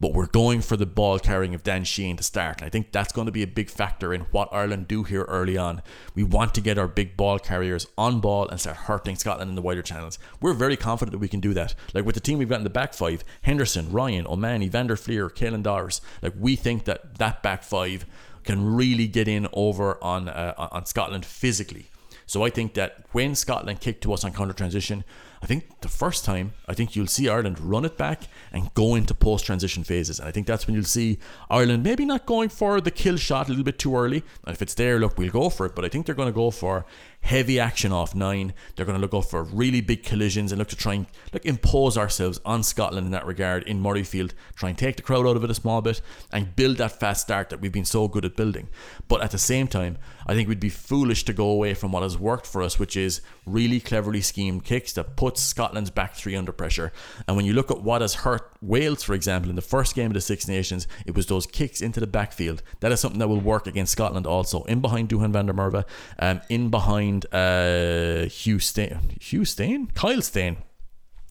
but 0.00 0.12
we're 0.12 0.26
going 0.26 0.60
for 0.60 0.76
the 0.76 0.86
ball 0.86 1.18
carrying 1.18 1.54
of 1.54 1.62
Dan 1.62 1.84
Sheehan 1.84 2.16
to 2.16 2.22
start. 2.22 2.58
And 2.58 2.66
I 2.66 2.70
think 2.70 2.92
that's 2.92 3.12
going 3.12 3.26
to 3.26 3.32
be 3.32 3.42
a 3.42 3.46
big 3.46 3.68
factor 3.68 4.14
in 4.14 4.22
what 4.30 4.48
Ireland 4.52 4.88
do 4.88 5.02
here 5.02 5.24
early 5.24 5.56
on. 5.56 5.82
We 6.14 6.22
want 6.22 6.54
to 6.54 6.60
get 6.60 6.78
our 6.78 6.88
big 6.88 7.16
ball 7.16 7.38
carriers 7.38 7.86
on 7.96 8.20
ball 8.20 8.48
and 8.48 8.60
start 8.60 8.76
hurting 8.76 9.16
Scotland 9.16 9.48
in 9.50 9.56
the 9.56 9.62
wider 9.62 9.82
channels. 9.82 10.18
We're 10.40 10.54
very 10.54 10.76
confident 10.76 11.12
that 11.12 11.18
we 11.18 11.28
can 11.28 11.40
do 11.40 11.54
that. 11.54 11.74
Like 11.94 12.04
with 12.04 12.14
the 12.14 12.20
team 12.20 12.38
we've 12.38 12.48
got 12.48 12.58
in 12.58 12.64
the 12.64 12.70
back 12.70 12.94
five 12.94 13.24
Henderson, 13.42 13.90
Ryan, 13.90 14.26
O'Mahony, 14.26 14.68
Van 14.68 14.86
der 14.86 14.96
Flier, 14.96 15.28
Caelan 15.28 15.62
Doris. 15.62 16.00
Like 16.22 16.34
we 16.38 16.56
think 16.56 16.84
that 16.84 17.16
that 17.16 17.42
back 17.42 17.62
five 17.62 18.06
can 18.44 18.74
really 18.74 19.08
get 19.08 19.28
in 19.28 19.48
over 19.52 20.02
on 20.02 20.28
uh, 20.28 20.54
on 20.56 20.86
Scotland 20.86 21.26
physically. 21.26 21.90
So 22.26 22.44
I 22.44 22.50
think 22.50 22.74
that 22.74 23.04
when 23.12 23.34
Scotland 23.34 23.80
kick 23.80 24.00
to 24.02 24.12
us 24.12 24.22
on 24.22 24.32
counter 24.32 24.52
transition, 24.52 25.02
I 25.42 25.46
think 25.46 25.80
the 25.80 25.88
first 25.88 26.24
time, 26.24 26.52
I 26.66 26.74
think 26.74 26.96
you'll 26.96 27.06
see 27.06 27.28
Ireland 27.28 27.60
run 27.60 27.84
it 27.84 27.96
back 27.96 28.24
and 28.52 28.72
go 28.74 28.94
into 28.94 29.14
post 29.14 29.46
transition 29.46 29.84
phases. 29.84 30.18
And 30.18 30.28
I 30.28 30.32
think 30.32 30.46
that's 30.46 30.66
when 30.66 30.74
you'll 30.74 30.84
see 30.84 31.18
Ireland 31.48 31.84
maybe 31.84 32.04
not 32.04 32.26
going 32.26 32.48
for 32.48 32.80
the 32.80 32.90
kill 32.90 33.16
shot 33.16 33.46
a 33.46 33.50
little 33.50 33.64
bit 33.64 33.78
too 33.78 33.96
early. 33.96 34.24
And 34.44 34.54
if 34.54 34.62
it's 34.62 34.74
there, 34.74 34.98
look, 34.98 35.16
we'll 35.16 35.30
go 35.30 35.48
for 35.48 35.66
it. 35.66 35.74
But 35.74 35.84
I 35.84 35.88
think 35.88 36.06
they're 36.06 36.14
going 36.14 36.28
to 36.28 36.32
go 36.32 36.50
for 36.50 36.86
heavy 37.20 37.58
action 37.60 37.92
off 37.92 38.14
nine. 38.14 38.52
They're 38.74 38.86
going 38.86 38.96
to 38.96 39.00
look 39.00 39.14
out 39.14 39.30
for 39.30 39.42
really 39.42 39.80
big 39.80 40.02
collisions 40.02 40.52
and 40.52 40.58
look 40.58 40.68
to 40.68 40.76
try 40.76 40.94
and 40.94 41.06
like 41.32 41.44
impose 41.44 41.96
ourselves 41.96 42.40
on 42.44 42.62
Scotland 42.62 43.06
in 43.06 43.12
that 43.12 43.26
regard 43.26 43.64
in 43.64 43.82
Murrayfield. 43.82 44.32
Try 44.56 44.70
and 44.70 44.78
take 44.78 44.96
the 44.96 45.02
crowd 45.02 45.26
out 45.26 45.36
of 45.36 45.44
it 45.44 45.50
a 45.50 45.54
small 45.54 45.82
bit 45.82 46.00
and 46.32 46.56
build 46.56 46.78
that 46.78 46.98
fast 46.98 47.22
start 47.22 47.50
that 47.50 47.60
we've 47.60 47.72
been 47.72 47.84
so 47.84 48.08
good 48.08 48.24
at 48.24 48.36
building. 48.36 48.68
But 49.08 49.22
at 49.22 49.30
the 49.30 49.38
same 49.38 49.68
time, 49.68 49.98
I 50.28 50.34
think 50.34 50.48
we'd 50.48 50.60
be 50.60 50.68
foolish 50.68 51.24
to 51.24 51.32
go 51.32 51.48
away 51.48 51.72
from 51.72 51.90
what 51.90 52.02
has 52.02 52.18
worked 52.18 52.46
for 52.46 52.62
us, 52.62 52.78
which 52.78 52.96
is 52.96 53.22
really 53.46 53.80
cleverly 53.80 54.20
schemed 54.20 54.64
kicks 54.64 54.92
that 54.92 55.16
puts 55.16 55.40
Scotland's 55.40 55.90
back 55.90 56.14
three 56.14 56.36
under 56.36 56.52
pressure. 56.52 56.92
And 57.26 57.34
when 57.34 57.46
you 57.46 57.54
look 57.54 57.70
at 57.70 57.82
what 57.82 58.02
has 58.02 58.14
hurt 58.14 58.52
Wales, 58.60 59.02
for 59.02 59.14
example, 59.14 59.48
in 59.48 59.56
the 59.56 59.62
first 59.62 59.94
game 59.94 60.08
of 60.08 60.14
the 60.14 60.20
Six 60.20 60.46
Nations, 60.46 60.86
it 61.06 61.14
was 61.14 61.26
those 61.26 61.46
kicks 61.46 61.80
into 61.80 61.98
the 61.98 62.06
backfield. 62.06 62.62
That 62.80 62.92
is 62.92 63.00
something 63.00 63.18
that 63.20 63.28
will 63.28 63.40
work 63.40 63.66
against 63.66 63.92
Scotland 63.92 64.26
also. 64.26 64.64
In 64.64 64.80
behind 64.80 65.08
Duhan 65.08 65.32
van 65.32 65.46
der 65.46 65.54
Merwe, 65.54 65.84
um, 66.18 66.42
in 66.50 66.68
behind 66.68 67.24
uh, 67.32 68.26
Hugh 68.26 68.58
Stain, 68.58 68.98
Hugh 69.20 69.46
Stain, 69.46 69.86
Kyle 69.94 70.20
Steyn, 70.20 70.58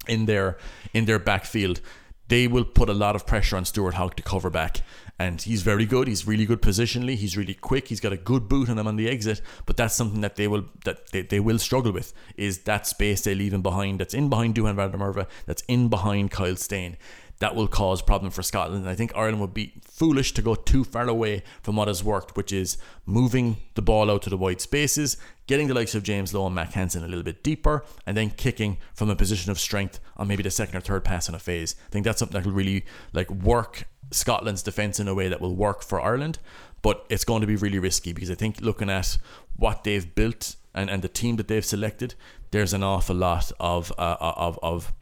in 0.07 0.25
their 0.25 0.57
in 0.93 1.05
their 1.05 1.19
backfield 1.19 1.81
they 2.29 2.47
will 2.47 2.65
put 2.65 2.89
a 2.89 2.93
lot 2.93 3.15
of 3.15 3.25
pressure 3.25 3.55
on 3.57 3.65
Stuart 3.65 3.95
Hogg 3.95 4.15
to 4.15 4.23
cover 4.23 4.49
back 4.49 4.81
and 5.19 5.41
he's 5.41 5.63
very 5.63 5.85
good. 5.85 6.07
He's 6.07 6.27
really 6.27 6.45
good 6.45 6.61
positionally. 6.61 7.15
He's 7.15 7.35
really 7.35 7.55
quick. 7.55 7.87
He's 7.87 7.99
got 7.99 8.13
a 8.13 8.17
good 8.17 8.47
boot 8.47 8.69
on 8.69 8.77
him 8.77 8.87
on 8.87 8.97
the 8.97 9.09
exit. 9.09 9.41
But 9.65 9.77
that's 9.77 9.95
something 9.95 10.21
that 10.21 10.35
they 10.35 10.47
will 10.47 10.65
that 10.85 11.11
they, 11.11 11.23
they 11.23 11.39
will 11.39 11.57
struggle 11.57 11.91
with 11.91 12.13
is 12.35 12.59
that 12.59 12.85
space 12.85 13.21
they 13.21 13.33
leave 13.33 13.53
him 13.53 13.61
behind. 13.61 13.99
That's 13.99 14.13
in 14.13 14.29
behind 14.29 14.55
Duhan 14.55 14.75
van 14.75 14.91
der 14.91 14.97
Merwe. 14.97 15.27
That's 15.45 15.63
in 15.67 15.89
behind 15.89 16.31
Kyle 16.31 16.55
Steyn. 16.55 16.97
That 17.39 17.55
will 17.55 17.67
cause 17.67 18.01
problem 18.01 18.31
for 18.31 18.41
Scotland. 18.41 18.81
And 18.81 18.89
I 18.89 18.95
think 18.95 19.11
Ireland 19.15 19.41
would 19.41 19.53
be 19.53 19.73
foolish 19.83 20.33
to 20.33 20.41
go 20.41 20.55
too 20.55 20.83
far 20.83 21.07
away 21.07 21.43
from 21.61 21.75
what 21.75 21.87
has 21.87 22.03
worked, 22.03 22.35
which 22.35 22.51
is 22.51 22.77
moving 23.05 23.57
the 23.75 23.81
ball 23.81 24.09
out 24.09 24.23
to 24.23 24.29
the 24.29 24.37
wide 24.37 24.59
spaces, 24.59 25.17
getting 25.45 25.67
the 25.67 25.73
likes 25.75 25.93
of 25.93 26.03
James 26.03 26.33
Lowe 26.33 26.47
and 26.47 26.55
Mack 26.55 26.73
Hansen 26.73 27.03
a 27.03 27.07
little 27.07 27.23
bit 27.23 27.43
deeper, 27.43 27.85
and 28.05 28.17
then 28.17 28.31
kicking 28.31 28.77
from 28.93 29.09
a 29.09 29.15
position 29.15 29.51
of 29.51 29.59
strength 29.59 29.99
on 30.15 30.27
maybe 30.27 30.41
the 30.41 30.51
second 30.51 30.75
or 30.77 30.81
third 30.81 31.03
pass 31.03 31.29
in 31.29 31.35
a 31.35 31.39
phase. 31.39 31.75
I 31.87 31.89
think 31.91 32.05
that's 32.05 32.19
something 32.19 32.41
that 32.41 32.47
will 32.47 32.55
really 32.55 32.85
like 33.13 33.29
work 33.29 33.87
Scotland's 34.11 34.63
defence 34.63 34.99
in 34.99 35.07
a 35.07 35.13
way 35.13 35.27
that 35.27 35.41
will 35.41 35.55
work 35.55 35.83
for 35.83 36.01
Ireland. 36.01 36.39
But 36.81 37.05
it's 37.09 37.23
going 37.23 37.41
to 37.41 37.47
be 37.47 37.55
really 37.55 37.79
risky 37.79 38.13
because 38.13 38.31
I 38.31 38.35
think 38.35 38.61
looking 38.61 38.89
at 38.89 39.17
what 39.55 39.83
they've 39.83 40.13
built 40.15 40.55
and, 40.73 40.89
and 40.89 41.01
the 41.01 41.07
team 41.07 41.35
that 41.37 41.47
they've 41.47 41.65
selected, 41.65 42.13
there's 42.51 42.73
an 42.73 42.83
awful 42.83 43.15
lot 43.15 43.51
of 43.59 43.91
uh, 43.97 44.15
of 44.19 44.59
of 44.61 44.93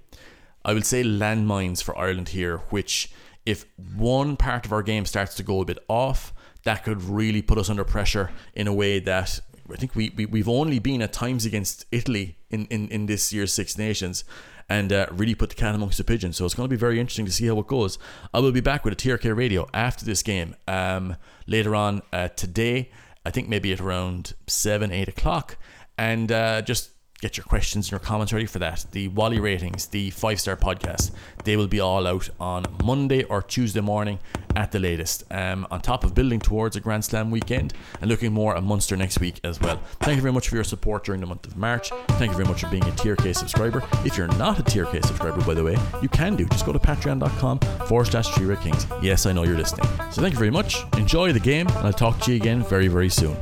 I 0.66 0.74
would 0.74 0.86
say 0.86 1.04
landmines 1.04 1.82
for 1.84 1.98
Ireland 1.98 2.30
here, 2.30 2.58
which 2.70 3.12
if 3.46 3.66
one 3.96 4.36
part 4.36 4.66
of 4.66 4.74
our 4.74 4.82
game 4.82 5.06
starts 5.06 5.36
to 5.36 5.44
go 5.44 5.62
a 5.62 5.66
bit 5.66 5.78
off, 5.88 6.34
that 6.64 6.84
could 6.84 7.04
really 7.04 7.44
put 7.44 7.60
us 7.60 7.70
under 7.70 7.84
pressure 7.84 8.32
in 8.56 8.68
a 8.68 8.74
way 8.74 9.00
that 9.00 9.40
I 9.72 9.76
think 9.76 9.96
we, 9.96 10.12
we 10.16 10.26
we've 10.26 10.50
only 10.50 10.80
been 10.80 11.04
at 11.04 11.14
times 11.14 11.46
against 11.46 11.86
Italy 11.92 12.38
in, 12.50 12.66
in, 12.66 12.88
in 12.90 13.06
this 13.06 13.32
year's 13.32 13.54
Six 13.54 13.78
Nations 13.78 14.24
and 14.68 14.92
uh, 14.92 15.06
really 15.12 15.36
put 15.36 15.50
the 15.50 15.56
cat 15.56 15.76
amongst 15.76 16.00
the 16.00 16.04
pigeons. 16.04 16.38
So 16.38 16.46
it's 16.46 16.56
going 16.56 16.68
to 16.68 16.74
be 16.74 16.80
very 16.80 17.00
interesting 17.00 17.28
to 17.28 17.32
see 17.32 17.46
how 17.46 17.60
it 17.60 17.68
goes. 17.68 18.00
I 18.34 18.40
will 18.40 18.52
be 18.52 18.62
back 18.62 18.84
with 18.84 18.94
a 18.94 18.96
TRK 18.96 19.36
radio 19.36 19.68
after 19.74 20.04
this 20.04 20.24
game 20.24 20.56
um, 20.68 21.16
later 21.46 21.76
on 21.76 22.02
uh, 22.12 22.30
today. 22.30 22.90
I 23.24 23.30
think 23.30 23.48
maybe 23.48 23.72
at 23.72 23.80
around 23.80 24.34
seven, 24.48 24.92
eight 24.92 25.08
o'clock, 25.08 25.58
and 25.98 26.32
uh, 26.32 26.62
just 26.64 26.90
get 27.22 27.38
your 27.38 27.44
questions 27.46 27.88
and 27.88 27.92
your 27.92 28.00
comments 28.00 28.34
ready 28.34 28.46
for 28.46 28.60
that. 28.60 28.86
The 28.92 29.08
Wally 29.10 29.40
ratings, 29.40 29.88
the 29.88 30.10
five 30.12 30.40
star 30.40 30.56
podcast, 30.56 31.12
they 31.44 31.58
will 31.58 31.68
be 31.68 31.80
all 31.80 32.06
out 32.08 32.30
on 32.40 32.66
Monday 32.84 33.24
or 33.24 33.42
Tuesday 33.42 33.82
morning 33.82 34.20
at 34.56 34.72
the 34.72 34.80
latest. 34.80 35.24
Um, 35.32 35.68
on 35.72 35.82
top 35.82 36.04
of 36.04 36.14
building 36.14 36.40
towards 36.40 36.76
a 36.76 36.80
Grand 36.80 37.04
Slam 37.06 37.32
weekend 37.32 37.74
and 38.02 38.10
looking 38.10 38.34
more 38.34 38.56
at 38.56 38.64
Munster 38.64 38.96
next 38.96 39.20
week 39.20 39.40
as 39.44 39.60
well. 39.60 39.78
Thank 40.02 40.18
you 40.18 40.22
very 40.22 40.34
much 40.34 40.50
for 40.50 40.56
your 40.56 40.64
support 40.64 41.04
during 41.04 41.22
the 41.22 41.28
month 41.28 41.46
of 41.48 41.58
March. 41.58 41.90
Thank 42.10 42.32
you 42.32 42.38
very 42.38 42.48
much 42.48 42.62
for 42.62 42.70
being 42.70 42.84
a 42.84 42.92
TRK 42.92 43.36
subscriber. 43.36 43.84
If 44.06 44.18
you're 44.18 44.28
not 44.38 44.60
a 44.60 44.64
TRK 44.64 45.06
subscriber, 45.06 45.42
by 45.42 45.54
the 45.54 45.64
way, 45.64 45.78
you 46.02 46.10
can 46.10 46.36
do. 46.36 46.46
Just 46.46 46.66
go 46.66 46.74
to 46.74 46.80
patreon.com 46.80 47.60
forward 47.88 48.06
slash 48.06 48.34
Kings. 48.36 48.88
Yes, 49.02 49.26
I 49.26 49.34
know 49.34 49.44
you're 49.44 49.58
listening. 49.58 49.88
So 50.12 50.22
thank 50.22 50.34
you 50.34 50.40
very 50.40 50.52
much. 50.52 50.78
Enjoy 50.98 51.32
the 51.32 51.40
game, 51.40 51.68
and 51.68 51.78
I'll 51.78 51.94
talk 51.94 52.20
to 52.22 52.32
you 52.32 52.38
again 52.38 52.64
very, 52.64 52.88
very 52.88 53.10
soon. 53.10 53.36